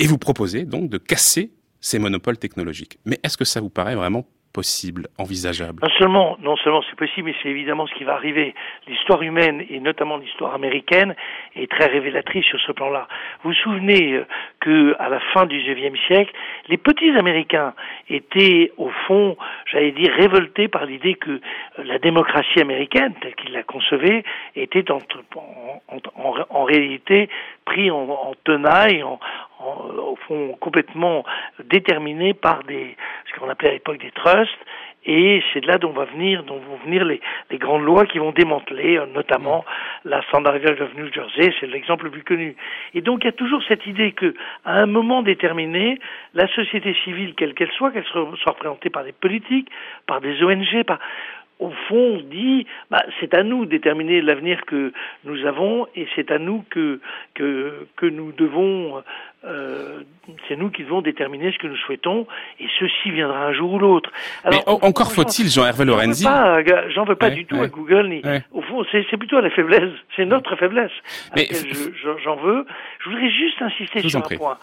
Et 0.00 0.06
vous 0.08 0.18
proposez 0.18 0.64
donc 0.64 0.90
de 0.90 0.98
casser 0.98 1.52
ces 1.80 2.00
monopoles 2.00 2.38
technologiques. 2.38 2.98
Mais 3.04 3.20
est-ce 3.22 3.36
que 3.36 3.44
ça 3.44 3.60
vous 3.60 3.70
paraît 3.70 3.94
vraiment 3.94 4.26
possible, 4.58 5.06
envisageable 5.18 5.78
Non 5.84 5.94
seulement, 6.00 6.36
non 6.42 6.56
seulement 6.56 6.82
c'est 6.90 6.96
possible, 6.96 7.28
mais 7.28 7.34
c'est 7.40 7.48
évidemment 7.48 7.86
ce 7.86 7.94
qui 7.94 8.02
va 8.02 8.14
arriver. 8.14 8.56
L'histoire 8.88 9.22
humaine 9.22 9.64
et 9.70 9.78
notamment 9.78 10.16
l'histoire 10.16 10.52
américaine 10.52 11.14
est 11.54 11.70
très 11.70 11.86
révélatrice 11.86 12.44
sur 12.44 12.58
ce 12.66 12.72
plan-là. 12.72 13.06
Vous 13.44 13.50
vous 13.50 13.54
souvenez 13.54 14.14
euh, 14.14 14.26
que 14.58 14.96
à 14.98 15.08
la 15.10 15.20
fin 15.32 15.46
du 15.46 15.58
XIXe 15.58 15.96
siècle, 16.08 16.32
les 16.66 16.76
petits 16.76 17.10
Américains 17.10 17.72
étaient 18.10 18.72
au 18.78 18.90
fond, 19.06 19.36
j'allais 19.70 19.92
dire, 19.92 20.12
révoltés 20.12 20.66
par 20.66 20.86
l'idée 20.86 21.14
que 21.14 21.30
euh, 21.30 21.40
la 21.84 22.00
démocratie 22.00 22.60
américaine, 22.60 23.14
telle 23.20 23.36
qu'ils 23.36 23.52
la 23.52 23.62
concevaient, 23.62 24.24
était 24.56 24.90
en, 24.90 26.64
réalité 26.64 27.28
pris 27.68 27.90
en, 27.90 28.34
tenaille, 28.44 29.02
en, 29.02 29.18
au 29.60 30.16
fond 30.26 30.56
complètement 30.60 31.24
déterminé 31.64 32.32
par 32.32 32.64
des 32.64 32.96
ce 33.26 33.38
qu'on 33.38 33.48
appelait 33.48 33.70
à 33.70 33.72
l'époque 33.72 33.98
des 33.98 34.10
trusts. 34.10 34.64
Et 35.04 35.42
c'est 35.52 35.60
de 35.60 35.66
là 35.68 35.78
dont 35.78 35.92
va 35.92 36.04
venir 36.06 36.42
dont 36.44 36.58
vont 36.58 36.76
venir 36.84 37.04
les, 37.04 37.20
les 37.50 37.58
grandes 37.58 37.84
lois 37.84 38.04
qui 38.04 38.18
vont 38.18 38.32
démanteler 38.32 38.98
euh, 38.98 39.06
notamment 39.06 39.64
la 40.04 40.22
Standardization 40.22 40.84
of 40.84 40.94
New 40.96 41.12
Jersey. 41.12 41.54
C'est 41.60 41.66
l'exemple 41.66 42.04
le 42.04 42.10
plus 42.10 42.24
connu. 42.24 42.56
Et 42.94 43.00
donc 43.00 43.20
il 43.22 43.26
y 43.26 43.28
a 43.28 43.32
toujours 43.32 43.62
cette 43.68 43.86
idée 43.86 44.12
que 44.12 44.34
à 44.64 44.74
un 44.74 44.86
moment 44.86 45.22
déterminé 45.22 45.98
la 46.34 46.48
société 46.48 46.94
civile 47.04 47.34
quelle 47.36 47.54
qu'elle 47.54 47.70
soit 47.72 47.90
qu'elle 47.92 48.04
soit 48.04 48.52
représentée 48.52 48.90
par 48.90 49.04
des 49.04 49.12
politiques 49.12 49.70
par 50.06 50.20
des 50.20 50.42
ONG 50.42 50.84
par 50.84 50.98
au 51.58 51.70
fond, 51.88 52.20
dit, 52.30 52.66
bah, 52.90 53.02
c'est 53.18 53.34
à 53.34 53.42
nous 53.42 53.64
de 53.64 53.70
déterminer 53.70 54.20
l'avenir 54.20 54.64
que 54.66 54.92
nous 55.24 55.44
avons 55.44 55.86
et 55.96 56.06
c'est 56.14 56.30
à 56.30 56.38
nous 56.38 56.64
que, 56.70 57.00
que, 57.34 57.86
que 57.96 58.06
nous 58.06 58.30
devons, 58.32 59.02
euh, 59.44 60.00
c'est 60.46 60.56
nous 60.56 60.70
qui 60.70 60.84
devons 60.84 61.02
déterminer 61.02 61.50
ce 61.52 61.58
que 61.58 61.66
nous 61.66 61.76
souhaitons 61.76 62.26
et 62.60 62.66
ceci 62.78 63.10
viendra 63.10 63.46
un 63.46 63.52
jour 63.52 63.72
ou 63.72 63.78
l'autre. 63.78 64.10
Mais 64.48 64.62
encore 64.66 65.12
faut-il, 65.12 65.48
Jean-Hervé 65.48 65.84
Lorenzi 65.84 66.24
J'en 66.94 67.04
veux 67.04 67.16
pas, 67.16 67.30
du 67.30 67.44
tout 67.44 67.60
à 67.60 67.66
Google, 67.66 68.08
ni, 68.08 68.22
au 68.52 68.62
fond, 68.62 68.84
c'est 68.92 69.16
plutôt 69.16 69.38
à 69.38 69.42
la 69.42 69.50
faiblesse, 69.50 69.92
c'est 70.14 70.26
notre 70.26 70.54
faiblesse 70.56 70.92
Mais 71.34 71.48
j'en 72.24 72.36
veux. 72.36 72.66
Je 73.00 73.10
voudrais 73.10 73.30
juste 73.30 73.60
insister 73.62 74.08
sur 74.08 74.18
un 74.20 74.36
point, 74.36 74.58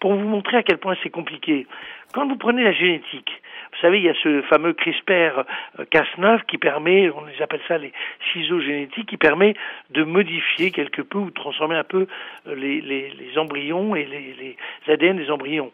pour 0.00 0.14
vous 0.14 0.28
montrer 0.28 0.56
à 0.56 0.62
quel 0.62 0.78
point 0.78 0.96
c'est 1.02 1.10
compliqué. 1.10 1.66
Quand 2.12 2.26
vous 2.26 2.36
prenez 2.36 2.64
la 2.64 2.72
génétique, 2.72 3.30
vous 3.72 3.78
savez, 3.80 3.98
il 3.98 4.04
y 4.04 4.08
a 4.08 4.14
ce 4.22 4.42
fameux 4.42 4.72
CRISPR-Cas9 4.72 6.24
euh, 6.24 6.38
qui 6.48 6.58
permet, 6.58 7.08
on 7.10 7.24
les 7.24 7.40
appelle 7.40 7.60
ça 7.68 7.78
les 7.78 7.92
ciseaux 8.32 8.60
génétiques, 8.60 9.08
qui 9.08 9.16
permet 9.16 9.54
de 9.90 10.02
modifier 10.02 10.72
quelque 10.72 11.02
peu 11.02 11.18
ou 11.18 11.30
transformer 11.30 11.76
un 11.76 11.84
peu 11.84 12.08
euh, 12.48 12.54
les 12.56 13.38
embryons 13.38 13.94
et 13.94 14.04
les, 14.04 14.34
les 14.86 14.92
ADN 14.92 15.18
des 15.18 15.30
embryons. 15.30 15.70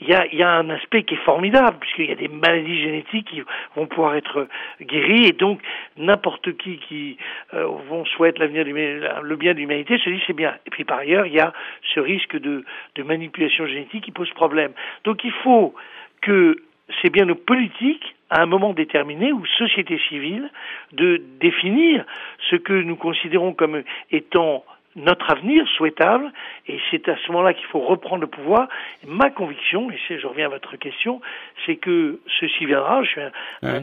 Il 0.00 0.08
y, 0.08 0.14
a, 0.14 0.26
y, 0.34 0.42
a, 0.42 0.50
un 0.50 0.70
aspect 0.70 1.02
qui 1.02 1.14
est 1.14 1.24
formidable, 1.24 1.76
puisqu'il 1.80 2.06
y 2.06 2.12
a 2.12 2.16
des 2.16 2.28
maladies 2.28 2.80
génétiques 2.80 3.28
qui 3.28 3.42
vont 3.76 3.86
pouvoir 3.86 4.14
être 4.14 4.48
guéries, 4.80 5.26
et 5.26 5.32
donc 5.32 5.60
n'importe 5.98 6.56
qui 6.56 6.78
qui 6.78 7.18
euh, 7.52 7.66
vont 7.88 8.04
souhaite 8.06 8.38
l'avenir 8.38 8.64
le 8.64 9.36
bien 9.36 9.52
de 9.52 9.58
l'humanité 9.58 9.98
se 9.98 10.08
dit 10.08 10.22
c'est 10.26 10.32
bien. 10.32 10.56
Et 10.66 10.70
puis 10.70 10.84
par 10.84 10.98
ailleurs, 10.98 11.26
il 11.26 11.34
y 11.34 11.40
a 11.40 11.52
ce 11.94 12.00
risque 12.00 12.38
de, 12.38 12.64
de 12.94 13.02
manipulation 13.02 13.66
génétique 13.66 14.04
qui 14.04 14.12
pose 14.12 14.30
problème. 14.30 14.72
Donc 15.04 15.22
il 15.24 15.32
faut 15.44 15.74
que 16.22 16.56
c'est 17.00 17.10
bien 17.10 17.24
nos 17.24 17.34
politiques, 17.34 18.16
à 18.30 18.42
un 18.42 18.46
moment 18.46 18.72
déterminé, 18.72 19.32
ou 19.32 19.44
société 19.46 20.00
civile, 20.08 20.50
de 20.92 21.20
définir 21.40 22.04
ce 22.50 22.56
que 22.56 22.72
nous 22.72 22.96
considérons 22.96 23.52
comme 23.52 23.82
étant 24.10 24.64
notre 24.96 25.30
avenir 25.30 25.66
souhaitable, 25.76 26.32
et 26.66 26.78
c'est 26.90 27.08
à 27.08 27.16
ce 27.16 27.32
moment-là 27.32 27.54
qu'il 27.54 27.66
faut 27.66 27.80
reprendre 27.80 28.22
le 28.22 28.26
pouvoir. 28.26 28.68
Ma 29.06 29.30
conviction, 29.30 29.90
et 29.90 29.98
je 30.08 30.26
reviens 30.26 30.46
à 30.46 30.48
votre 30.48 30.76
question, 30.76 31.20
c'est 31.64 31.76
que 31.76 32.20
ceci 32.40 32.66
viendra. 32.66 33.02
Je 33.04 33.10
suis 33.10 33.20
un, 33.62 33.82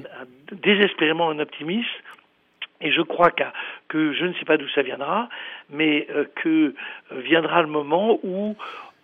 désespérément 0.51 1.29
un 1.29 1.39
optimiste, 1.39 1.89
et 2.81 2.91
je 2.91 3.01
crois 3.01 3.31
que 3.31 4.13
je 4.13 4.25
ne 4.25 4.33
sais 4.33 4.45
pas 4.45 4.57
d'où 4.57 4.67
ça 4.69 4.81
viendra, 4.81 5.29
mais 5.69 6.07
euh, 6.11 6.25
que 6.35 6.75
viendra 7.11 7.61
le 7.61 7.67
moment 7.69 8.19
où, 8.23 8.55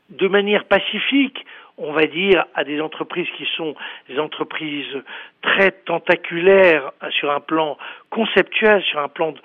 de 0.09 0.27
manière 0.27 0.65
pacifique, 0.65 1.45
on 1.77 1.91
va 1.91 2.05
dire, 2.05 2.45
à 2.53 2.63
des 2.63 2.79
entreprises 2.81 3.27
qui 3.37 3.47
sont 3.55 3.75
des 4.07 4.19
entreprises 4.19 5.01
très 5.43 5.71
tentaculaires 5.71 6.91
sur 7.19 7.29
un 7.29 7.39
plan 7.39 7.77
conceptuel, 8.09 8.81
sur 8.83 8.99
un 8.99 9.09
plan 9.09 9.33
de 9.33 9.39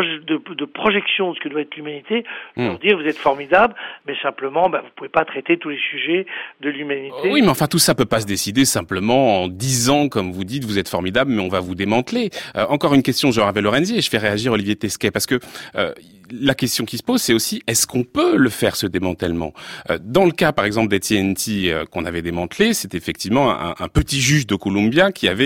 de, 0.00 0.64
projection 0.64 1.30
de 1.30 1.36
ce 1.36 1.40
que 1.40 1.48
doit 1.48 1.60
être 1.60 1.76
l'humanité, 1.76 2.24
hmm. 2.56 2.68
pour 2.68 2.78
dire 2.78 2.96
vous 2.96 3.06
êtes 3.06 3.18
formidable, 3.18 3.74
mais 4.06 4.14
simplement 4.22 4.68
bah, 4.68 4.80
vous 4.82 4.90
pouvez 4.96 5.08
pas 5.08 5.24
traiter 5.24 5.58
tous 5.58 5.70
les 5.70 5.78
sujets 5.90 6.26
de 6.60 6.70
l'humanité. 6.70 7.30
Oui, 7.30 7.42
mais 7.42 7.48
enfin 7.48 7.66
tout 7.66 7.78
ça 7.78 7.94
peut 7.94 8.04
pas 8.04 8.20
se 8.20 8.26
décider 8.26 8.64
simplement 8.64 9.42
en 9.42 9.48
disant, 9.48 10.08
comme 10.08 10.32
vous 10.32 10.44
dites, 10.44 10.64
vous 10.64 10.78
êtes 10.78 10.88
formidable, 10.88 11.32
mais 11.32 11.42
on 11.42 11.48
va 11.48 11.60
vous 11.60 11.74
démanteler. 11.74 12.30
Euh, 12.56 12.64
encore 12.68 12.94
une 12.94 13.02
question, 13.02 13.30
Jean-Hervé 13.30 13.60
Lorenzi, 13.60 13.98
et 13.98 14.00
je 14.00 14.10
fais 14.10 14.18
réagir 14.18 14.52
Olivier 14.52 14.76
Tesquet, 14.76 15.10
parce 15.10 15.26
que 15.26 15.38
euh, 15.76 15.92
la 16.30 16.54
question 16.54 16.84
qui 16.86 16.96
se 16.96 17.02
pose, 17.02 17.20
c'est 17.20 17.34
aussi 17.34 17.62
est-ce 17.66 17.86
qu'on 17.86 18.04
peut 18.04 18.36
le 18.36 18.48
faire 18.48 18.76
ce 18.76 18.86
démantèlement? 18.86 19.52
Euh, 19.90 19.98
Dans 20.00 20.24
le 20.24 20.32
cas, 20.32 20.52
par 20.52 20.64
exemple, 20.64 20.88
des 20.88 21.00
TNT 21.00 21.74
qu'on 21.90 22.06
avait 22.06 22.22
démantelé, 22.22 22.72
c'est 22.72 22.94
effectivement 22.94 23.50
un, 23.50 23.74
un, 23.78 23.88
petit 23.88 24.20
juge 24.20 24.46
de 24.46 24.54
Columbia 24.54 25.12
qui 25.12 25.28
avait 25.28 25.41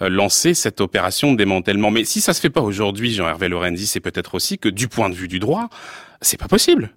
lancé 0.00 0.54
cette 0.54 0.80
opération 0.80 1.32
de 1.32 1.36
démantèlement. 1.36 1.90
Mais 1.90 2.04
si 2.04 2.20
ça 2.20 2.32
se 2.32 2.40
fait 2.40 2.50
pas 2.50 2.62
aujourd'hui, 2.62 3.12
Jean-Hervé 3.12 3.48
Lorenzi, 3.48 3.86
c'est 3.86 4.00
peut-être 4.00 4.34
aussi 4.34 4.58
que 4.58 4.68
du 4.68 4.88
point 4.88 5.08
de 5.08 5.14
vue 5.14 5.28
du 5.28 5.38
droit, 5.38 5.68
c'est 6.20 6.38
pas 6.38 6.48
possible. 6.48 6.90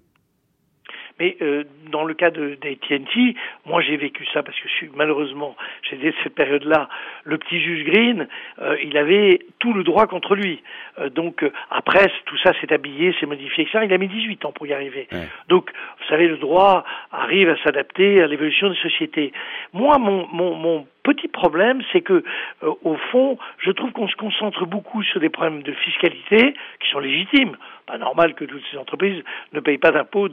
Mais 1.20 1.36
euh, 1.42 1.64
dans 1.92 2.04
le 2.04 2.14
cas 2.14 2.30
de, 2.30 2.54
TNT, 2.54 3.36
moi 3.66 3.82
j'ai 3.82 3.98
vécu 3.98 4.24
ça 4.32 4.42
parce 4.42 4.58
que 4.58 4.68
je 4.68 4.72
suis 4.72 4.90
malheureusement, 4.94 5.54
j'ai 5.82 6.14
cette 6.24 6.34
période-là, 6.34 6.88
le 7.24 7.36
petit 7.36 7.60
juge 7.60 7.84
Green, 7.84 8.26
euh, 8.62 8.76
il 8.82 8.96
avait 8.96 9.40
tout 9.58 9.74
le 9.74 9.84
droit 9.84 10.06
contre 10.06 10.34
lui. 10.34 10.62
Euh, 10.98 11.10
donc 11.10 11.44
après, 11.70 12.10
tout 12.24 12.38
ça 12.38 12.52
s'est 12.58 12.72
habillé, 12.72 13.14
s'est 13.20 13.26
modifié, 13.26 13.64
etc. 13.64 13.80
Il 13.84 13.92
a 13.92 13.98
mis 13.98 14.08
18 14.08 14.46
ans 14.46 14.52
pour 14.52 14.66
y 14.66 14.72
arriver. 14.72 15.08
Donc, 15.48 15.70
vous 15.98 16.06
savez, 16.08 16.26
le 16.26 16.38
droit 16.38 16.84
arrive 17.12 17.50
à 17.50 17.56
s'adapter 17.62 18.22
à 18.22 18.26
l'évolution 18.26 18.70
des 18.70 18.76
sociétés. 18.76 19.32
Moi, 19.74 19.98
mon, 19.98 20.26
mon, 20.32 20.54
mon 20.54 20.86
petit 21.12 21.28
problème, 21.28 21.82
c'est 21.92 22.00
que, 22.00 22.22
au 22.62 22.96
fond, 23.10 23.38
je 23.58 23.70
trouve 23.70 23.92
qu'on 23.92 24.08
se 24.08 24.16
concentre 24.16 24.66
beaucoup 24.66 25.02
sur 25.02 25.20
des 25.20 25.28
problèmes 25.28 25.62
de 25.62 25.72
fiscalité 25.72 26.54
qui 26.80 26.90
sont 26.90 27.00
légitimes 27.00 27.56
pas 27.90 27.98
normal 27.98 28.34
que 28.34 28.44
toutes 28.44 28.62
ces 28.70 28.78
entreprises 28.78 29.22
ne 29.52 29.60
payent 29.60 29.78
pas 29.78 29.90
d'impôts, 29.90 30.28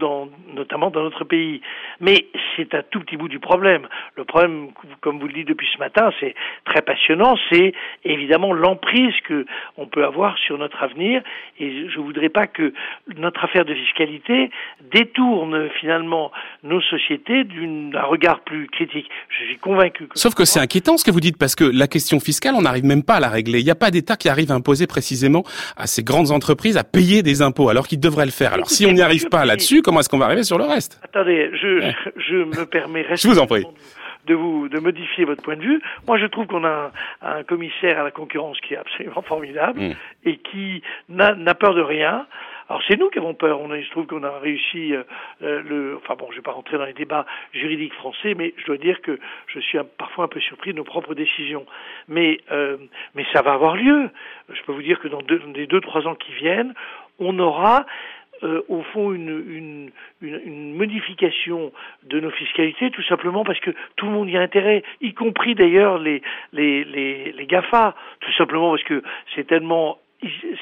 notamment 0.53 0.91
dans 0.91 1.01
notre 1.01 1.23
pays. 1.23 1.61
Mais 1.99 2.27
c'est 2.55 2.73
un 2.75 2.83
tout 2.83 2.99
petit 2.99 3.17
bout 3.17 3.29
du 3.29 3.39
problème. 3.39 3.87
Le 4.15 4.25
problème, 4.25 4.69
comme 5.01 5.19
vous 5.19 5.27
le 5.27 5.33
dites 5.33 5.47
depuis 5.47 5.67
ce 5.73 5.79
matin, 5.79 6.11
c'est 6.19 6.35
très 6.65 6.81
passionnant, 6.81 7.35
c'est 7.49 7.73
évidemment 8.03 8.53
l'emprise 8.53 9.13
que 9.27 9.45
on 9.77 9.87
peut 9.87 10.05
avoir 10.05 10.37
sur 10.37 10.57
notre 10.57 10.83
avenir. 10.83 11.23
Et 11.59 11.89
je 11.89 11.99
voudrais 11.99 12.29
pas 12.29 12.47
que 12.47 12.73
notre 13.15 13.43
affaire 13.43 13.65
de 13.65 13.73
fiscalité 13.73 14.51
détourne 14.91 15.69
finalement 15.79 16.31
nos 16.63 16.81
sociétés 16.81 17.43
d'un 17.43 18.03
regard 18.03 18.41
plus 18.41 18.67
critique. 18.67 19.09
Je 19.29 19.45
suis 19.45 19.57
convaincu 19.57 20.07
que... 20.07 20.19
Sauf 20.19 20.35
que 20.35 20.45
c'est 20.45 20.59
inquiétant 20.59 20.97
ce 20.97 21.03
que 21.03 21.11
vous 21.11 21.21
dites, 21.21 21.37
parce 21.37 21.55
que 21.55 21.63
la 21.63 21.87
question 21.87 22.19
fiscale, 22.19 22.53
on 22.55 22.61
n'arrive 22.61 22.85
même 22.85 23.03
pas 23.03 23.15
à 23.15 23.19
la 23.19 23.29
régler. 23.29 23.59
Il 23.59 23.65
n'y 23.65 23.71
a 23.71 23.75
pas 23.75 23.89
d'État 23.89 24.15
qui 24.15 24.29
arrive 24.29 24.51
à 24.51 24.55
imposer 24.55 24.85
précisément 24.85 25.43
à 25.75 25.87
ces 25.87 26.03
grandes 26.03 26.31
entreprises 26.31 26.77
à 26.77 26.83
payer 26.83 27.23
des 27.23 27.41
impôts, 27.41 27.46
alors 27.69 27.87
qu'ils 27.87 27.99
devraient 27.99 28.25
le 28.25 28.31
faire. 28.31 28.53
Alors 28.53 28.69
si 28.69 28.85
on 28.85 28.91
n'y 28.91 29.01
arrive 29.01 29.29
pas 29.29 29.45
là-dessus, 29.45 29.81
comment 29.81 29.99
est-ce 29.99 30.09
qu'on 30.09 30.17
va 30.17 30.25
arriver 30.25 30.43
sur 30.43 30.57
le 30.57 30.65
reste? 30.65 30.99
Attendez, 31.03 31.49
je, 31.53 31.91
je 32.17 32.35
me 32.35 32.65
permets... 32.65 33.05
Je 33.15 33.27
vous 33.27 33.39
en 33.39 33.47
prie 33.47 33.65
de 34.27 34.35
vous 34.35 34.69
de 34.69 34.79
modifier 34.79 35.25
votre 35.25 35.41
point 35.41 35.55
de 35.55 35.61
vue. 35.61 35.81
Moi, 36.05 36.17
je 36.17 36.25
trouve 36.25 36.47
qu'on 36.47 36.65
a 36.65 36.91
un, 37.21 37.43
commissaire 37.43 37.99
à 37.99 38.03
la 38.03 38.11
concurrence 38.11 38.59
qui 38.59 38.73
est 38.73 38.77
absolument 38.77 39.21
formidable 39.21 39.79
mm. 39.79 39.93
et 40.25 40.37
qui 40.37 40.83
n'a 41.09 41.55
peur 41.55 41.73
de 41.73 41.81
rien. 41.81 42.27
Alors 42.69 42.81
c'est 42.87 42.97
nous 42.97 43.09
qui 43.09 43.19
avons 43.19 43.33
peur. 43.33 43.61
On 43.61 43.71
a, 43.71 43.77
il 43.77 43.85
se 43.85 43.91
trouve 43.91 44.07
qu'on 44.07 44.23
a 44.23 44.39
réussi 44.39 44.93
euh, 44.93 45.03
euh, 45.41 45.61
le. 45.63 45.97
Enfin 45.97 46.15
bon, 46.15 46.27
je 46.31 46.37
vais 46.37 46.41
pas 46.41 46.51
rentrer 46.51 46.77
dans 46.77 46.85
les 46.85 46.93
débats 46.93 47.25
juridiques 47.53 47.93
français, 47.93 48.33
mais 48.35 48.53
je 48.57 48.65
dois 48.65 48.77
dire 48.77 49.01
que 49.01 49.19
je 49.47 49.59
suis 49.61 49.77
parfois 49.97 50.25
un 50.25 50.27
peu 50.27 50.41
surpris 50.41 50.71
de 50.71 50.77
nos 50.77 50.83
propres 50.83 51.13
décisions. 51.13 51.65
Mais 52.09 52.41
euh, 52.51 52.77
mais 53.15 53.25
ça 53.31 53.41
va 53.41 53.53
avoir 53.53 53.77
lieu. 53.77 54.09
Je 54.49 54.61
peux 54.63 54.73
vous 54.73 54.81
dire 54.81 54.99
que 54.99 55.07
dans 55.07 55.21
deux, 55.21 55.41
les 55.55 55.67
deux 55.67 55.79
trois 55.79 56.05
ans 56.07 56.15
qui 56.15 56.33
viennent, 56.33 56.73
on 57.19 57.39
aura 57.39 57.85
euh, 58.43 58.61
au 58.69 58.83
fond 58.83 59.13
une, 59.13 59.89
modification 60.21 61.71
de 62.03 62.19
nos 62.19 62.29
fiscalités, 62.29 62.91
tout 62.91 63.03
simplement 63.03 63.43
parce 63.43 63.59
que 63.59 63.71
tout 63.95 64.05
le 64.05 64.11
monde 64.11 64.29
y 64.29 64.37
a 64.37 64.41
intérêt, 64.41 64.83
y 65.01 65.13
compris 65.13 65.55
d'ailleurs 65.55 65.97
les, 65.97 66.21
les, 66.53 66.83
les, 66.83 67.31
les 67.31 67.45
GAFA, 67.47 67.95
tout 68.19 68.31
simplement 68.33 68.71
parce 68.71 68.83
que 68.83 69.01
c'est 69.35 69.47
tellement 69.47 69.97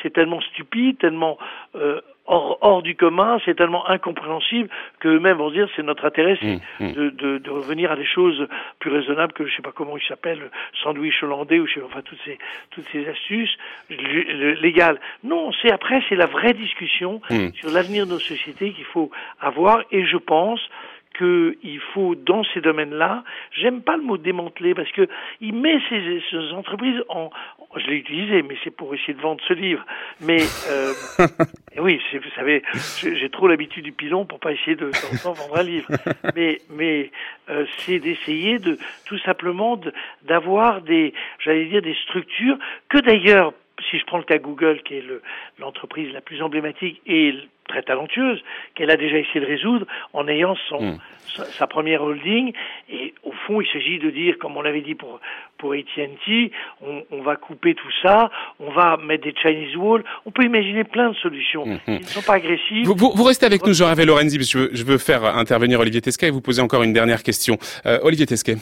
c'est 0.03 0.11
tellement 0.11 0.41
stupide, 0.41 0.97
tellement 0.97 1.37
euh, 1.75 2.01
hors, 2.25 2.57
hors, 2.61 2.81
du 2.81 2.95
commun, 2.95 3.39
c'est 3.45 3.55
tellement 3.55 3.87
incompréhensible 3.89 4.69
qu'eux-mêmes 4.99 5.37
vont 5.37 5.49
se 5.49 5.55
dire 5.55 5.69
c'est 5.75 5.83
notre 5.83 6.05
intérêt, 6.05 6.37
c'est 6.41 6.55
mmh, 6.55 6.87
mmh. 6.87 6.93
de, 6.93 7.09
de, 7.09 7.37
de, 7.37 7.49
revenir 7.49 7.91
à 7.91 7.95
des 7.95 8.05
choses 8.05 8.47
plus 8.79 8.91
raisonnables 8.91 9.33
que 9.33 9.45
je 9.45 9.55
sais 9.55 9.61
pas 9.61 9.71
comment 9.71 9.97
il 9.97 10.03
s'appelle, 10.05 10.49
sandwich 10.83 11.21
hollandais 11.23 11.59
ou 11.59 11.67
je 11.67 11.75
sais 11.75 11.79
pas, 11.79 11.87
enfin 11.87 12.01
toutes 12.03 12.19
ces 12.25 12.37
toutes 12.71 12.87
ces 12.91 13.07
astuces 13.07 13.55
légales. 13.89 14.99
Non, 15.23 15.51
c'est 15.61 15.71
après 15.71 16.01
c'est 16.09 16.15
la 16.15 16.25
vraie 16.25 16.53
discussion 16.53 17.21
mmh. 17.29 17.53
sur 17.55 17.69
l'avenir 17.71 18.05
de 18.05 18.11
nos 18.11 18.19
sociétés 18.19 18.71
qu'il 18.71 18.85
faut 18.85 19.11
avoir 19.39 19.83
et 19.91 20.05
je 20.05 20.17
pense 20.17 20.61
qu'il 21.17 21.79
faut, 21.93 22.15
dans 22.15 22.43
ces 22.53 22.61
domaines-là, 22.61 23.23
j'aime 23.51 23.81
pas 23.81 23.97
le 23.97 24.03
mot 24.03 24.17
démanteler 24.17 24.73
parce 24.73 24.91
que 24.91 25.07
il 25.41 25.53
met 25.53 25.79
ces, 25.89 26.21
ces 26.29 26.53
entreprises 26.53 27.01
en, 27.09 27.29
je 27.79 27.87
l'ai 27.87 27.97
utilisé, 27.97 28.41
mais 28.41 28.55
c'est 28.63 28.71
pour 28.71 28.93
essayer 28.93 29.13
de 29.13 29.21
vendre 29.21 29.41
ce 29.47 29.53
livre. 29.53 29.85
Mais 30.21 30.41
euh, 30.69 30.93
oui, 31.77 32.01
vous 32.13 32.29
savez, 32.35 32.63
j'ai 33.01 33.29
trop 33.29 33.47
l'habitude 33.47 33.83
du 33.83 33.91
pilon 33.91 34.25
pour 34.25 34.39
pas 34.39 34.51
essayer 34.51 34.75
de, 34.75 34.91
vendre 35.23 35.57
un 35.57 35.63
livre. 35.63 35.87
Mais, 36.35 36.59
mais 36.69 37.11
euh, 37.49 37.65
c'est 37.79 37.99
d'essayer 37.99 38.59
de 38.59 38.77
tout 39.05 39.19
simplement 39.19 39.79
d'avoir 40.23 40.81
des, 40.81 41.13
j'allais 41.39 41.65
dire, 41.65 41.81
des 41.81 41.95
structures 42.03 42.57
que 42.89 42.99
d'ailleurs 42.99 43.53
si 43.89 43.99
je 43.99 44.05
prends 44.05 44.17
le 44.17 44.23
cas 44.23 44.37
Google, 44.37 44.81
qui 44.83 44.95
est 44.95 45.03
l'entreprise 45.59 46.11
la 46.13 46.21
plus 46.21 46.41
emblématique 46.41 47.01
et 47.05 47.33
très 47.67 47.81
talentueuse, 47.81 48.41
qu'elle 48.75 48.91
a 48.91 48.97
déjà 48.97 49.17
essayé 49.17 49.39
de 49.39 49.45
résoudre 49.45 49.87
en 50.13 50.27
ayant 50.27 50.55
son, 50.69 50.81
hmm. 50.81 50.99
sa, 51.57 51.67
première 51.67 52.03
holding. 52.03 52.53
Et 52.89 53.13
au 53.23 53.31
fond, 53.31 53.59
il 53.59 53.67
s'agit 53.73 53.97
de 53.97 54.11
dire, 54.11 54.37
comme 54.39 54.55
on 54.55 54.61
l'avait 54.61 54.81
dit 54.81 54.93
pour, 54.93 55.19
pour 55.57 55.73
AT&T, 55.73 56.51
on, 56.81 57.03
on, 57.11 57.21
va 57.21 57.35
couper 57.35 57.73
tout 57.73 57.91
ça, 58.03 58.29
on 58.59 58.71
va 58.71 58.97
mettre 58.97 59.23
des 59.23 59.33
Chinese 59.41 59.75
walls, 59.75 60.03
on 60.25 60.31
peut 60.31 60.43
imaginer 60.43 60.83
plein 60.83 61.09
de 61.09 61.15
solutions. 61.15 61.65
Ils 61.87 61.99
ne 61.99 62.03
sont 62.03 62.21
pas 62.21 62.35
agressifs. 62.35 62.85
Vous, 62.85 62.95
vous, 62.95 63.23
restez 63.23 63.45
avec 63.45 63.65
nous, 63.65 63.73
Jean-Hervé 63.73 64.05
Lorenzi, 64.05 64.37
parce 64.37 64.51
que 64.51 64.59
je 64.59 64.63
veux, 64.65 64.69
je 64.73 64.83
veux, 64.83 64.97
faire 64.97 65.25
intervenir 65.25 65.79
Olivier 65.79 66.01
Tesquet 66.01 66.27
et 66.27 66.31
vous 66.31 66.41
poser 66.41 66.61
encore 66.61 66.83
une 66.83 66.93
dernière 66.93 67.23
question. 67.23 67.57
Euh, 67.85 67.99
Olivier 68.03 68.27
Tesquet. 68.27 68.57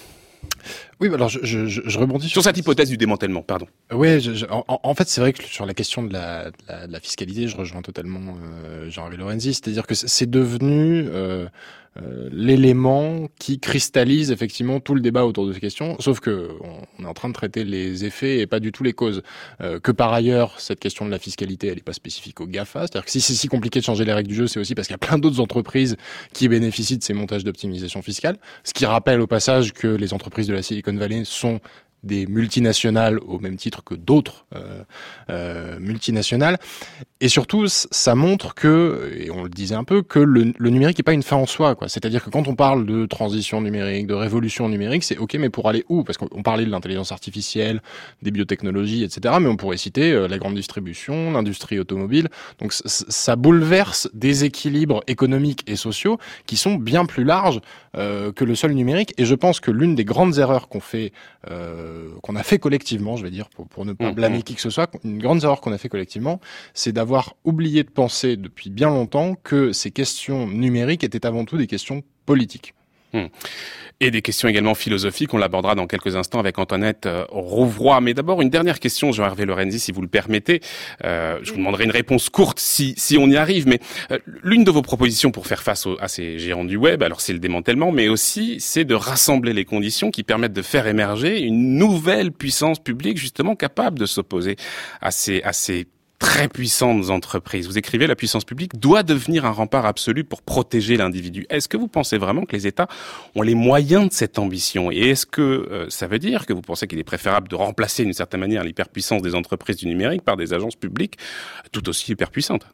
Oui, 1.03 1.13
alors 1.13 1.27
je, 1.27 1.39
je, 1.43 1.65
je 1.67 1.99
rebondis 1.99 2.29
sur, 2.29 2.41
cette 2.41 2.57
hypothèse 2.57 2.87
du 2.87 2.95
démantèlement, 2.95 3.41
pardon. 3.41 3.67
Oui, 3.91 4.07
en, 4.49 4.63
en, 4.67 4.95
fait, 4.95 5.09
c'est 5.09 5.19
vrai 5.19 5.33
que 5.33 5.43
sur 5.43 5.65
la 5.65 5.73
question 5.73 6.01
de 6.01 6.13
la, 6.13 6.45
de 6.45 6.55
la, 6.69 6.87
de 6.87 6.93
la 6.93 6.99
fiscalité, 7.01 7.49
je 7.49 7.57
rejoins 7.57 7.81
totalement 7.81 8.37
euh, 8.65 8.89
Jean-Hervé 8.89 9.17
Lorenzi, 9.17 9.53
c'est-à-dire 9.53 9.85
que 9.85 9.95
c'est 9.95 10.29
devenu 10.29 11.05
euh, 11.09 11.47
euh, 12.01 12.27
l'élément 12.31 13.27
qui 13.37 13.59
cristallise 13.59 14.31
effectivement 14.31 14.79
tout 14.79 14.95
le 14.95 15.01
débat 15.01 15.25
autour 15.25 15.45
de 15.45 15.53
ces 15.53 15.59
questions, 15.59 15.95
sauf 15.99 16.19
que 16.21 16.49
on 16.97 17.03
est 17.03 17.07
en 17.07 17.13
train 17.13 17.27
de 17.27 17.35
traiter 17.35 17.63
les 17.63 18.03
effets 18.03 18.39
et 18.39 18.47
pas 18.47 18.59
du 18.59 18.71
tout 18.71 18.83
les 18.83 18.93
causes. 18.93 19.21
Euh, 19.61 19.79
que 19.79 19.91
par 19.91 20.11
ailleurs, 20.11 20.59
cette 20.59 20.79
question 20.79 21.05
de 21.05 21.11
la 21.11 21.19
fiscalité, 21.19 21.67
elle 21.67 21.75
n'est 21.75 21.81
pas 21.81 21.93
spécifique 21.93 22.41
au 22.41 22.47
GAFA, 22.47 22.87
c'est-à-dire 22.87 23.05
que 23.05 23.11
si 23.11 23.21
c'est 23.21 23.35
si 23.35 23.47
compliqué 23.47 23.79
de 23.79 23.85
changer 23.85 24.05
les 24.05 24.13
règles 24.13 24.29
du 24.29 24.33
jeu, 24.33 24.47
c'est 24.47 24.59
aussi 24.59 24.73
parce 24.73 24.87
qu'il 24.87 24.95
y 24.95 25.01
a 25.01 25.05
plein 25.05 25.19
d'autres 25.19 25.39
entreprises 25.39 25.95
qui 26.33 26.47
bénéficient 26.47 26.97
de 26.97 27.03
ces 27.03 27.13
montages 27.13 27.43
d'optimisation 27.43 28.01
fiscale, 28.01 28.37
ce 28.63 28.73
qui 28.73 28.87
rappelle 28.87 29.21
au 29.21 29.27
passage 29.27 29.71
que 29.71 29.87
les 29.87 30.15
entreprises 30.15 30.47
de 30.47 30.53
la 30.53 30.63
Silicon 30.63 30.92
Valley 30.97 31.25
sont 31.25 31.59
des 32.03 32.27
multinationales 32.27 33.19
au 33.19 33.39
même 33.39 33.55
titre 33.55 33.83
que 33.83 33.95
d'autres 33.95 34.45
euh, 34.55 34.83
euh, 35.29 35.79
multinationales. 35.79 36.57
Et 37.21 37.29
surtout, 37.29 37.67
ça 37.67 38.15
montre 38.15 38.53
que, 38.53 39.11
et 39.17 39.31
on 39.31 39.43
le 39.43 39.49
disait 39.49 39.75
un 39.75 39.85
peu, 39.85 40.01
que 40.01 40.19
le, 40.19 40.53
le 40.57 40.69
numérique 40.69 40.97
n'est 40.97 41.03
pas 41.03 41.13
une 41.13 41.23
fin 41.23 41.37
en 41.37 41.45
soi. 41.45 41.75
C'est-à-dire 41.87 42.23
que 42.23 42.29
quand 42.29 42.47
on 42.47 42.55
parle 42.55 42.85
de 42.85 43.05
transition 43.05 43.61
numérique, 43.61 44.07
de 44.07 44.13
révolution 44.13 44.67
numérique, 44.67 45.03
c'est 45.03 45.17
OK, 45.17 45.35
mais 45.35 45.49
pour 45.49 45.69
aller 45.69 45.85
où? 45.87 46.03
Parce 46.03 46.17
qu'on 46.17 46.43
parlait 46.43 46.65
de 46.65 46.71
l'intelligence 46.71 47.11
artificielle, 47.11 47.81
des 48.21 48.31
biotechnologies, 48.31 49.03
etc. 49.03 49.35
Mais 49.39 49.47
on 49.47 49.55
pourrait 49.55 49.77
citer 49.77 50.11
euh, 50.11 50.27
la 50.27 50.37
grande 50.37 50.55
distribution, 50.55 51.31
l'industrie 51.31 51.79
automobile. 51.79 52.29
Donc 52.59 52.73
ça 52.73 53.35
bouleverse 53.35 54.09
des 54.13 54.43
équilibres 54.43 55.01
économiques 55.07 55.63
et 55.67 55.75
sociaux 55.75 56.17
qui 56.45 56.57
sont 56.57 56.75
bien 56.75 57.05
plus 57.05 57.23
larges 57.23 57.61
euh, 57.95 58.31
que 58.31 58.43
le 58.43 58.55
seul 58.55 58.73
numérique. 58.73 59.13
Et 59.17 59.25
je 59.25 59.35
pense 59.35 59.59
que 59.59 59.71
l'une 59.71 59.95
des 59.95 60.05
grandes 60.05 60.39
erreurs 60.39 60.67
qu'on 60.67 60.79
fait 60.79 61.13
euh, 61.49 61.92
qu'on 62.21 62.35
a 62.35 62.43
fait 62.43 62.59
collectivement, 62.59 63.17
je 63.17 63.23
vais 63.23 63.31
dire, 63.31 63.49
pour, 63.49 63.67
pour 63.67 63.85
ne 63.85 63.93
pas 63.93 64.11
mmh, 64.11 64.15
blâmer 64.15 64.39
mmh. 64.39 64.43
qui 64.43 64.55
que 64.55 64.61
ce 64.61 64.69
soit, 64.69 64.91
une 65.03 65.19
grande 65.19 65.43
erreur 65.43 65.61
qu'on 65.61 65.71
a 65.71 65.77
fait 65.77 65.89
collectivement, 65.89 66.39
c'est 66.73 66.91
d'avoir 66.91 67.35
oublié 67.43 67.83
de 67.83 67.89
penser 67.89 68.37
depuis 68.37 68.69
bien 68.69 68.89
longtemps 68.89 69.35
que 69.35 69.71
ces 69.71 69.91
questions 69.91 70.47
numériques 70.47 71.03
étaient 71.03 71.25
avant 71.25 71.45
tout 71.45 71.57
des 71.57 71.67
questions 71.67 72.03
politiques. 72.25 72.73
Hmm. 73.14 73.28
Et 73.99 74.11
des 74.11 74.22
questions 74.22 74.49
également 74.49 74.76
philosophiques, 74.76 75.34
on 75.34 75.38
l'abordera 75.38 75.76
dans 75.76 75.88
quelques 75.88 76.16
instants 76.16 76.39
avec 76.39 76.57
Antoinette 76.59 77.05
euh, 77.05 77.26
Rouvroy. 77.30 78.01
Mais 78.01 78.14
d'abord, 78.14 78.41
une 78.41 78.49
dernière 78.49 78.80
question, 78.80 79.11
Jean-Hervé 79.11 79.45
Lorenzi, 79.45 79.80
si 79.80 79.91
vous 79.91 80.01
le 80.01 80.07
permettez. 80.07 80.61
Euh, 81.05 81.39
je 81.43 81.51
vous 81.51 81.57
demanderai 81.57 81.86
une 81.86 81.91
réponse 81.91 82.30
courte 82.30 82.59
si, 82.59 82.95
si 82.97 83.18
on 83.18 83.28
y 83.28 83.38
arrive. 83.38 83.68
Mais 83.68 83.80
euh, 84.11 84.18
l'une 84.41 84.64
de 84.64 84.72
vos 84.72 84.82
propositions 84.82 85.32
pour 85.32 85.47
faire 85.47 85.64
face 85.64 85.88
à 85.99 86.07
ces 86.07 86.39
géants 86.39 86.66
du 86.66 86.76
web, 86.76 87.03
alors 87.03 87.22
c'est 87.22 87.34
le 87.34 87.39
démantèlement, 87.39 87.91
mais 87.91 88.09
aussi 88.09 88.59
c'est 88.59 88.84
de 88.84 88.95
rassembler 88.95 89.53
les 89.53 89.64
conditions 89.64 90.11
qui 90.11 90.24
permettent 90.24 90.53
de 90.53 90.64
faire 90.64 90.88
émerger 90.88 91.39
une 91.39 91.78
nouvelle 91.78 92.32
puissance 92.32 92.80
publique 92.80 93.18
justement 93.18 93.55
capable 93.55 93.99
de 93.99 94.05
s'opposer 94.05 94.57
à 95.01 95.11
ces, 95.11 95.41
à 95.43 95.53
ces 95.53 95.88
très 96.24 96.47
puissantes 96.47 97.09
entreprises. 97.09 97.67
Vous 97.67 97.78
écrivez 97.78 98.07
la 98.07 98.15
puissance 98.15 98.45
publique 98.45 98.80
doit 98.80 99.03
devenir 99.03 99.45
un 99.45 99.51
rempart 99.51 99.86
absolu 99.86 100.24
pour 100.24 100.41
protéger 100.41 100.95
l'individu. 100.95 101.45
Est-ce 101.49 101.67
que 101.67 101.76
vous 101.76 101.89
pensez 101.89 102.17
vraiment 102.17 102.45
que 102.45 102.55
les 102.55 102.65
États 102.65 102.88
ont 103.36 103.41
les 103.41 103.55
moyens 103.55 104.07
de 104.07 104.13
cette 104.13 104.39
ambition? 104.39 104.89
Et 104.89 105.09
est-ce 105.09 105.26
que 105.26 105.41
euh, 105.41 105.89
ça 105.89 106.07
veut 106.07 106.19
dire 106.19 106.45
que 106.45 106.53
vous 106.53 106.61
pensez 106.61 106.88
qu'il 106.88 106.97
est 106.97 107.03
préférable 107.03 107.49
de 107.49 107.55
remplacer 107.55 108.05
d'une 108.05 108.13
certaine 108.13 108.39
manière 108.39 108.63
l'hyperpuissance 108.63 109.21
des 109.21 109.36
entreprises 109.36 109.76
du 109.76 109.86
numérique 109.86 110.21
par 110.24 110.38
des 110.38 110.53
agences 110.53 110.78
publiques 110.78 111.17
tout 111.74 111.89
aussi 111.89 112.13
hyperpuissantes? 112.13 112.65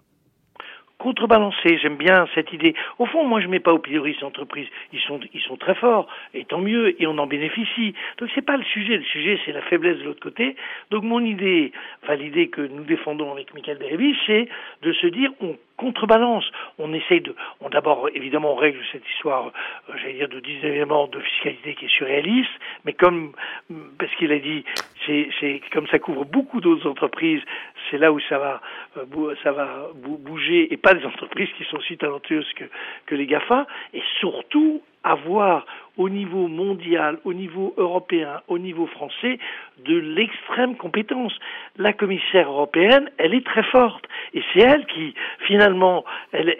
Contrebalancer. 0.99 1.79
J'aime 1.81 1.97
bien 1.97 2.27
cette 2.35 2.53
idée. 2.53 2.75
Au 2.99 3.05
fond, 3.05 3.25
moi, 3.25 3.41
je 3.41 3.47
mets 3.47 3.59
pas 3.59 3.73
au 3.73 3.79
pilori 3.79 4.15
ces 4.19 4.25
entreprises. 4.25 4.67
Ils 4.93 4.99
sont, 4.99 5.19
ils 5.33 5.41
sont 5.41 5.57
très 5.57 5.73
forts, 5.73 6.07
et 6.33 6.45
tant 6.45 6.59
mieux, 6.59 7.01
et 7.01 7.07
on 7.07 7.17
en 7.17 7.25
bénéficie. 7.25 7.95
Donc, 8.19 8.29
c'est 8.35 8.45
pas 8.45 8.57
le 8.57 8.63
sujet. 8.63 8.97
Le 8.97 9.03
sujet, 9.03 9.39
c'est 9.45 9.51
la 9.51 9.61
faiblesse 9.61 9.97
de 9.97 10.03
l'autre 10.03 10.21
côté. 10.21 10.55
Donc, 10.91 11.03
mon 11.03 11.23
idée, 11.23 11.71
enfin, 12.03 12.15
l'idée 12.15 12.49
que 12.49 12.61
nous 12.61 12.83
défendons 12.83 13.31
avec 13.31 13.53
Michael 13.55 13.77
Bérébi, 13.77 14.15
c'est 14.27 14.47
de 14.83 14.93
se 14.93 15.07
dire, 15.07 15.31
on 15.41 15.55
contrebalance. 15.79 16.45
On 16.77 16.93
essaye 16.93 17.21
de, 17.21 17.33
on 17.61 17.69
d'abord, 17.69 18.09
évidemment, 18.13 18.53
on 18.53 18.55
règle 18.55 18.79
cette 18.91 19.07
histoire, 19.15 19.51
euh, 19.89 19.93
j'allais 20.01 20.13
dire, 20.13 20.29
de 20.29 20.39
10 20.39 20.65
éléments 20.65 21.07
de 21.07 21.19
fiscalité 21.21 21.75
qui 21.75 21.85
est 21.85 21.95
surréaliste, 21.97 22.51
mais 22.85 22.93
comme, 22.93 23.31
parce 23.97 24.13
qu'il 24.15 24.31
a 24.31 24.39
dit, 24.39 24.65
c'est, 25.05 25.61
comme 25.71 25.87
ça 25.87 25.97
couvre 25.97 26.25
beaucoup 26.25 26.59
d'autres 26.59 26.87
entreprises, 26.87 27.41
c'est 27.89 27.97
là 27.97 28.11
où 28.11 28.19
ça 28.21 28.37
va, 28.37 28.61
euh, 28.97 29.35
ça 29.43 29.51
va 29.51 29.89
bouger, 29.95 30.71
et 30.73 30.77
pas 30.77 30.93
des 30.93 31.05
entreprises 31.05 31.49
qui 31.57 31.63
sont 31.65 31.77
aussi 31.77 31.97
talentueuses 31.97 32.51
que, 33.07 33.15
les 33.15 33.25
GAFA, 33.25 33.67
et 33.93 34.01
surtout 34.19 34.81
avoir 35.03 35.65
au 35.97 36.09
niveau 36.09 36.47
mondial, 36.47 37.19
au 37.23 37.33
niveau 37.33 37.73
européen, 37.77 38.41
au 38.47 38.57
niveau 38.57 38.85
français, 38.85 39.39
de 39.85 39.95
l'extrême 39.97 40.75
compétence. 40.75 41.33
La 41.77 41.93
commissaire 41.93 42.49
européenne, 42.49 43.09
elle 43.17 43.33
est 43.33 43.45
très 43.45 43.63
forte. 43.63 44.05
Et 44.33 44.43
c'est 44.53 44.59
elle 44.59 44.85
qui, 44.87 45.13
finalement, 45.47 46.03
elle, 46.31 46.55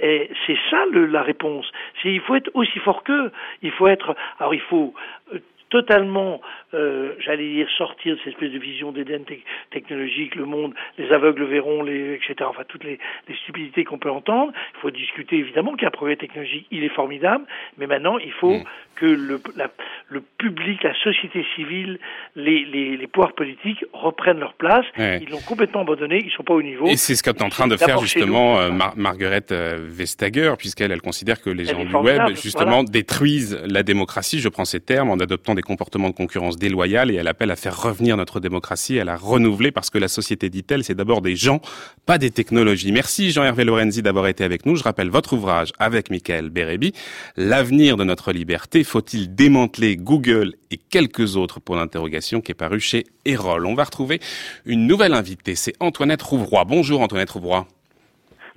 c'est 0.45 0.57
ça 0.69 0.85
la 0.91 1.21
réponse. 1.21 1.69
il 2.03 2.21
faut 2.21 2.35
être 2.35 2.51
aussi 2.53 2.79
fort 2.79 3.03
qu'eux. 3.03 3.31
Il 3.61 3.71
faut 3.71 3.87
être, 3.87 4.15
alors 4.39 4.53
il 4.53 4.61
faut 4.61 4.93
euh, 5.33 5.39
totalement, 5.69 6.41
euh, 6.73 7.13
j'allais 7.19 7.49
dire, 7.49 7.67
sortir 7.77 8.15
de 8.15 8.19
cette 8.19 8.33
espèce 8.33 8.51
de 8.51 8.59
vision 8.59 8.91
d'Éden 8.91 9.23
technologique, 9.71 10.35
le 10.35 10.45
monde, 10.45 10.73
les 10.97 11.11
aveugles 11.11 11.43
verront, 11.45 11.83
les, 11.83 12.15
etc. 12.15 12.35
Enfin, 12.43 12.63
toutes 12.67 12.83
les, 12.83 12.99
les 13.27 13.35
stupidités 13.43 13.83
qu'on 13.83 13.97
peut 13.97 14.11
entendre. 14.11 14.51
Il 14.75 14.79
faut 14.81 14.91
discuter, 14.91 15.37
évidemment, 15.37 15.75
qu'un 15.75 15.91
progrès 15.91 16.15
technologique, 16.15 16.65
il 16.71 16.83
est 16.83 16.93
formidable, 16.93 17.45
mais 17.77 17.87
maintenant, 17.87 18.17
il 18.17 18.31
faut 18.31 18.55
mm. 18.55 18.63
que 18.95 19.05
le, 19.05 19.39
la, 19.55 19.69
le 20.09 20.21
public, 20.21 20.83
la 20.83 20.95
société 21.03 21.45
civile, 21.55 21.99
les, 22.35 22.65
les, 22.65 22.97
les 22.97 23.07
pouvoirs 23.07 23.33
politiques 23.33 23.85
reprennent 23.93 24.39
leur 24.39 24.53
place. 24.53 24.85
Ils 24.97 25.29
l'ont 25.29 25.41
complètement 25.47 25.81
abandonné, 25.81 26.21
ils 26.23 26.31
sont 26.31 26.43
pas 26.43 26.53
au 26.53 26.63
niveau. 26.63 26.87
Et 26.87 26.97
c'est 26.97 27.15
ce 27.15 27.23
qu'est 27.23 27.41
en 27.41 27.49
train 27.49 27.67
de 27.67 27.77
faire, 27.77 27.99
justement, 27.99 28.59
euh, 28.59 28.71
Margaret 28.95 29.45
euh, 29.51 29.77
Vestager, 29.81 30.53
puisqu'elle, 30.57 30.91
elle 30.91 31.01
considère 31.01 31.41
que 31.41 31.49
les 31.49 31.65
gens 31.65 31.83
du 31.83 31.93
web, 31.95 32.21
justement, 32.29 32.83
détruisent 32.83 33.61
la 33.65 33.83
démocratie, 33.83 34.39
je 34.39 34.49
prends 34.49 34.65
ces 34.65 34.79
termes, 34.79 35.09
en 35.09 35.17
adoptant 35.17 35.55
des 35.59 35.63
comportements 35.63 36.09
de 36.09 36.15
concurrence 36.15 36.55
déloyale 36.57 37.11
et 37.11 37.15
elle 37.15 37.27
appelle 37.27 37.51
à 37.51 37.57
faire 37.57 37.81
revenir 37.81 38.15
notre 38.15 38.39
démocratie, 38.39 38.97
à 38.97 39.03
la 39.03 39.17
renouveler 39.17 39.71
parce 39.71 39.89
que 39.89 39.97
la 39.97 40.07
société, 40.07 40.49
dit-elle, 40.49 40.85
c'est 40.85 40.95
d'abord 40.95 41.21
des 41.21 41.35
gens, 41.35 41.59
pas 42.05 42.17
des 42.17 42.31
technologies. 42.31 42.93
Merci 42.93 43.31
Jean-Hervé 43.31 43.65
Lorenzi 43.65 44.01
d'avoir 44.01 44.27
été 44.27 44.45
avec 44.45 44.65
nous. 44.65 44.77
Je 44.77 44.83
rappelle 44.83 45.09
votre 45.09 45.33
ouvrage 45.33 45.73
avec 45.77 46.09
Michael 46.09 46.49
Bérébi, 46.49 46.93
L'avenir 47.35 47.97
de 47.97 48.05
notre 48.05 48.31
liberté, 48.31 48.85
faut-il 48.85 49.35
démanteler 49.35 49.97
Google 49.97 50.53
et 50.71 50.77
quelques 50.77 51.35
autres? 51.35 51.59
Points 51.59 51.77
d'interrogation 51.77 52.39
qui 52.39 52.53
est 52.53 52.55
paru 52.55 52.79
chez 52.79 53.05
Erol. 53.25 53.65
On 53.65 53.75
va 53.75 53.83
retrouver 53.83 54.21
une 54.65 54.87
nouvelle 54.87 55.13
invitée, 55.13 55.55
c'est 55.55 55.73
Antoinette 55.81 56.21
Rouvroy. 56.21 56.63
Bonjour 56.63 57.01
Antoinette 57.01 57.31
Rouvroy. 57.31 57.67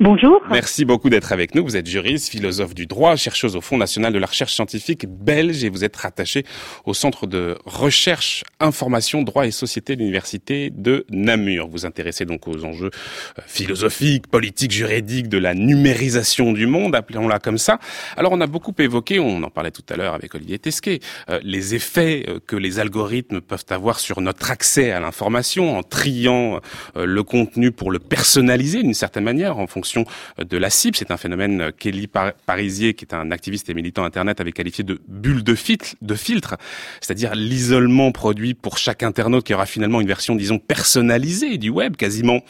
Bonjour. 0.02 0.42
Merci 0.50 0.84
beaucoup 0.84 1.10
d'être 1.10 1.30
avec 1.30 1.54
nous. 1.54 1.62
Vous 1.62 1.76
êtes 1.76 1.86
juriste, 1.86 2.28
philosophe 2.28 2.74
du 2.74 2.86
droit, 2.86 3.14
chercheuse 3.14 3.54
au 3.54 3.60
Fonds 3.60 3.76
national 3.76 4.12
de 4.12 4.18
la 4.18 4.26
recherche 4.26 4.52
scientifique 4.52 5.06
belge 5.06 5.62
et 5.62 5.68
vous 5.68 5.84
êtes 5.84 5.94
rattachée 5.94 6.44
au 6.86 6.92
Centre 6.92 7.28
de 7.28 7.56
recherche, 7.66 8.42
information, 8.58 9.22
droit 9.22 9.46
et 9.46 9.52
société 9.52 9.94
de 9.94 10.00
l'Université 10.00 10.70
de 10.70 11.06
Namur. 11.08 11.68
Vous 11.68 11.86
intéressez 11.86 12.24
donc 12.24 12.48
aux 12.48 12.64
enjeux 12.64 12.90
euh, 13.38 13.42
philosophiques, 13.46 14.26
politiques, 14.26 14.72
juridiques 14.72 15.28
de 15.28 15.38
la 15.38 15.54
numérisation 15.54 16.52
du 16.52 16.66
monde, 16.66 16.96
appelons-la 16.96 17.38
comme 17.38 17.58
ça. 17.58 17.78
Alors 18.16 18.32
on 18.32 18.40
a 18.40 18.48
beaucoup 18.48 18.74
évoqué, 18.80 19.20
on 19.20 19.40
en 19.44 19.50
parlait 19.50 19.70
tout 19.70 19.84
à 19.88 19.94
l'heure 19.94 20.14
avec 20.14 20.34
Olivier 20.34 20.58
Tesquet, 20.58 20.98
euh, 21.30 21.38
les 21.44 21.76
effets 21.76 22.24
euh, 22.26 22.40
que 22.44 22.56
les 22.56 22.80
algorithmes 22.80 23.40
peuvent 23.40 23.66
avoir 23.70 24.00
sur 24.00 24.20
notre 24.20 24.50
accès 24.50 24.90
à 24.90 24.98
l'information 24.98 25.78
en 25.78 25.84
triant 25.84 26.58
le 26.96 27.22
contenu 27.22 27.70
pour 27.70 27.92
le 27.92 28.00
personnaliser 28.00 28.82
d'une 28.82 28.94
certaine 28.94 29.22
manière 29.22 29.58
en 29.58 29.68
fonction 29.68 29.91
de 30.38 30.56
la 30.56 30.70
cible. 30.70 30.96
C'est 30.96 31.10
un 31.10 31.16
phénomène 31.16 31.72
qu'Elie 31.78 32.08
Parisier, 32.46 32.94
qui 32.94 33.04
est 33.04 33.14
un 33.14 33.30
activiste 33.30 33.68
et 33.70 33.74
militant 33.74 34.04
Internet, 34.04 34.40
avait 34.40 34.52
qualifié 34.52 34.84
de 34.84 35.00
bulle 35.08 35.42
de 35.42 35.54
filtre, 35.54 36.56
c'est-à-dire 37.00 37.34
l'isolement 37.34 38.12
produit 38.12 38.54
pour 38.54 38.78
chaque 38.78 39.02
internaute 39.02 39.44
qui 39.44 39.54
aura 39.54 39.66
finalement 39.66 40.00
une 40.00 40.06
version, 40.06 40.34
disons, 40.34 40.58
personnalisée 40.58 41.58
du 41.58 41.70
web, 41.70 41.96
quasiment 41.96 42.40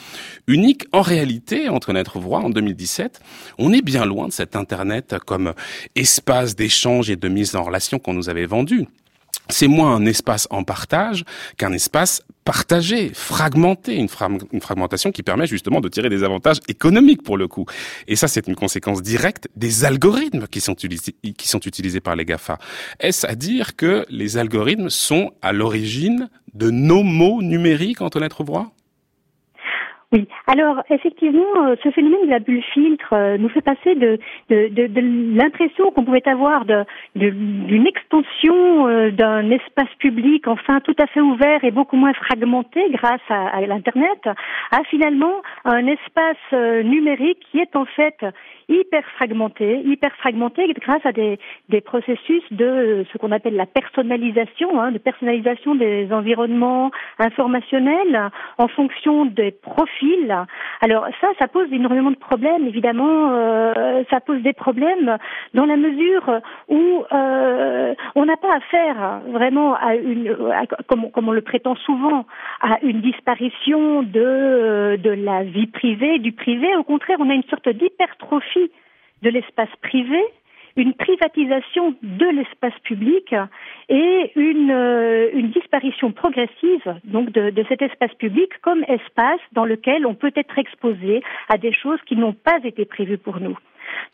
unique. 0.46 0.84
En 0.92 1.02
réalité, 1.02 1.68
entre 1.68 1.92
notre 1.92 2.18
voix, 2.18 2.40
en 2.40 2.50
2017, 2.50 3.20
on 3.58 3.72
est 3.72 3.82
bien 3.82 4.04
loin 4.04 4.28
de 4.28 4.32
cet 4.32 4.56
Internet 4.56 5.16
comme 5.26 5.54
espace 5.94 6.56
d'échange 6.56 7.10
et 7.10 7.16
de 7.16 7.28
mise 7.28 7.56
en 7.56 7.62
relation 7.62 7.98
qu'on 7.98 8.14
nous 8.14 8.28
avait 8.28 8.46
vendu 8.46 8.86
c'est 9.48 9.66
moins 9.66 9.94
un 9.94 10.06
espace 10.06 10.46
en 10.50 10.64
partage 10.64 11.24
qu'un 11.56 11.72
espace 11.72 12.22
partagé, 12.44 13.10
fragmenté, 13.14 13.96
une, 13.96 14.08
fragmentation 14.08 15.12
qui 15.12 15.22
permet 15.22 15.46
justement 15.46 15.80
de 15.80 15.88
tirer 15.88 16.08
des 16.08 16.24
avantages 16.24 16.58
économiques 16.68 17.22
pour 17.22 17.36
le 17.36 17.48
coup. 17.48 17.66
Et 18.08 18.16
ça, 18.16 18.28
c'est 18.28 18.46
une 18.48 18.56
conséquence 18.56 19.02
directe 19.02 19.48
des 19.56 19.84
algorithmes 19.84 20.46
qui 20.46 20.60
sont, 20.60 20.72
utilisés, 20.72 21.14
qui 21.36 21.48
sont 21.48 21.60
utilisés 21.60 22.00
par 22.00 22.16
les 22.16 22.24
GAFA. 22.24 22.58
Est-ce 23.00 23.26
à 23.26 23.34
dire 23.34 23.76
que 23.76 24.04
les 24.08 24.36
algorithmes 24.36 24.90
sont 24.90 25.32
à 25.42 25.52
l'origine 25.52 26.28
de 26.54 26.70
nos 26.70 27.02
mots 27.02 27.42
numériques, 27.42 28.00
Antoinette 28.00 28.32
Rouvroy? 28.32 28.72
Oui, 30.12 30.28
alors 30.46 30.82
effectivement, 30.90 31.64
euh, 31.64 31.74
ce 31.82 31.90
phénomène 31.90 32.26
de 32.26 32.30
la 32.30 32.38
bulle 32.38 32.62
filtre 32.74 33.14
euh, 33.14 33.38
nous 33.38 33.48
fait 33.48 33.62
passer 33.62 33.94
de, 33.94 34.18
de, 34.50 34.68
de, 34.68 35.36
l'impression 35.38 35.90
qu'on 35.90 36.04
pouvait 36.04 36.28
avoir 36.28 36.66
d'une 37.14 37.86
extension 37.86 38.88
euh, 38.88 39.10
d'un 39.10 39.50
espace 39.50 39.88
public 39.98 40.48
enfin 40.48 40.80
tout 40.80 40.94
à 40.98 41.06
fait 41.06 41.22
ouvert 41.22 41.64
et 41.64 41.70
beaucoup 41.70 41.96
moins 41.96 42.12
fragmenté 42.12 42.80
grâce 42.90 43.22
à, 43.30 43.62
l'Internet 43.62 44.28
à 44.70 44.84
finalement 44.90 45.40
un 45.64 45.86
espace 45.86 46.52
numérique 46.84 47.38
qui 47.50 47.58
est 47.58 47.74
en 47.74 47.86
fait 47.86 48.22
hyper 48.68 49.04
fragmenté, 49.16 49.80
hyper 49.84 50.14
fragmenté 50.16 50.72
grâce 50.80 51.04
à 51.04 51.12
des, 51.12 51.38
des 51.68 51.80
processus 51.80 52.42
de 52.50 53.04
ce 53.12 53.18
qu'on 53.18 53.32
appelle 53.32 53.56
la 53.56 53.66
personnalisation, 53.66 54.80
hein, 54.80 54.92
de 54.92 54.98
personnalisation 54.98 55.74
des 55.74 56.12
environnements 56.12 56.90
informationnels 57.18 58.30
en 58.58 58.68
fonction 58.68 59.26
des 59.26 59.50
profils. 59.50 60.01
Alors 60.80 61.06
ça, 61.20 61.28
ça 61.38 61.48
pose 61.48 61.72
énormément 61.72 62.10
de 62.10 62.16
problèmes, 62.16 62.66
évidemment. 62.66 63.30
Euh, 63.32 64.02
ça 64.10 64.20
pose 64.20 64.42
des 64.42 64.52
problèmes 64.52 65.16
dans 65.54 65.64
la 65.64 65.76
mesure 65.76 66.40
où 66.68 67.04
euh, 67.12 67.94
on 68.14 68.24
n'a 68.24 68.36
pas 68.36 68.56
affaire 68.56 69.20
vraiment 69.28 69.74
à 69.74 69.94
une, 69.94 70.36
comme, 70.88 71.10
comme, 71.10 71.28
on 71.28 71.32
le 71.32 71.42
prétend 71.42 71.76
souvent, 71.76 72.26
à 72.60 72.78
une 72.82 73.00
disparition 73.00 74.02
de, 74.02 74.96
de 74.96 75.10
la 75.10 75.44
vie 75.44 75.66
privée, 75.66 76.18
du 76.18 76.32
privé. 76.32 76.74
Au 76.76 76.84
contraire, 76.84 77.18
on 77.20 77.30
a 77.30 77.34
une 77.34 77.44
sorte 77.44 77.68
d'hypertrophie 77.68 78.70
de 79.22 79.30
l'espace 79.30 79.70
privé, 79.82 80.20
une 80.76 80.94
privatisation 80.94 81.94
de 82.02 82.26
l'espace 82.26 82.78
public 82.84 83.34
et 83.88 84.32
une, 84.36 84.70
euh, 84.70 85.42
disparition 85.54 86.12
progressive 86.12 86.94
donc 87.04 87.30
de, 87.30 87.64
cet 87.68 87.82
espace 87.82 88.14
public 88.14 88.50
comme 88.62 88.84
espace 88.88 89.40
dans 89.52 89.64
lequel 89.64 90.06
on 90.06 90.14
peut 90.14 90.32
être 90.34 90.58
exposé 90.58 91.22
à 91.48 91.58
des 91.58 91.72
choses 91.72 91.98
qui 92.06 92.16
n'ont 92.16 92.32
pas 92.32 92.58
été 92.64 92.84
prévues 92.84 93.18
pour 93.18 93.40
nous. 93.40 93.56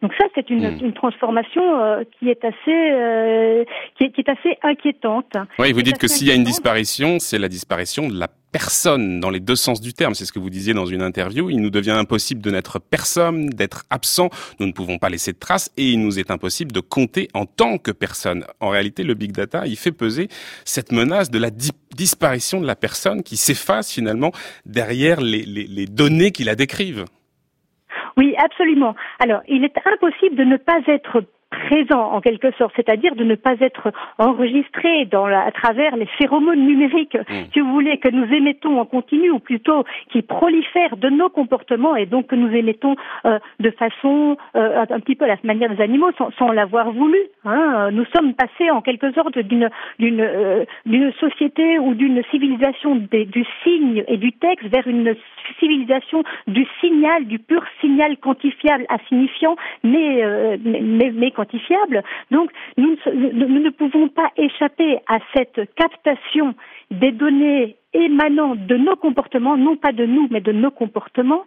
Donc 0.03 0.13
ça, 0.17 0.25
c'est 0.35 0.49
une, 0.51 0.69
hmm. 0.69 0.85
une, 0.85 0.93
transformation 0.93 1.63
euh, 1.81 2.05
qui 2.19 2.31
est 2.31 2.45
assez 2.45 2.57
euh, 2.69 3.65
qui, 3.97 4.05
est, 4.05 4.11
qui, 4.11 4.21
est, 4.21 4.29
assez 4.29 4.57
inquiétante. 4.63 5.33
Oui, 5.59 5.73
vous 5.73 5.83
dites 5.83 5.99
que 5.99 6.07
s'il 6.07 6.29
y 6.29 6.31
a 6.31 6.35
une 6.35 6.45
disparition, 6.45 7.19
c'est 7.19 7.39
la 7.39 7.49
disparition 7.49 8.09
de 8.09 8.19
la 8.19 8.29
personne 8.53 9.21
dans 9.21 9.31
les 9.31 9.41
deux 9.41 9.57
sens 9.57 9.81
du 9.81 9.93
terme. 9.93 10.15
C'est 10.15 10.25
ce 10.25 10.33
que 10.33 10.39
vous 10.39 10.51
disiez 10.51 10.75
dans 10.75 10.87
une 10.87 11.03
interview. 11.03 11.51
Il 11.51 11.61
nous 11.61 11.71
devient 11.71 11.91
impossible 11.91 12.41
de 12.41 12.51
n'être 12.51 12.79
personne, 12.79 13.51
d'être 13.51 13.85
absent. 13.91 14.31
Nous 14.61 14.67
ne 14.67 14.73
pouvons 14.73 14.99
pas 14.99 15.09
laisser 15.09 15.33
de 15.33 15.39
traces 15.39 15.71
et 15.77 15.91
il 15.91 16.01
nous 16.01 16.19
est 16.19 16.31
impossible 16.31 16.73
de 16.73 16.81
compter 16.81 17.29
en 17.35 17.47
tant 17.47 17.79
que 17.79 17.91
personne. 17.91 18.45
En 18.61 18.71
réalité, 18.71 19.03
le 19.03 19.15
big 19.15 19.33
data, 19.33 19.67
il 19.67 19.77
fait 19.77 19.93
peser 19.93 20.29
cette 20.65 20.93
menace 20.93 21.31
de 21.31 21.39
la 21.39 21.51
disparition 21.51 22.61
de 22.61 22.67
la 22.67 22.77
personne 22.77 23.23
qui 23.23 23.37
s'efface 23.37 23.93
finalement 23.93 24.33
derrière 24.65 25.21
les, 25.21 25.43
les, 25.43 25.67
les 25.67 25.87
données 25.87 26.31
qui 26.31 26.45
la 26.45 26.55
décrivent. 26.55 27.05
Oui, 28.19 28.35
absolument. 28.37 28.97
Alors, 29.21 29.43
il 29.47 29.65
est 29.65 29.79
impossible 29.87 30.35
de 30.35 30.43
ne 30.43 30.57
pas 30.57 30.81
être 30.89 31.23
présent 31.51 32.13
en 32.13 32.21
quelque 32.21 32.51
sorte, 32.53 32.73
c'est-à-dire 32.77 33.15
de 33.15 33.25
ne 33.25 33.35
pas 33.35 33.55
être 33.61 33.93
enregistré 34.19 35.07
dans 35.07 35.27
à 35.27 35.51
travers 35.51 35.97
les 35.97 36.07
phéromones 36.19 36.65
numériques, 36.67 37.17
mmh. 37.17 37.35
si 37.53 37.61
vous 37.61 37.73
voulez, 37.73 37.99
que 37.99 38.09
nous 38.09 38.25
émettons 38.33 38.81
en 38.81 38.85
continu, 38.85 39.31
ou 39.31 39.39
plutôt 39.39 39.85
qui 40.11 40.23
prolifèrent 40.23 40.97
de 40.97 41.09
nos 41.09 41.29
comportements 41.29 41.97
et 41.97 42.07
donc 42.07 42.29
que 42.29 42.37
nous 42.37 42.53
émettons 42.55 42.97
euh, 43.25 43.39
de 43.61 43.71
façon 43.71 44.37
euh, 44.57 44.85
un 44.89 45.01
petit 45.01 45.15
peu 45.15 45.25
à 45.25 45.29
la 45.29 45.37
manière 45.45 45.75
des 45.75 45.83
animaux, 45.83 46.11
sans, 46.19 46.31
sans 46.39 46.53
l'avoir 46.53 46.93
voulu. 46.93 47.19
Hein. 47.45 47.91
Nous 47.93 48.05
sommes 48.17 48.35
passés 48.35 48.71
en 48.71 48.81
quelque 48.81 49.13
sorte 49.13 49.39
d'une 49.39 49.71
d'une 49.99 50.21
euh, 50.21 50.65
d'une 50.87 51.13
société 51.15 51.79
ou 51.79 51.95
d'une 51.95 52.23
civilisation 52.31 52.97
des, 53.11 53.25
du 53.25 53.45
signe 53.63 54.05
et 54.07 54.17
du 54.17 54.33
texte 54.33 54.69
vers 54.69 54.87
une 54.87 55.15
civilisation 55.59 56.23
du 56.47 56.67
signal, 56.81 57.27
du 57.27 57.39
pur 57.39 57.63
signal 57.81 58.17
quantifiable, 58.19 58.85
insignifiant, 58.89 59.57
mais, 59.83 60.23
mais, 60.63 61.13
mais 61.15 61.31
Donc, 62.31 62.51
nous, 62.77 62.97
ne 63.05 63.71
pouvons 63.71 64.09
pas 64.09 64.31
échapper 64.37 64.99
à 65.09 65.19
cette 65.35 65.75
captation 65.75 66.55
des 66.91 67.13
données 67.13 67.77
émanant 67.93 68.55
de 68.55 68.77
nos 68.77 68.97
comportements, 68.97 69.57
non 69.57 69.77
pas 69.77 69.93
de 69.93 70.07
nous, 70.07 70.29
mais 70.31 70.41
de 70.41 70.53
nos 70.53 70.71
comportements. 70.71 71.45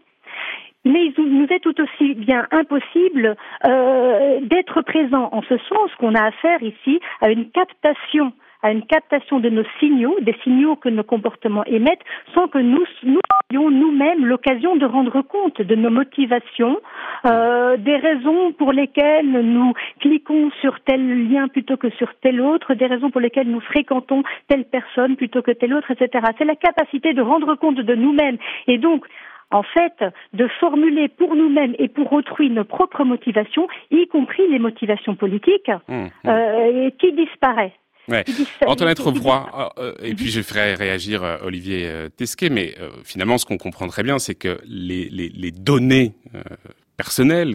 Mais 0.83 1.13
il 1.15 1.37
nous 1.37 1.47
est 1.49 1.59
tout 1.59 1.79
aussi 1.79 2.15
bien 2.15 2.47
impossible 2.51 3.35
euh, 3.67 4.39
d'être 4.41 4.81
présent 4.81 5.29
en 5.31 5.43
ce 5.43 5.57
sens 5.69 5.91
qu'on 5.99 6.15
a 6.15 6.25
affaire 6.25 6.63
ici 6.63 6.99
à 7.21 7.29
une 7.29 7.51
captation 7.51 8.33
à 8.63 8.71
une 8.71 8.85
captation 8.85 9.39
de 9.39 9.49
nos 9.49 9.63
signaux, 9.79 10.15
des 10.21 10.35
signaux 10.43 10.75
que 10.75 10.89
nos 10.89 11.03
comportements 11.03 11.63
émettent, 11.65 12.03
sans 12.33 12.47
que 12.47 12.57
nous, 12.57 12.83
nous 13.03 13.19
ayons 13.51 13.69
nous-mêmes 13.69 14.25
l'occasion 14.25 14.75
de 14.75 14.85
rendre 14.85 15.21
compte 15.21 15.61
de 15.61 15.75
nos 15.75 15.89
motivations, 15.89 16.79
euh, 17.25 17.77
des 17.77 17.97
raisons 17.97 18.53
pour 18.53 18.71
lesquelles 18.71 19.31
nous 19.31 19.73
cliquons 19.99 20.51
sur 20.61 20.79
tel 20.81 21.29
lien 21.29 21.47
plutôt 21.47 21.77
que 21.77 21.89
sur 21.91 22.13
tel 22.21 22.41
autre, 22.41 22.73
des 22.73 22.85
raisons 22.85 23.09
pour 23.09 23.21
lesquelles 23.21 23.49
nous 23.49 23.61
fréquentons 23.61 24.23
telle 24.47 24.65
personne 24.65 25.15
plutôt 25.15 25.41
que 25.41 25.51
telle 25.51 25.73
autre, 25.73 25.91
etc. 25.91 26.25
C'est 26.37 26.45
la 26.45 26.55
capacité 26.55 27.13
de 27.13 27.21
rendre 27.21 27.55
compte 27.55 27.79
de 27.79 27.95
nous-mêmes 27.95 28.37
et 28.67 28.77
donc 28.77 29.05
en 29.51 29.63
fait, 29.63 30.03
de 30.33 30.47
formuler 30.59 31.09
pour 31.09 31.35
nous-mêmes 31.35 31.75
et 31.77 31.89
pour 31.89 32.13
autrui 32.13 32.49
nos 32.49 32.63
propres 32.63 33.03
motivations, 33.03 33.67
y 33.91 34.07
compris 34.07 34.47
les 34.49 34.59
motivations 34.59 35.15
politiques, 35.15 35.69
mmh, 35.89 35.93
mmh. 35.93 36.09
Euh, 36.27 36.89
qui 36.97 37.11
disparaît. 37.11 37.73
Ouais. 38.07 38.25
Antoinette 38.65 38.99
Revroy, 38.99 39.73
euh, 39.77 39.93
et 40.01 40.13
puis 40.15 40.29
je 40.29 40.41
ferai 40.41 40.75
réagir 40.75 41.23
euh, 41.23 41.37
Olivier 41.43 41.87
euh, 41.87 42.09
Tesquet, 42.09 42.49
mais 42.49 42.75
finalement 43.03 43.37
ce 43.37 43.45
qu'on 43.45 43.57
comprend 43.57 43.87
très 43.87 44.03
bien, 44.03 44.19
c'est 44.19 44.35
que 44.35 44.59
les, 44.65 45.09
les, 45.09 45.29
les 45.29 45.51
données 45.51 46.13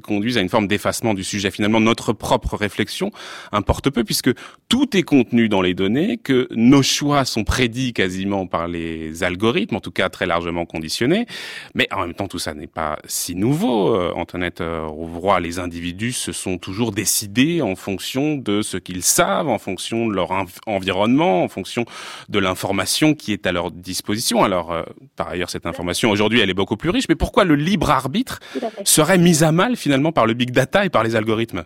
conduisent 0.00 0.38
à 0.38 0.40
une 0.40 0.48
forme 0.48 0.66
d'effacement 0.66 1.14
du 1.14 1.24
sujet. 1.24 1.50
Finalement, 1.50 1.80
notre 1.80 2.12
propre 2.12 2.56
réflexion 2.56 3.10
importe 3.52 3.90
peu 3.90 4.04
puisque 4.04 4.30
tout 4.68 4.96
est 4.96 5.02
contenu 5.02 5.48
dans 5.48 5.62
les 5.62 5.74
données, 5.74 6.16
que 6.16 6.48
nos 6.50 6.82
choix 6.82 7.24
sont 7.24 7.44
prédits 7.44 7.92
quasiment 7.92 8.46
par 8.46 8.68
les 8.68 9.22
algorithmes, 9.22 9.76
en 9.76 9.80
tout 9.80 9.90
cas 9.90 10.08
très 10.08 10.26
largement 10.26 10.66
conditionnés. 10.66 11.26
Mais 11.74 11.88
en 11.92 12.00
même 12.00 12.14
temps, 12.14 12.28
tout 12.28 12.38
ça 12.38 12.54
n'est 12.54 12.66
pas 12.66 12.98
si 13.04 13.34
nouveau. 13.34 13.94
Euh, 13.94 14.12
Antoinette 14.16 14.60
euh, 14.60 14.86
Rouvroy, 14.86 15.40
les 15.40 15.58
individus 15.58 16.12
se 16.12 16.32
sont 16.32 16.58
toujours 16.58 16.92
décidés 16.92 17.62
en 17.62 17.76
fonction 17.76 18.36
de 18.36 18.62
ce 18.62 18.76
qu'ils 18.76 19.02
savent, 19.02 19.48
en 19.48 19.58
fonction 19.58 20.06
de 20.06 20.14
leur 20.14 20.30
environnement, 20.66 21.44
en 21.44 21.48
fonction 21.48 21.84
de 22.28 22.38
l'information 22.38 23.14
qui 23.14 23.32
est 23.32 23.46
à 23.46 23.52
leur 23.52 23.70
disposition. 23.70 24.42
Alors, 24.42 24.72
euh, 24.72 24.82
par 25.16 25.28
ailleurs, 25.28 25.50
cette 25.50 25.66
information 25.66 26.10
aujourd'hui, 26.10 26.40
elle 26.40 26.50
est 26.50 26.54
beaucoup 26.54 26.76
plus 26.76 26.90
riche. 26.90 27.06
Mais 27.08 27.14
pourquoi 27.14 27.44
le 27.44 27.54
libre 27.54 27.90
arbitre 27.90 28.40
serait 28.84 29.18
mis 29.18 29.35
à 29.42 29.52
mal 29.52 29.76
finalement 29.76 30.12
par 30.12 30.26
le 30.26 30.34
big 30.34 30.50
data 30.50 30.84
et 30.84 30.90
par 30.90 31.02
les 31.04 31.16
algorithmes 31.16 31.64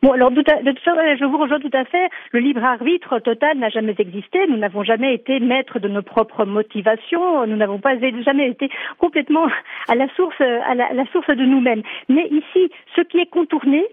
Bon, 0.00 0.12
alors 0.12 0.30
je 0.30 1.24
vous 1.24 1.38
rejoins 1.38 1.58
tout 1.58 1.70
à 1.72 1.84
fait. 1.84 2.08
Le 2.30 2.38
libre 2.38 2.62
arbitre 2.62 3.18
total 3.18 3.58
n'a 3.58 3.68
jamais 3.68 3.96
existé. 3.98 4.46
Nous 4.48 4.56
n'avons 4.56 4.84
jamais 4.84 5.12
été 5.12 5.40
maîtres 5.40 5.80
de 5.80 5.88
nos 5.88 6.02
propres 6.02 6.44
motivations. 6.44 7.44
Nous 7.48 7.56
n'avons 7.56 7.80
pas 7.80 7.98
jamais 8.24 8.48
été 8.48 8.70
complètement 8.98 9.48
à 9.88 9.96
la 9.96 10.06
source, 10.14 10.40
à 10.40 10.74
la 10.76 11.04
source 11.10 11.26
de 11.28 11.44
nous-mêmes. 11.44 11.82
Mais 12.08 12.28
ici, 12.30 12.70
ce 12.94 13.00
qui 13.02 13.18
est 13.18 13.30
contourné, 13.30 13.84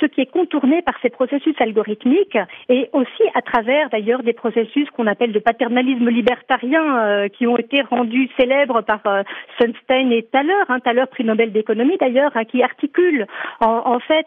ce 0.00 0.06
qui 0.06 0.20
est 0.20 0.30
contourné 0.30 0.82
par 0.82 0.94
ces 1.02 1.10
processus 1.10 1.54
algorithmiques 1.60 2.38
et 2.68 2.88
aussi 2.92 3.22
à 3.34 3.42
travers 3.42 3.90
d'ailleurs 3.90 4.22
des 4.22 4.32
processus 4.32 4.88
qu'on 4.90 5.06
appelle 5.06 5.32
de 5.32 5.38
paternalisme 5.38 6.08
libertarien 6.08 6.98
euh, 6.98 7.28
qui 7.28 7.46
ont 7.46 7.56
été 7.56 7.82
rendus 7.82 8.28
célèbres 8.38 8.82
par 8.82 9.00
euh, 9.06 9.22
Sunstein 9.58 10.12
et 10.12 10.22
Thaler, 10.24 10.52
hein, 10.68 10.80
Thaler 10.80 11.04
prix 11.10 11.24
Nobel 11.24 11.52
d'économie 11.52 11.96
d'ailleurs, 11.98 12.32
hein, 12.34 12.44
qui 12.44 12.62
articule 12.62 13.26
en, 13.60 13.98
fait 14.00 14.26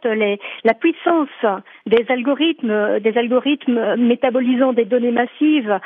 la 0.63 0.73
puissance 0.73 1.27
des 1.85 2.05
algorithmes, 2.09 2.99
des 2.99 3.17
algorithmes 3.17 3.95
métabolisant 3.97 4.73
des 4.73 4.85
données 4.85 5.11
massives 5.11 5.79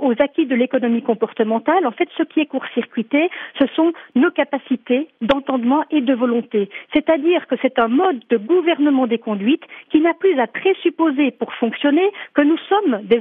aux 0.00 0.14
acquis 0.18 0.46
de 0.46 0.54
l'économie 0.54 1.02
comportementale. 1.02 1.86
En 1.86 1.92
fait, 1.92 2.08
ce 2.16 2.22
qui 2.22 2.40
est 2.40 2.46
court-circuité, 2.46 3.30
ce 3.58 3.66
sont 3.74 3.92
nos 4.14 4.30
capacités 4.30 5.08
d'entendement 5.20 5.84
et 5.90 6.00
de 6.00 6.14
volonté. 6.14 6.68
C'est-à-dire 6.92 7.46
que 7.46 7.56
c'est 7.62 7.78
un 7.78 7.88
mode 7.88 8.20
de 8.30 8.36
gouvernement 8.36 9.03
des 9.06 9.18
conduites 9.18 9.64
qui 9.90 10.00
n'a 10.00 10.14
plus 10.14 10.38
à 10.38 10.46
présupposer 10.46 11.30
pour 11.32 11.52
fonctionner 11.54 12.10
que 12.34 12.42
nous 12.42 12.58
sommes 12.68 13.00
des, 13.04 13.20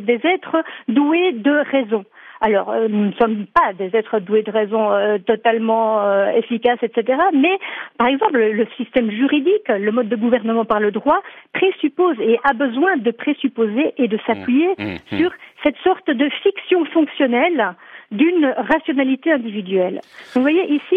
des, 0.00 0.20
êtres 0.24 0.62
doués 0.88 1.32
de 1.32 1.62
raison. 1.70 2.04
Alors, 2.40 2.70
euh, 2.70 2.86
nous 2.88 3.06
ne 3.06 3.12
sommes 3.12 3.46
pas 3.46 3.72
des 3.72 3.96
êtres 3.96 4.20
doués 4.20 4.42
de 4.42 4.50
raison 4.50 4.92
euh, 4.92 5.18
totalement 5.18 6.02
euh, 6.02 6.30
efficaces, 6.30 6.78
etc. 6.82 7.20
Mais, 7.34 7.58
par 7.98 8.06
exemple, 8.06 8.38
le 8.38 8.66
système 8.76 9.10
juridique, 9.10 9.68
le 9.68 9.90
mode 9.90 10.08
de 10.08 10.16
gouvernement 10.16 10.64
par 10.64 10.78
le 10.78 10.92
droit, 10.92 11.20
présuppose 11.52 12.16
et 12.20 12.38
a 12.44 12.52
besoin 12.52 12.96
de 12.96 13.10
présupposer 13.10 13.92
et 13.96 14.06
de 14.06 14.18
s'appuyer 14.26 14.68
mmh, 14.78 14.84
mmh, 14.84 14.98
mmh. 15.12 15.18
sur 15.18 15.32
cette 15.64 15.76
sorte 15.78 16.10
de 16.10 16.28
fiction 16.42 16.84
fonctionnelle 16.86 17.74
d'une 18.10 18.46
rationalité 18.56 19.32
individuelle. 19.32 20.00
Vous 20.34 20.40
voyez 20.40 20.64
ici, 20.72 20.96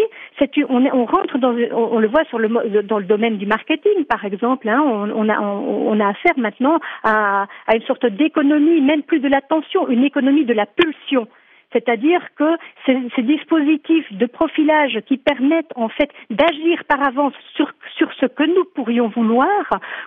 on, 0.69 0.85
on, 0.85 1.05
rentre 1.05 1.37
dans, 1.37 1.53
on, 1.53 1.99
le 1.99 2.07
voit 2.07 2.23
sur 2.25 2.39
le, 2.39 2.83
dans 2.83 2.99
le 2.99 3.05
domaine 3.05 3.37
du 3.37 3.45
marketing, 3.45 4.05
par 4.05 4.23
exemple. 4.25 4.69
Hein, 4.69 4.81
on, 4.81 5.29
a, 5.29 5.39
on, 5.39 5.99
a 5.99 6.07
affaire 6.07 6.37
maintenant 6.37 6.79
à, 7.03 7.47
à 7.67 7.75
une 7.75 7.83
sorte 7.83 8.05
d'économie, 8.05 8.81
même 8.81 9.03
plus 9.03 9.19
de 9.19 9.27
l'attention, 9.27 9.89
une 9.89 10.03
économie 10.03 10.45
de 10.45 10.53
la 10.53 10.65
pulsion. 10.65 11.27
C'est-à-dire 11.73 12.21
que 12.35 12.57
ces, 12.85 12.97
ces, 13.15 13.21
dispositifs 13.21 14.11
de 14.11 14.25
profilage 14.25 14.99
qui 15.07 15.17
permettent 15.17 15.71
en 15.75 15.87
fait 15.87 16.09
d'agir 16.29 16.83
par 16.85 17.01
avance 17.01 17.33
sur, 17.55 17.71
sur 17.97 18.11
ce 18.19 18.25
que 18.25 18.43
nous 18.43 18.65
pourrions 18.75 19.07
vouloir 19.07 19.47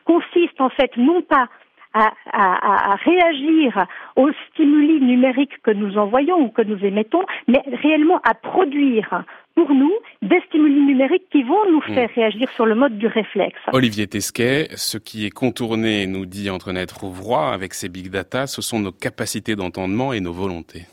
consistent 0.05 0.61
en 0.61 0.69
fait 0.69 0.95
non 0.97 1.23
pas 1.23 1.49
à, 1.95 2.13
à, 2.33 2.93
à, 2.93 2.95
réagir 2.97 3.87
aux 4.17 4.31
stimuli 4.51 5.01
numériques 5.01 5.63
que 5.63 5.71
nous 5.71 5.97
envoyons 5.97 6.41
ou 6.41 6.49
que 6.49 6.63
nous 6.63 6.85
émettons, 6.85 7.23
mais 7.49 7.63
réellement 7.83 8.21
à 8.25 8.35
produire 8.35 9.25
pour 9.55 9.73
nous 9.73 9.93
des 10.23 10.41
stimuli 10.49 10.81
numériques 10.81 11.29
qui 11.31 11.45
vont 11.45 11.71
nous 11.71 11.81
faire 11.83 12.09
hmm. 12.09 12.15
réagir 12.17 12.51
sur 12.57 12.67
le 12.67 12.75
mode 12.75 12.99
du 12.99 13.07
réflexe. 13.07 13.59
Olivier 13.73 14.07
Tesquet, 14.09 14.69
ce 14.75 14.99
qui 14.99 15.27
est 15.27 15.31
contourné, 15.31 16.07
nous 16.07 16.27
dit 16.27 16.51
Antoinette 16.51 16.91
Rouvroy, 16.93 17.53
avec 17.53 17.75
ces 17.75 17.89
big 17.89 18.11
data, 18.11 18.47
ce 18.47 18.61
sont 18.61 18.81
nos 18.81 18.93
capacités 18.93 19.55
d'entendement 19.55 20.13
et 20.13 20.21
nos 20.21 20.33
volontés. 20.33 20.87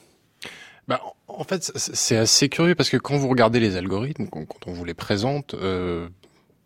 Bah, 0.87 0.99
en 1.27 1.43
fait, 1.43 1.71
c'est 1.75 2.17
assez 2.17 2.49
curieux 2.49 2.75
parce 2.75 2.89
que 2.89 2.97
quand 2.97 3.15
vous 3.17 3.29
regardez 3.29 3.59
les 3.59 3.77
algorithmes, 3.77 4.27
quand 4.29 4.45
on 4.67 4.73
vous 4.73 4.85
les 4.85 4.93
présente, 4.93 5.55
euh, 5.55 6.07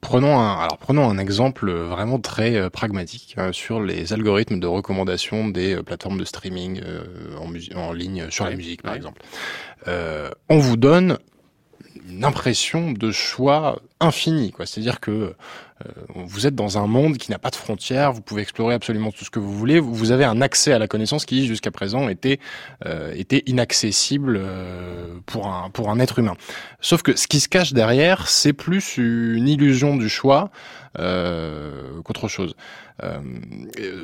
Prenons 0.05 0.39
un, 0.39 0.59
alors 0.59 0.77
prenons 0.77 1.09
un 1.09 1.17
exemple 1.17 1.71
vraiment 1.71 2.19
très 2.19 2.55
euh, 2.55 2.69
pragmatique 2.69 3.33
euh, 3.39 3.51
sur 3.51 3.81
les 3.81 4.13
algorithmes 4.13 4.59
de 4.59 4.67
recommandation 4.67 5.47
des 5.47 5.73
euh, 5.73 5.81
plateformes 5.81 6.19
de 6.19 6.25
streaming 6.25 6.79
en, 7.41 7.79
en, 7.79 7.91
ligne 7.91 8.29
sur 8.29 8.45
la 8.45 8.55
musique, 8.55 8.83
par 8.83 8.93
exemple. 8.93 9.23
on 9.87 10.57
vous 10.59 10.77
donne 10.77 11.17
une 12.09 12.23
impression 12.23 12.91
de 12.91 13.11
choix 13.11 13.79
infini. 13.99 14.53
C'est-à-dire 14.65 14.99
que 14.99 15.11
euh, 15.85 15.89
vous 16.07 16.47
êtes 16.47 16.55
dans 16.55 16.77
un 16.77 16.87
monde 16.87 17.17
qui 17.17 17.31
n'a 17.31 17.39
pas 17.39 17.49
de 17.49 17.55
frontières, 17.55 18.13
vous 18.13 18.21
pouvez 18.21 18.41
explorer 18.41 18.75
absolument 18.75 19.11
tout 19.11 19.25
ce 19.25 19.29
que 19.29 19.39
vous 19.39 19.51
voulez, 19.51 19.79
vous 19.79 20.11
avez 20.11 20.23
un 20.23 20.41
accès 20.41 20.71
à 20.71 20.79
la 20.79 20.87
connaissance 20.87 21.25
qui 21.25 21.45
jusqu'à 21.45 21.71
présent 21.71 22.07
était 22.07 22.39
euh, 22.85 23.13
était 23.15 23.43
inaccessible 23.45 24.37
euh, 24.39 25.17
pour 25.25 25.47
un 25.47 25.69
pour 25.69 25.89
un 25.89 25.99
être 25.99 26.19
humain. 26.19 26.35
Sauf 26.79 27.01
que 27.01 27.15
ce 27.17 27.27
qui 27.27 27.39
se 27.39 27.49
cache 27.49 27.73
derrière, 27.73 28.27
c'est 28.27 28.53
plus 28.53 28.97
une 28.97 29.47
illusion 29.47 29.97
du 29.97 30.09
choix 30.09 30.49
qu'autre 30.95 32.29
chose. 32.29 32.55
Euh, 33.03 33.19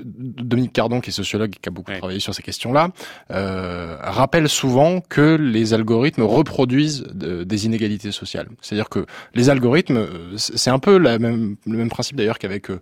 Dominique 0.03 0.73
Cardon, 0.73 0.99
qui 0.99 1.09
est 1.09 1.13
sociologue 1.13 1.53
et 1.55 1.59
qui 1.59 1.69
a 1.69 1.71
beaucoup 1.71 1.91
travaillé 1.93 2.19
sur 2.19 2.35
ces 2.35 2.43
questions-là, 2.43 2.89
euh, 3.31 3.97
rappelle 4.01 4.49
souvent 4.49 5.01
que 5.01 5.35
les 5.35 5.73
algorithmes 5.73 6.23
reproduisent 6.23 7.03
des 7.13 7.65
inégalités 7.65 8.11
sociales. 8.11 8.49
C'est-à-dire 8.61 8.89
que 8.89 9.05
les 9.33 9.49
algorithmes, 9.49 10.07
c'est 10.35 10.69
un 10.69 10.79
peu 10.79 10.97
la 10.97 11.19
même, 11.19 11.55
le 11.65 11.77
même 11.77 11.89
principe 11.89 12.17
d'ailleurs 12.17 12.39
qu'avec 12.39 12.69
euh, 12.69 12.79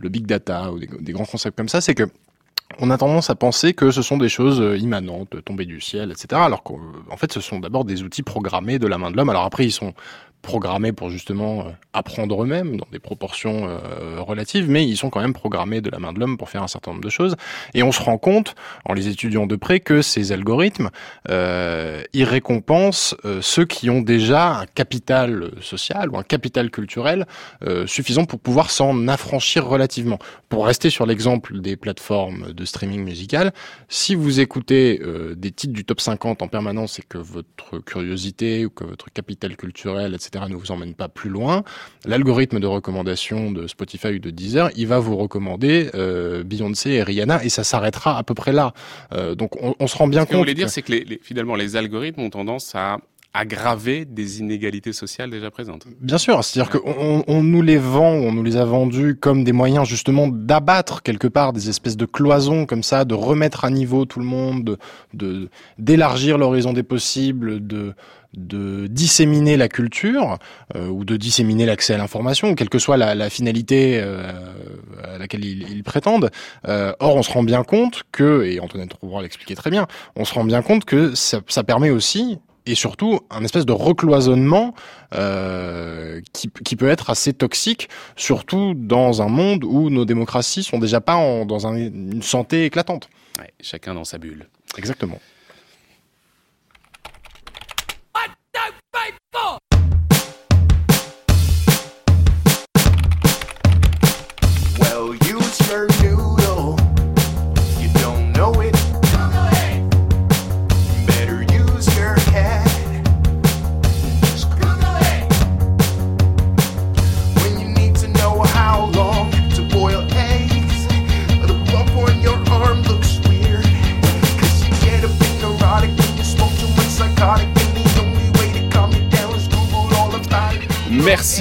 le 0.00 0.08
big 0.08 0.26
data 0.26 0.72
ou 0.72 0.78
des, 0.78 0.88
des 1.00 1.12
grands 1.12 1.24
concepts 1.24 1.56
comme 1.56 1.68
ça, 1.68 1.80
c'est 1.80 1.94
que 1.94 2.08
on 2.78 2.90
a 2.90 2.96
tendance 2.96 3.28
à 3.28 3.34
penser 3.34 3.74
que 3.74 3.90
ce 3.90 4.00
sont 4.00 4.16
des 4.16 4.30
choses 4.30 4.80
immanentes, 4.80 5.44
tombées 5.44 5.66
du 5.66 5.82
ciel, 5.82 6.10
etc. 6.10 6.40
Alors 6.42 6.62
qu'en 6.62 7.16
fait, 7.18 7.30
ce 7.30 7.40
sont 7.42 7.60
d'abord 7.60 7.84
des 7.84 8.02
outils 8.02 8.22
programmés 8.22 8.78
de 8.78 8.86
la 8.86 8.96
main 8.96 9.10
de 9.10 9.16
l'homme. 9.16 9.28
Alors 9.28 9.44
après, 9.44 9.66
ils 9.66 9.72
sont 9.72 9.92
programmés 10.42 10.92
pour 10.92 11.08
justement 11.08 11.60
euh, 11.60 11.70
apprendre 11.92 12.42
eux-mêmes 12.42 12.76
dans 12.76 12.86
des 12.90 12.98
proportions 12.98 13.68
euh, 13.68 14.20
relatives, 14.20 14.68
mais 14.68 14.86
ils 14.86 14.96
sont 14.96 15.10
quand 15.10 15.20
même 15.20 15.32
programmés 15.32 15.80
de 15.80 15.90
la 15.90 15.98
main 15.98 16.12
de 16.12 16.18
l'homme 16.18 16.38
pour 16.38 16.48
faire 16.48 16.62
un 16.62 16.68
certain 16.68 16.92
nombre 16.92 17.04
de 17.04 17.10
choses. 17.10 17.36
Et 17.74 17.82
on 17.82 17.92
se 17.92 18.02
rend 18.02 18.18
compte, 18.18 18.54
en 18.84 18.92
les 18.92 19.08
étudiant 19.08 19.46
de 19.46 19.56
près, 19.56 19.80
que 19.80 20.02
ces 20.02 20.32
algorithmes, 20.32 20.90
euh, 21.28 22.02
ils 22.12 22.24
récompensent 22.24 23.14
euh, 23.24 23.40
ceux 23.42 23.64
qui 23.64 23.90
ont 23.90 24.00
déjà 24.00 24.60
un 24.60 24.66
capital 24.66 25.50
social 25.60 26.10
ou 26.10 26.18
un 26.18 26.22
capital 26.22 26.70
culturel 26.70 27.26
suffisant 27.86 28.24
pour 28.24 28.40
pouvoir 28.40 28.70
s'en 28.70 29.08
affranchir 29.08 29.66
relativement. 29.66 30.18
Pour 30.48 30.66
rester 30.66 30.90
sur 30.90 31.06
l'exemple 31.06 31.60
des 31.60 31.76
plateformes 31.76 32.52
de 32.52 32.64
streaming 32.64 33.04
musical, 33.04 33.52
si 33.88 34.14
vous 34.14 34.40
écoutez 34.40 35.00
des 35.36 35.50
titres 35.50 35.72
du 35.72 35.84
top 35.84 36.00
50 36.00 36.42
en 36.42 36.48
permanence 36.48 36.98
et 36.98 37.02
que 37.08 37.18
votre 37.18 37.78
curiosité 37.78 38.66
ou 38.66 38.70
que 38.70 38.84
votre 38.84 39.10
capital 39.12 39.56
culturel, 39.56 40.14
etc., 40.14 40.31
ne 40.40 40.54
vous 40.54 40.70
emmène 40.70 40.94
pas 40.94 41.08
plus 41.08 41.30
loin, 41.30 41.62
l'algorithme 42.04 42.60
de 42.60 42.66
recommandation 42.66 43.50
de 43.50 43.66
Spotify 43.66 44.08
ou 44.08 44.18
de 44.18 44.30
Deezer, 44.30 44.70
il 44.76 44.86
va 44.86 44.98
vous 44.98 45.16
recommander 45.16 45.90
euh, 45.94 46.42
Beyoncé 46.44 46.90
et 46.90 47.02
Rihanna 47.02 47.44
et 47.44 47.48
ça 47.48 47.64
s'arrêtera 47.64 48.18
à 48.18 48.22
peu 48.22 48.34
près 48.34 48.52
là. 48.52 48.72
Euh, 49.12 49.34
donc 49.34 49.62
on, 49.62 49.74
on, 49.78 49.86
se 49.86 49.96
rend 49.96 50.08
bien 50.08 50.20
Ce 50.20 50.24
compte. 50.24 50.28
Ce 50.28 50.32
que 50.32 50.36
vous 50.36 50.42
voulez 50.42 50.54
dire, 50.54 50.70
c'est 50.70 50.82
que 50.82 50.92
les, 50.92 51.20
finalement 51.22 51.54
les 51.54 51.76
algorithmes 51.76 52.20
ont 52.20 52.30
tendance 52.30 52.74
à 52.74 52.98
aggraver 53.34 54.04
des 54.04 54.40
inégalités 54.40 54.92
sociales 54.92 55.30
déjà 55.30 55.50
présentes. 55.50 55.86
Bien 56.00 56.18
sûr, 56.18 56.44
c'est-à-dire 56.44 56.70
qu'on 56.70 57.24
on 57.26 57.42
nous 57.42 57.62
les 57.62 57.78
vend, 57.78 58.12
on 58.12 58.32
nous 58.32 58.42
les 58.42 58.56
a 58.56 58.64
vendus 58.64 59.16
comme 59.18 59.42
des 59.42 59.52
moyens 59.52 59.88
justement 59.88 60.28
d'abattre 60.28 61.02
quelque 61.02 61.28
part 61.28 61.52
des 61.54 61.70
espèces 61.70 61.96
de 61.96 62.04
cloisons 62.04 62.66
comme 62.66 62.82
ça, 62.82 63.04
de 63.04 63.14
remettre 63.14 63.64
à 63.64 63.70
niveau 63.70 64.04
tout 64.04 64.18
le 64.18 64.26
monde, 64.26 64.76
de 65.14 65.48
d'élargir 65.78 66.36
l'horizon 66.36 66.74
des 66.74 66.82
possibles, 66.82 67.66
de 67.66 67.94
de 68.34 68.86
disséminer 68.86 69.56
la 69.56 69.68
culture 69.68 70.38
euh, 70.74 70.88
ou 70.88 71.04
de 71.04 71.16
disséminer 71.16 71.66
l'accès 71.66 71.94
à 71.94 71.98
l'information, 71.98 72.54
quelle 72.54 72.70
que 72.70 72.78
soit 72.78 72.96
la, 72.96 73.14
la 73.14 73.30
finalité 73.30 74.00
euh, 74.02 74.32
à 75.04 75.18
laquelle 75.18 75.44
ils, 75.44 75.70
ils 75.70 75.84
prétendent. 75.84 76.30
Euh, 76.66 76.92
or, 77.00 77.16
on 77.16 77.22
se 77.22 77.30
rend 77.30 77.42
bien 77.42 77.62
compte 77.64 78.02
que, 78.12 78.44
et 78.44 78.60
Antoinette 78.60 78.94
Rouvroy 78.94 79.22
l'expliquait 79.22 79.54
très 79.54 79.70
bien, 79.70 79.86
on 80.16 80.24
se 80.24 80.34
rend 80.34 80.44
bien 80.44 80.62
compte 80.62 80.84
que 80.84 81.14
ça, 81.14 81.40
ça 81.48 81.64
permet 81.64 81.90
aussi 81.90 82.38
et 82.66 82.74
surtout 82.74 83.20
un 83.30 83.44
espèce 83.44 83.66
de 83.66 83.72
recloisonnement 83.72 84.74
euh, 85.14 86.20
qui, 86.32 86.50
qui, 86.64 86.76
peut 86.76 86.88
être 86.88 87.10
assez 87.10 87.32
toxique, 87.32 87.88
surtout 88.16 88.74
dans 88.74 89.20
un 89.20 89.28
monde 89.28 89.64
où 89.64 89.90
nos 89.90 90.04
démocraties 90.04 90.62
sont 90.62 90.78
déjà 90.78 91.00
pas 91.00 91.16
en, 91.16 91.44
dans 91.44 91.66
un, 91.66 91.76
une 91.76 92.22
santé 92.22 92.64
éclatante. 92.64 93.08
Ouais, 93.38 93.52
chacun 93.60 93.94
dans 93.94 94.04
sa 94.04 94.18
bulle. 94.18 94.48
Exactement. 94.78 95.18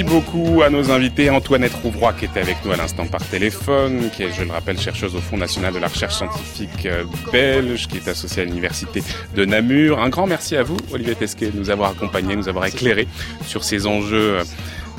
Beaucoup 0.03 0.61
à 0.63 0.69
nos 0.69 0.89
invités, 0.89 1.29
Antoinette 1.29 1.73
Rouvroy 1.83 2.13
qui 2.13 2.25
était 2.25 2.39
avec 2.39 2.57
nous 2.65 2.71
à 2.71 2.75
l'instant 2.75 3.05
par 3.05 3.23
téléphone, 3.23 4.09
qui 4.15 4.23
est, 4.23 4.31
je 4.31 4.43
le 4.43 4.51
rappelle, 4.51 4.79
chercheuse 4.79 5.15
au 5.15 5.19
Fonds 5.19 5.37
national 5.37 5.73
de 5.73 5.79
la 5.79 5.87
recherche 5.87 6.15
scientifique 6.15 6.85
euh, 6.85 7.03
belge, 7.31 7.87
qui 7.87 7.97
est 7.97 8.07
associée 8.07 8.41
à 8.41 8.45
l'université 8.45 9.03
de 9.35 9.45
Namur. 9.45 9.99
Un 9.99 10.09
grand 10.09 10.25
merci 10.25 10.55
à 10.55 10.63
vous, 10.63 10.77
Olivier 10.91 11.15
Tesquet, 11.15 11.51
de 11.51 11.57
nous 11.57 11.69
avoir 11.69 11.91
accompagnés, 11.91 12.35
nous 12.35 12.49
avoir 12.49 12.65
éclairés 12.65 13.07
sur 13.45 13.63
ces 13.63 13.85
enjeux 13.85 14.39
euh, 14.39 14.43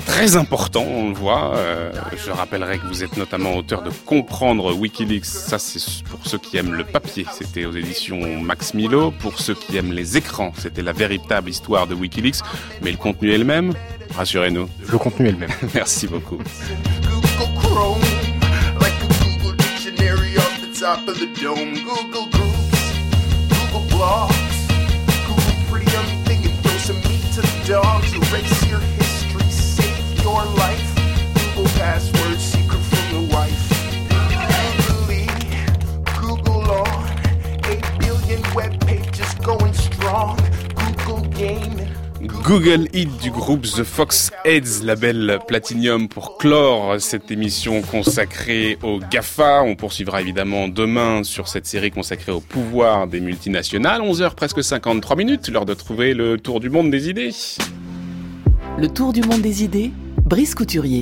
très 0.06 0.36
important, 0.36 0.84
on 0.88 1.08
le 1.08 1.14
voit. 1.14 1.56
Euh, 1.56 1.90
je 2.16 2.30
rappellerai 2.30 2.78
que 2.78 2.86
vous 2.86 3.02
êtes 3.02 3.16
notamment 3.16 3.56
auteur 3.56 3.82
de 3.82 3.90
Comprendre 4.06 4.74
Wikileaks. 4.74 5.24
Ça, 5.24 5.58
c'est 5.58 6.04
pour 6.04 6.20
ceux 6.26 6.38
qui 6.38 6.56
aiment 6.56 6.74
le 6.74 6.84
papier. 6.84 7.26
C'était 7.32 7.64
aux 7.64 7.72
éditions 7.72 8.40
Max 8.40 8.74
Milo. 8.74 9.10
Pour 9.10 9.38
ceux 9.38 9.54
qui 9.54 9.76
aiment 9.76 9.92
les 9.92 10.16
écrans, 10.16 10.52
c'était 10.56 10.82
la 10.82 10.92
véritable 10.92 11.50
histoire 11.50 11.86
de 11.86 11.94
Wikileaks. 11.94 12.40
Mais 12.82 12.90
le 12.90 12.98
contenu 12.98 13.32
est 13.32 13.38
le 13.38 13.44
même. 13.44 13.72
Rassurez-nous. 14.14 14.68
Le 14.90 14.98
contenu 14.98 15.28
est 15.28 15.32
le 15.32 15.38
même. 15.38 15.50
Merci 15.74 16.06
beaucoup. 16.06 16.38
your 30.22 30.44
life. 30.56 30.94
Google 31.54 31.68
password 31.78 32.38
secret 32.38 32.78
from 32.78 33.04
your 33.12 33.28
wife. 33.30 33.62
Google 36.20 36.70
on 36.70 37.02
8 37.68 37.98
billion 37.98 38.54
web 38.54 38.80
pages 38.86 39.34
going 39.44 39.74
strong. 39.74 40.38
Google 40.74 41.28
gaming. 41.30 41.81
Google 42.22 42.86
Hit 42.92 43.20
du 43.20 43.32
groupe 43.32 43.62
The 43.62 43.82
Fox 43.82 44.30
Heads, 44.44 44.84
label 44.84 45.40
Platinum 45.48 46.08
pour 46.08 46.38
clore 46.38 47.00
cette 47.00 47.32
émission 47.32 47.82
consacrée 47.82 48.78
au 48.84 49.00
GAFA. 49.00 49.64
On 49.64 49.74
poursuivra 49.74 50.20
évidemment 50.20 50.68
demain 50.68 51.24
sur 51.24 51.48
cette 51.48 51.66
série 51.66 51.90
consacrée 51.90 52.30
au 52.30 52.38
pouvoir 52.38 53.08
des 53.08 53.18
multinationales. 53.18 54.02
11h 54.02 54.36
presque 54.36 54.62
53 54.62 55.16
minutes, 55.16 55.48
l'heure 55.48 55.66
de 55.66 55.74
trouver 55.74 56.14
le 56.14 56.38
tour 56.38 56.60
du 56.60 56.70
monde 56.70 56.92
des 56.92 57.08
idées. 57.08 57.30
Le 58.78 58.86
tour 58.86 59.12
du 59.12 59.22
monde 59.22 59.42
des 59.42 59.64
idées 59.64 59.90
Brice 60.24 60.54
Couturier. 60.54 61.00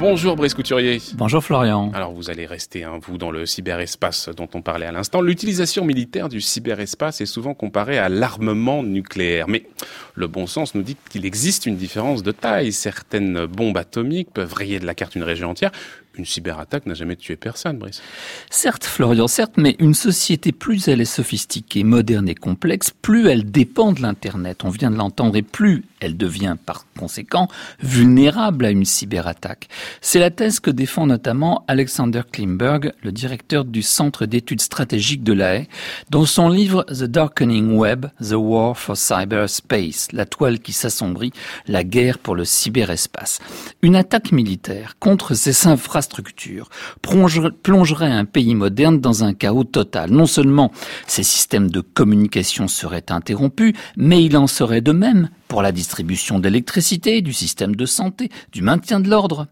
Bonjour 0.00 0.34
Brice 0.34 0.54
Couturier. 0.54 0.98
Bonjour 1.12 1.44
Florian. 1.44 1.92
Alors 1.92 2.14
vous 2.14 2.30
allez 2.30 2.46
rester, 2.46 2.84
hein, 2.84 2.98
vous, 3.02 3.18
dans 3.18 3.30
le 3.30 3.44
cyberespace 3.44 4.30
dont 4.34 4.48
on 4.54 4.62
parlait 4.62 4.86
à 4.86 4.92
l'instant. 4.92 5.20
L'utilisation 5.20 5.84
militaire 5.84 6.30
du 6.30 6.40
cyberespace 6.40 7.20
est 7.20 7.26
souvent 7.26 7.52
comparée 7.52 7.98
à 7.98 8.08
l'armement 8.08 8.82
nucléaire. 8.82 9.46
Mais 9.46 9.66
le 10.14 10.26
bon 10.26 10.46
sens 10.46 10.74
nous 10.74 10.80
dit 10.80 10.96
qu'il 11.10 11.26
existe 11.26 11.66
une 11.66 11.76
différence 11.76 12.22
de 12.22 12.32
taille. 12.32 12.72
Certaines 12.72 13.44
bombes 13.44 13.76
atomiques 13.76 14.30
peuvent 14.32 14.54
rayer 14.54 14.80
de 14.80 14.86
la 14.86 14.94
carte 14.94 15.16
une 15.16 15.22
région 15.22 15.50
entière 15.50 15.70
une 16.18 16.24
cyberattaque 16.24 16.86
n'a 16.86 16.94
jamais 16.94 17.16
tué 17.16 17.36
personne, 17.36 17.78
Brice. 17.78 18.02
Certes, 18.50 18.84
Florian, 18.84 19.28
certes, 19.28 19.54
mais 19.56 19.76
une 19.78 19.94
société, 19.94 20.52
plus 20.52 20.88
elle 20.88 21.00
est 21.00 21.04
sophistiquée, 21.04 21.84
moderne 21.84 22.28
et 22.28 22.34
complexe, 22.34 22.90
plus 22.90 23.28
elle 23.28 23.50
dépend 23.50 23.92
de 23.92 24.02
l'Internet. 24.02 24.64
On 24.64 24.70
vient 24.70 24.90
de 24.90 24.96
l'entendre, 24.96 25.36
et 25.36 25.42
plus 25.42 25.84
elle 26.00 26.16
devient 26.16 26.56
par 26.64 26.86
conséquent 26.98 27.48
vulnérable 27.80 28.64
à 28.64 28.70
une 28.70 28.84
cyberattaque. 28.84 29.68
C'est 30.00 30.18
la 30.18 30.30
thèse 30.30 30.60
que 30.60 30.70
défend 30.70 31.06
notamment 31.06 31.64
Alexander 31.68 32.22
Klimberg, 32.30 32.92
le 33.02 33.12
directeur 33.12 33.64
du 33.64 33.82
Centre 33.82 34.26
d'études 34.26 34.60
stratégiques 34.60 35.22
de 35.22 35.32
la 35.32 35.56
Haye, 35.56 35.68
dans 36.10 36.24
son 36.24 36.48
livre 36.48 36.84
The 36.84 37.04
Darkening 37.04 37.76
Web, 37.76 38.06
The 38.20 38.34
War 38.34 38.76
for 38.76 38.96
Cyberspace, 38.96 40.08
la 40.12 40.26
toile 40.26 40.60
qui 40.60 40.72
s'assombrit, 40.72 41.32
la 41.66 41.84
guerre 41.84 42.18
pour 42.18 42.34
le 42.34 42.44
cyberespace. 42.44 43.40
Une 43.82 43.96
attaque 43.96 44.32
militaire 44.32 44.96
contre 44.98 45.34
ces 45.34 45.66
infrastructures 45.66 46.68
plongerait 47.02 48.10
un 48.10 48.24
pays 48.24 48.54
moderne 48.54 49.00
dans 49.00 49.24
un 49.24 49.34
chaos 49.34 49.64
total. 49.64 50.10
Non 50.10 50.26
seulement 50.26 50.72
ces 51.06 51.22
systèmes 51.22 51.70
de 51.70 51.80
communication 51.80 52.68
seraient 52.68 53.10
interrompus, 53.10 53.74
mais 53.96 54.24
il 54.24 54.36
en 54.36 54.46
serait 54.46 54.80
de 54.80 54.92
même 54.92 55.28
pour 55.48 55.62
la 55.62 55.72
distribution 55.72 55.89
d'électricité, 56.38 57.22
du 57.22 57.32
système 57.32 57.74
de 57.76 57.86
santé, 57.86 58.30
du 58.52 58.62
maintien 58.62 59.00
de 59.00 59.08
l'ordre. 59.08 59.46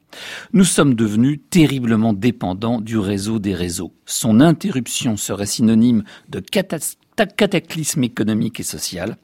Nous 0.52 0.64
sommes 0.64 0.94
devenus 0.94 1.40
terriblement 1.50 2.12
dépendants 2.12 2.80
du 2.80 2.98
réseau 2.98 3.38
des 3.38 3.54
réseaux. 3.54 3.92
Son 4.06 4.40
interruption 4.40 5.16
serait 5.16 5.46
synonyme 5.46 6.04
de 6.28 6.40
cataclysme 6.40 8.04
économique 8.04 8.60
et 8.60 8.64
social. 8.64 9.16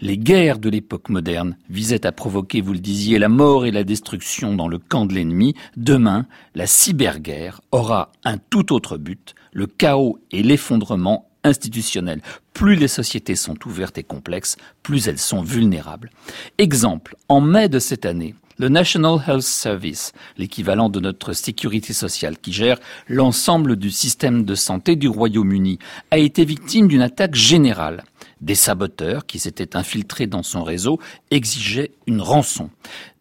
Les 0.00 0.18
guerres 0.18 0.58
de 0.58 0.68
l'époque 0.68 1.08
moderne 1.08 1.56
visaient 1.70 2.06
à 2.06 2.12
provoquer, 2.12 2.60
vous 2.60 2.72
le 2.72 2.78
disiez, 2.78 3.18
la 3.18 3.28
mort 3.28 3.66
et 3.66 3.70
la 3.70 3.84
destruction 3.84 4.54
dans 4.54 4.68
le 4.68 4.78
camp 4.78 5.06
de 5.06 5.14
l'ennemi. 5.14 5.54
Demain, 5.76 6.26
la 6.54 6.66
cyberguerre 6.66 7.60
aura 7.70 8.12
un 8.24 8.38
tout 8.38 8.72
autre 8.72 8.98
but, 8.98 9.34
le 9.52 9.66
chaos 9.66 10.18
et 10.30 10.42
l'effondrement 10.42 11.28
institutionnelle. 11.46 12.22
Plus 12.52 12.76
les 12.76 12.88
sociétés 12.88 13.36
sont 13.36 13.56
ouvertes 13.66 13.98
et 13.98 14.02
complexes, 14.02 14.56
plus 14.82 15.08
elles 15.08 15.18
sont 15.18 15.42
vulnérables. 15.42 16.10
Exemple, 16.58 17.16
en 17.28 17.40
mai 17.40 17.68
de 17.68 17.78
cette 17.78 18.06
année, 18.06 18.34
le 18.58 18.68
National 18.68 19.18
Health 19.26 19.42
Service, 19.42 20.12
l'équivalent 20.38 20.88
de 20.88 21.00
notre 21.00 21.34
sécurité 21.34 21.92
sociale 21.92 22.38
qui 22.38 22.52
gère 22.52 22.78
l'ensemble 23.06 23.76
du 23.76 23.90
système 23.90 24.44
de 24.44 24.54
santé 24.54 24.96
du 24.96 25.08
Royaume-Uni, 25.08 25.78
a 26.10 26.18
été 26.18 26.44
victime 26.44 26.88
d'une 26.88 27.02
attaque 27.02 27.34
générale. 27.34 28.02
Des 28.40 28.54
saboteurs 28.54 29.24
qui 29.24 29.38
s'étaient 29.38 29.76
infiltrés 29.76 30.26
dans 30.26 30.42
son 30.42 30.62
réseau 30.62 31.00
exigeaient 31.30 31.92
une 32.06 32.20
rançon. 32.20 32.68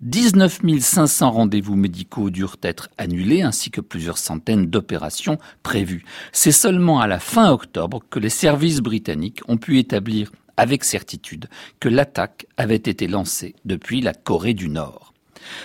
19 0.02 0.60
500 0.80 1.32
rendez-vous 1.32 1.76
médicaux 1.76 2.30
durent 2.30 2.58
être 2.62 2.90
annulés 2.98 3.42
ainsi 3.42 3.72
que 3.72 3.80
plusieurs 3.80 4.18
centaines 4.18 4.66
d'opérations 4.66 5.38
prévues. 5.64 6.04
C'est 6.34 6.52
seulement 6.52 7.00
à 7.00 7.08
la 7.08 7.20
fin 7.20 7.52
octobre 7.52 8.04
que 8.10 8.20
les 8.20 8.30
services 8.30 8.82
britanniques 8.82 9.42
ont 9.48 9.58
pu 9.58 9.80
établir 9.80 10.32
avec 10.58 10.84
certitude 10.84 11.48
que 11.80 11.90
l'attaque 11.90 12.46
avait 12.58 12.76
été 12.76 13.08
lancée 13.08 13.56
depuis 13.66 14.02
la 14.02 14.14
Corée 14.14 14.54
du 14.54 14.70
Nord. 14.70 15.05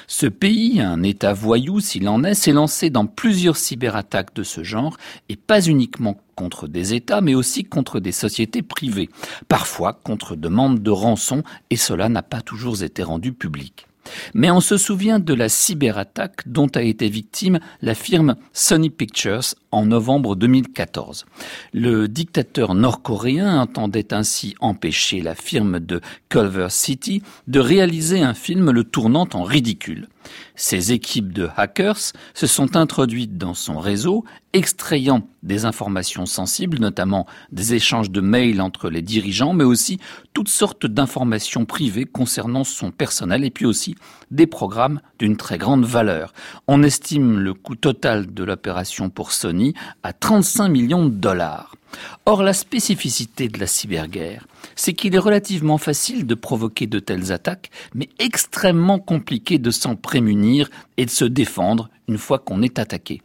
Ce 0.06 0.26
pays, 0.26 0.80
un 0.80 1.02
État 1.02 1.32
voyou 1.32 1.80
s'il 1.80 2.08
en 2.08 2.24
est, 2.24 2.34
s'est 2.34 2.52
lancé 2.52 2.90
dans 2.90 3.06
plusieurs 3.06 3.56
cyberattaques 3.56 4.34
de 4.34 4.42
ce 4.42 4.62
genre, 4.62 4.96
et 5.28 5.36
pas 5.36 5.62
uniquement 5.62 6.20
contre 6.34 6.68
des 6.68 6.94
États, 6.94 7.20
mais 7.20 7.34
aussi 7.34 7.64
contre 7.64 8.00
des 8.00 8.12
sociétés 8.12 8.62
privées, 8.62 9.10
parfois 9.48 9.92
contre 9.92 10.36
demande 10.36 10.82
de 10.82 10.90
rançon, 10.90 11.42
et 11.70 11.76
cela 11.76 12.08
n'a 12.08 12.22
pas 12.22 12.40
toujours 12.40 12.82
été 12.82 13.02
rendu 13.02 13.32
public. 13.32 13.86
Mais 14.34 14.50
on 14.50 14.60
se 14.60 14.76
souvient 14.76 15.18
de 15.18 15.34
la 15.34 15.48
cyberattaque 15.48 16.46
dont 16.46 16.68
a 16.74 16.82
été 16.82 17.08
victime 17.08 17.60
la 17.82 17.94
firme 17.94 18.36
Sony 18.52 18.90
Pictures 18.90 19.54
en 19.70 19.86
novembre 19.86 20.36
2014. 20.36 21.26
Le 21.72 22.08
dictateur 22.08 22.74
nord-coréen 22.74 23.60
entendait 23.60 24.12
ainsi 24.12 24.54
empêcher 24.60 25.20
la 25.20 25.34
firme 25.34 25.80
de 25.80 26.00
Culver 26.28 26.68
City 26.70 27.22
de 27.46 27.60
réaliser 27.60 28.20
un 28.20 28.34
film 28.34 28.70
le 28.70 28.84
tournant 28.84 29.28
en 29.32 29.42
ridicule. 29.42 30.08
Ces 30.54 30.92
équipes 30.92 31.32
de 31.32 31.48
hackers 31.56 32.12
se 32.34 32.46
sont 32.46 32.76
introduites 32.76 33.38
dans 33.38 33.54
son 33.54 33.78
réseau, 33.78 34.24
extrayant 34.52 35.26
des 35.42 35.64
informations 35.64 36.26
sensibles, 36.26 36.78
notamment 36.78 37.26
des 37.52 37.74
échanges 37.74 38.10
de 38.10 38.20
mails 38.20 38.60
entre 38.60 38.90
les 38.90 39.02
dirigeants, 39.02 39.52
mais 39.52 39.64
aussi 39.64 39.98
toutes 40.32 40.48
sortes 40.48 40.86
d'informations 40.86 41.64
privées 41.64 42.04
concernant 42.04 42.64
son 42.64 42.90
personnel 42.90 43.44
et 43.44 43.50
puis 43.50 43.66
aussi 43.66 43.94
des 44.30 44.46
programmes 44.46 45.00
d'une 45.18 45.36
très 45.36 45.58
grande 45.58 45.84
valeur. 45.84 46.32
On 46.66 46.82
estime 46.82 47.38
le 47.38 47.54
coût 47.54 47.76
total 47.76 48.32
de 48.32 48.44
l'opération 48.44 49.10
pour 49.10 49.32
Sony 49.32 49.74
à 50.02 50.12
35 50.12 50.68
millions 50.68 51.04
de 51.04 51.10
dollars. 51.10 51.76
Or, 52.26 52.42
la 52.42 52.52
spécificité 52.52 53.48
de 53.48 53.58
la 53.58 53.66
cyberguerre, 53.66 54.46
c'est 54.76 54.92
qu'il 54.92 55.14
est 55.14 55.18
relativement 55.18 55.78
facile 55.78 56.26
de 56.26 56.34
provoquer 56.34 56.86
de 56.86 56.98
telles 56.98 57.32
attaques, 57.32 57.70
mais 57.94 58.08
extrêmement 58.18 58.98
compliqué 58.98 59.58
de 59.58 59.70
s'en 59.70 59.96
prémunir 59.96 60.70
et 60.96 61.06
de 61.06 61.10
se 61.10 61.24
défendre 61.24 61.88
une 62.08 62.18
fois 62.18 62.38
qu'on 62.38 62.62
est 62.62 62.78
attaqué. 62.78 63.22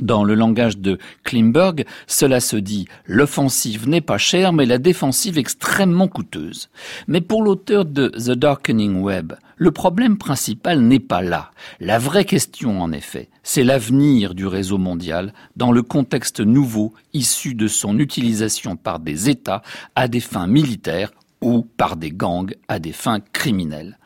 Dans 0.00 0.24
le 0.24 0.34
langage 0.34 0.76
de 0.76 0.98
Klimberg, 1.24 1.86
cela 2.06 2.40
se 2.40 2.56
dit 2.56 2.86
l'offensive 3.06 3.88
n'est 3.88 4.02
pas 4.02 4.18
chère, 4.18 4.52
mais 4.52 4.66
la 4.66 4.76
défensive 4.76 5.38
extrêmement 5.38 6.08
coûteuse. 6.08 6.68
Mais 7.08 7.22
pour 7.22 7.42
l'auteur 7.42 7.86
de 7.86 8.08
The 8.08 8.32
Darkening 8.32 9.00
Web, 9.00 9.32
le 9.56 9.70
problème 9.70 10.18
principal 10.18 10.80
n'est 10.80 11.00
pas 11.00 11.22
là. 11.22 11.50
La 11.80 11.98
vraie 11.98 12.26
question, 12.26 12.82
en 12.82 12.92
effet, 12.92 13.30
c'est 13.42 13.64
l'avenir 13.64 14.34
du 14.34 14.46
réseau 14.46 14.78
mondial 14.78 15.32
dans 15.56 15.72
le 15.72 15.82
contexte 15.82 16.40
nouveau 16.40 16.92
issu 17.14 17.54
de 17.54 17.66
son 17.66 17.98
utilisation 17.98 18.76
par 18.76 19.00
des 19.00 19.30
États 19.30 19.62
à 19.94 20.08
des 20.08 20.20
fins 20.20 20.46
militaires 20.46 21.10
ou 21.42 21.66
par 21.76 21.96
des 21.96 22.10
gangs 22.10 22.54
à 22.68 22.78
des 22.78 22.92
fins 22.92 23.20
criminelles. 23.32 23.98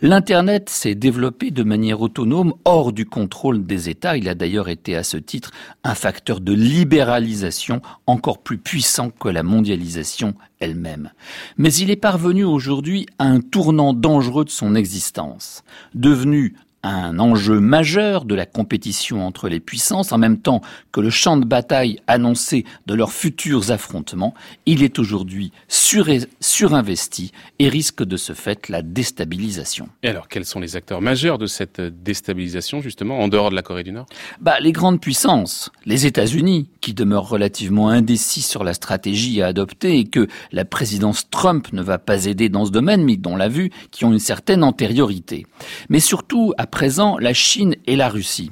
L'Internet 0.00 0.68
s'est 0.70 0.94
développé 0.94 1.50
de 1.50 1.62
manière 1.62 2.00
autonome 2.00 2.54
hors 2.64 2.92
du 2.92 3.04
contrôle 3.04 3.66
des 3.66 3.88
États. 3.88 4.16
Il 4.16 4.28
a 4.28 4.34
d'ailleurs 4.34 4.68
été 4.68 4.96
à 4.96 5.02
ce 5.02 5.16
titre 5.16 5.50
un 5.84 5.94
facteur 5.94 6.40
de 6.40 6.52
libéralisation 6.52 7.82
encore 8.06 8.38
plus 8.38 8.58
puissant 8.58 9.10
que 9.10 9.28
la 9.28 9.42
mondialisation 9.42 10.34
elle-même. 10.60 11.10
Mais 11.56 11.72
il 11.74 11.90
est 11.90 11.96
parvenu 11.96 12.44
aujourd'hui 12.44 13.06
à 13.18 13.24
un 13.24 13.40
tournant 13.40 13.92
dangereux 13.92 14.44
de 14.44 14.50
son 14.50 14.74
existence. 14.74 15.62
Devenu 15.94 16.54
un 16.82 17.18
enjeu 17.18 17.60
majeur 17.60 18.24
de 18.24 18.34
la 18.34 18.46
compétition 18.46 19.26
entre 19.26 19.48
les 19.48 19.60
puissances, 19.60 20.12
en 20.12 20.18
même 20.18 20.38
temps 20.38 20.60
que 20.92 21.00
le 21.00 21.10
champ 21.10 21.36
de 21.36 21.44
bataille 21.44 22.00
annoncé 22.06 22.64
de 22.86 22.94
leurs 22.94 23.12
futurs 23.12 23.70
affrontements, 23.70 24.34
il 24.66 24.82
est 24.82 24.98
aujourd'hui 24.98 25.52
surinvesti 25.68 27.32
et 27.58 27.68
risque 27.68 28.04
de 28.04 28.16
ce 28.16 28.32
fait 28.32 28.68
la 28.68 28.82
déstabilisation. 28.82 29.88
Et 30.02 30.08
alors, 30.08 30.28
quels 30.28 30.44
sont 30.44 30.60
les 30.60 30.76
acteurs 30.76 31.00
majeurs 31.00 31.38
de 31.38 31.46
cette 31.46 31.80
déstabilisation, 31.80 32.80
justement, 32.80 33.18
en 33.20 33.28
dehors 33.28 33.50
de 33.50 33.56
la 33.56 33.62
Corée 33.62 33.82
du 33.82 33.92
Nord? 33.92 34.06
Bah, 34.40 34.60
Les 34.60 34.72
grandes 34.72 35.00
puissances, 35.00 35.70
les 35.84 36.06
États-Unis, 36.06 36.68
qui 36.80 36.94
demeurent 36.94 37.28
relativement 37.28 37.88
indécis 37.88 38.42
sur 38.42 38.62
la 38.62 38.74
stratégie 38.74 39.42
à 39.42 39.48
adopter 39.48 39.98
et 39.98 40.04
que 40.04 40.28
la 40.52 40.64
présidence 40.64 41.28
Trump 41.30 41.72
ne 41.72 41.82
va 41.82 41.98
pas 41.98 42.26
aider 42.26 42.48
dans 42.48 42.64
ce 42.64 42.70
domaine, 42.70 43.04
mais 43.04 43.16
dont 43.16 43.36
l'a 43.36 43.48
vu, 43.48 43.70
qui 43.90 44.04
ont 44.04 44.12
une 44.12 44.18
certaine 44.18 44.62
antériorité. 44.62 45.46
Mais 45.88 46.00
surtout, 46.00 46.54
à 46.56 46.66
présent, 46.70 47.18
la 47.18 47.34
Chine 47.34 47.74
et 47.86 47.96
la 47.96 48.08
Russie. 48.08 48.50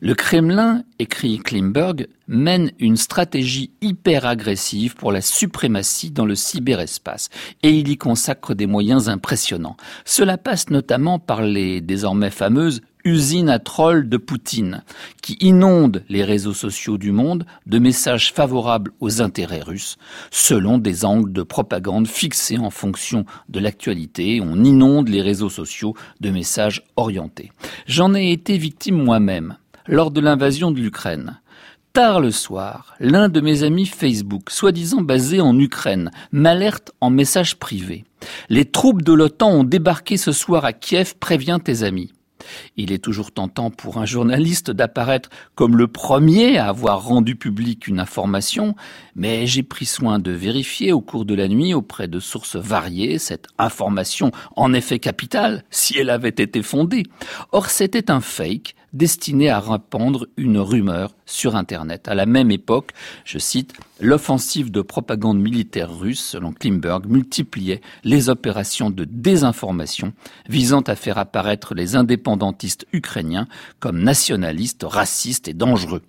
Le 0.00 0.14
Kremlin, 0.14 0.84
écrit 0.98 1.38
Klimberg, 1.38 2.08
mène 2.28 2.72
une 2.78 2.96
stratégie 2.96 3.70
hyper 3.80 4.26
agressive 4.26 4.94
pour 4.94 5.12
la 5.12 5.20
suprématie 5.20 6.10
dans 6.10 6.26
le 6.26 6.34
cyberespace 6.34 7.30
et 7.62 7.70
il 7.70 7.88
y 7.88 7.96
consacre 7.96 8.54
des 8.54 8.66
moyens 8.66 9.08
impressionnants. 9.08 9.76
Cela 10.04 10.38
passe 10.38 10.70
notamment 10.70 11.18
par 11.18 11.42
les 11.42 11.80
désormais 11.80 12.30
fameuses 12.30 12.82
usine 13.04 13.48
à 13.48 13.58
trolls 13.58 14.08
de 14.08 14.16
Poutine, 14.16 14.82
qui 15.22 15.36
inonde 15.40 16.04
les 16.08 16.24
réseaux 16.24 16.54
sociaux 16.54 16.98
du 16.98 17.12
monde 17.12 17.46
de 17.66 17.78
messages 17.78 18.32
favorables 18.32 18.92
aux 19.00 19.22
intérêts 19.22 19.62
russes, 19.62 19.96
selon 20.30 20.78
des 20.78 21.04
angles 21.04 21.32
de 21.32 21.42
propagande 21.42 22.06
fixés 22.06 22.58
en 22.58 22.70
fonction 22.70 23.24
de 23.48 23.60
l'actualité. 23.60 24.40
On 24.42 24.64
inonde 24.64 25.08
les 25.08 25.22
réseaux 25.22 25.50
sociaux 25.50 25.94
de 26.20 26.30
messages 26.30 26.84
orientés. 26.96 27.52
J'en 27.86 28.14
ai 28.14 28.32
été 28.32 28.58
victime 28.58 29.02
moi-même 29.02 29.56
lors 29.86 30.10
de 30.10 30.20
l'invasion 30.20 30.70
de 30.70 30.80
l'Ukraine. 30.80 31.40
Tard 31.92 32.20
le 32.20 32.30
soir, 32.30 32.94
l'un 33.00 33.28
de 33.28 33.42
mes 33.42 33.64
amis 33.64 33.84
Facebook, 33.84 34.48
soi-disant 34.48 35.02
basé 35.02 35.42
en 35.42 35.58
Ukraine, 35.58 36.10
m'alerte 36.30 36.92
en 37.02 37.10
message 37.10 37.56
privé. 37.56 38.04
Les 38.48 38.64
troupes 38.64 39.02
de 39.02 39.12
l'OTAN 39.12 39.50
ont 39.50 39.64
débarqué 39.64 40.16
ce 40.16 40.32
soir 40.32 40.64
à 40.64 40.72
Kiev, 40.72 41.16
préviens 41.20 41.58
tes 41.58 41.82
amis. 41.82 42.10
Il 42.76 42.92
est 42.92 43.02
toujours 43.02 43.32
tentant 43.32 43.70
pour 43.70 43.98
un 43.98 44.06
journaliste 44.06 44.70
d'apparaître 44.70 45.30
comme 45.54 45.76
le 45.76 45.88
premier 45.88 46.58
à 46.58 46.68
avoir 46.68 47.04
rendu 47.04 47.36
public 47.36 47.86
une 47.86 48.00
information, 48.00 48.74
mais 49.14 49.46
j'ai 49.46 49.62
pris 49.62 49.86
soin 49.86 50.18
de 50.18 50.30
vérifier 50.30 50.92
au 50.92 51.00
cours 51.00 51.24
de 51.24 51.34
la 51.34 51.48
nuit 51.48 51.74
auprès 51.74 52.08
de 52.08 52.20
sources 52.20 52.56
variées 52.56 53.18
cette 53.18 53.46
information 53.58 54.32
en 54.56 54.72
effet 54.72 54.98
capitale, 54.98 55.64
si 55.70 55.98
elle 55.98 56.10
avait 56.10 56.28
été 56.28 56.62
fondée. 56.62 57.04
Or 57.52 57.70
c'était 57.70 58.10
un 58.10 58.20
fake 58.20 58.74
destiné 58.92 59.48
à 59.48 59.60
répandre 59.60 60.26
une 60.36 60.58
rumeur 60.58 61.14
sur 61.26 61.56
Internet. 61.56 62.08
À 62.08 62.14
la 62.14 62.26
même 62.26 62.50
époque, 62.50 62.92
je 63.24 63.38
cite, 63.38 63.74
l'offensive 64.00 64.70
de 64.70 64.82
propagande 64.82 65.40
militaire 65.40 65.96
russe, 65.96 66.22
selon 66.22 66.52
Klimberg, 66.52 67.06
multipliait 67.06 67.80
les 68.04 68.28
opérations 68.28 68.90
de 68.90 69.04
désinformation 69.04 70.12
visant 70.48 70.82
à 70.82 70.96
faire 70.96 71.18
apparaître 71.18 71.74
les 71.74 71.96
indépendantistes 71.96 72.86
ukrainiens 72.92 73.48
comme 73.80 74.02
nationalistes, 74.02 74.84
racistes 74.88 75.48
et 75.48 75.54
dangereux. 75.54 76.02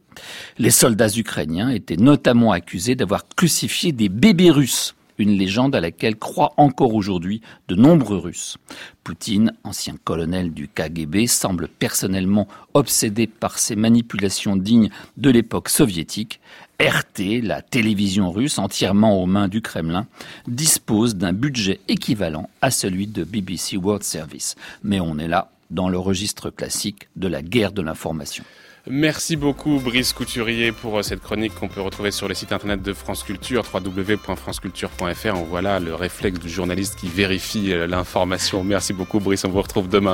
Les 0.58 0.72
soldats 0.72 1.16
ukrainiens 1.16 1.70
étaient 1.70 1.98
notamment 1.98 2.52
accusés 2.52 2.96
d'avoir 2.96 3.28
crucifié 3.28 3.92
des 3.92 4.10
bébés 4.10 4.52
russes 4.52 4.96
une 5.18 5.38
légende 5.38 5.76
à 5.76 5.82
laquelle 5.82 6.16
croient 6.16 6.54
encore 6.58 6.94
aujourd'hui 6.94 7.42
de 7.68 7.76
nombreux 7.76 8.18
Russes. 8.18 8.58
Poutine, 9.04 9.54
ancien 9.64 9.96
colonel 10.04 10.54
du 10.54 10.68
KGB, 10.68 11.28
semble 11.28 11.68
personnellement 11.68 12.48
obsédé 12.74 13.28
par 13.28 13.60
ces 13.60 13.76
manipulations 13.76 14.56
dignes 14.56 14.90
de 15.18 15.30
l'époque 15.30 15.70
soviétique. 15.70 16.40
RT, 16.80 17.42
la 17.42 17.62
télévision 17.62 18.32
russe 18.32 18.58
entièrement 18.58 19.22
aux 19.22 19.26
mains 19.26 19.48
du 19.48 19.62
Kremlin, 19.62 20.08
dispose 20.48 21.16
d'un 21.16 21.34
budget 21.34 21.80
équivalent 21.88 22.50
à 22.62 22.72
celui 22.72 23.08
de 23.08 23.24
BBC 23.24 23.78
World 23.78 24.04
Service. 24.04 24.56
Mais 24.84 25.00
on 25.00 25.18
est 25.18 25.28
là 25.28 25.52
dans 25.72 25.90
le 25.90 25.98
registre 25.98 26.50
classique 26.50 27.08
de 27.16 27.28
la 27.28 27.42
guerre 27.42 27.72
de 27.72 27.82
l'information. 27.82 28.44
Merci 28.90 29.38
beaucoup 29.38 29.80
Brice 29.80 30.12
Couturier 30.12 30.74
pour 30.74 31.00
euh, 31.00 31.04
cette 31.04 31.22
chronique 31.22 31.56
qu'on 31.56 31.70
peut 31.70 31.80
retrouver 31.80 32.12
sur 32.12 32.28
le 32.28 32.34
site 32.34 32.52
internet 32.52 32.82
de 32.82 32.92
France 32.92 33.24
Culture, 33.24 33.64
www.franceculture.fr. 33.74 35.36
On 35.36 35.44
voit 35.44 35.62
là 35.62 35.80
le 35.80 35.96
réflexe 35.96 36.38
du 36.38 36.50
journaliste 36.50 36.98
qui 36.98 37.08
vérifie 37.08 37.72
euh, 37.72 37.88
l'information. 37.88 38.62
Merci 38.66 38.92
beaucoup 38.92 39.22
Brice, 39.22 39.46
on 39.46 39.50
vous 39.50 39.62
retrouve 39.62 39.88
demain. 39.88 40.02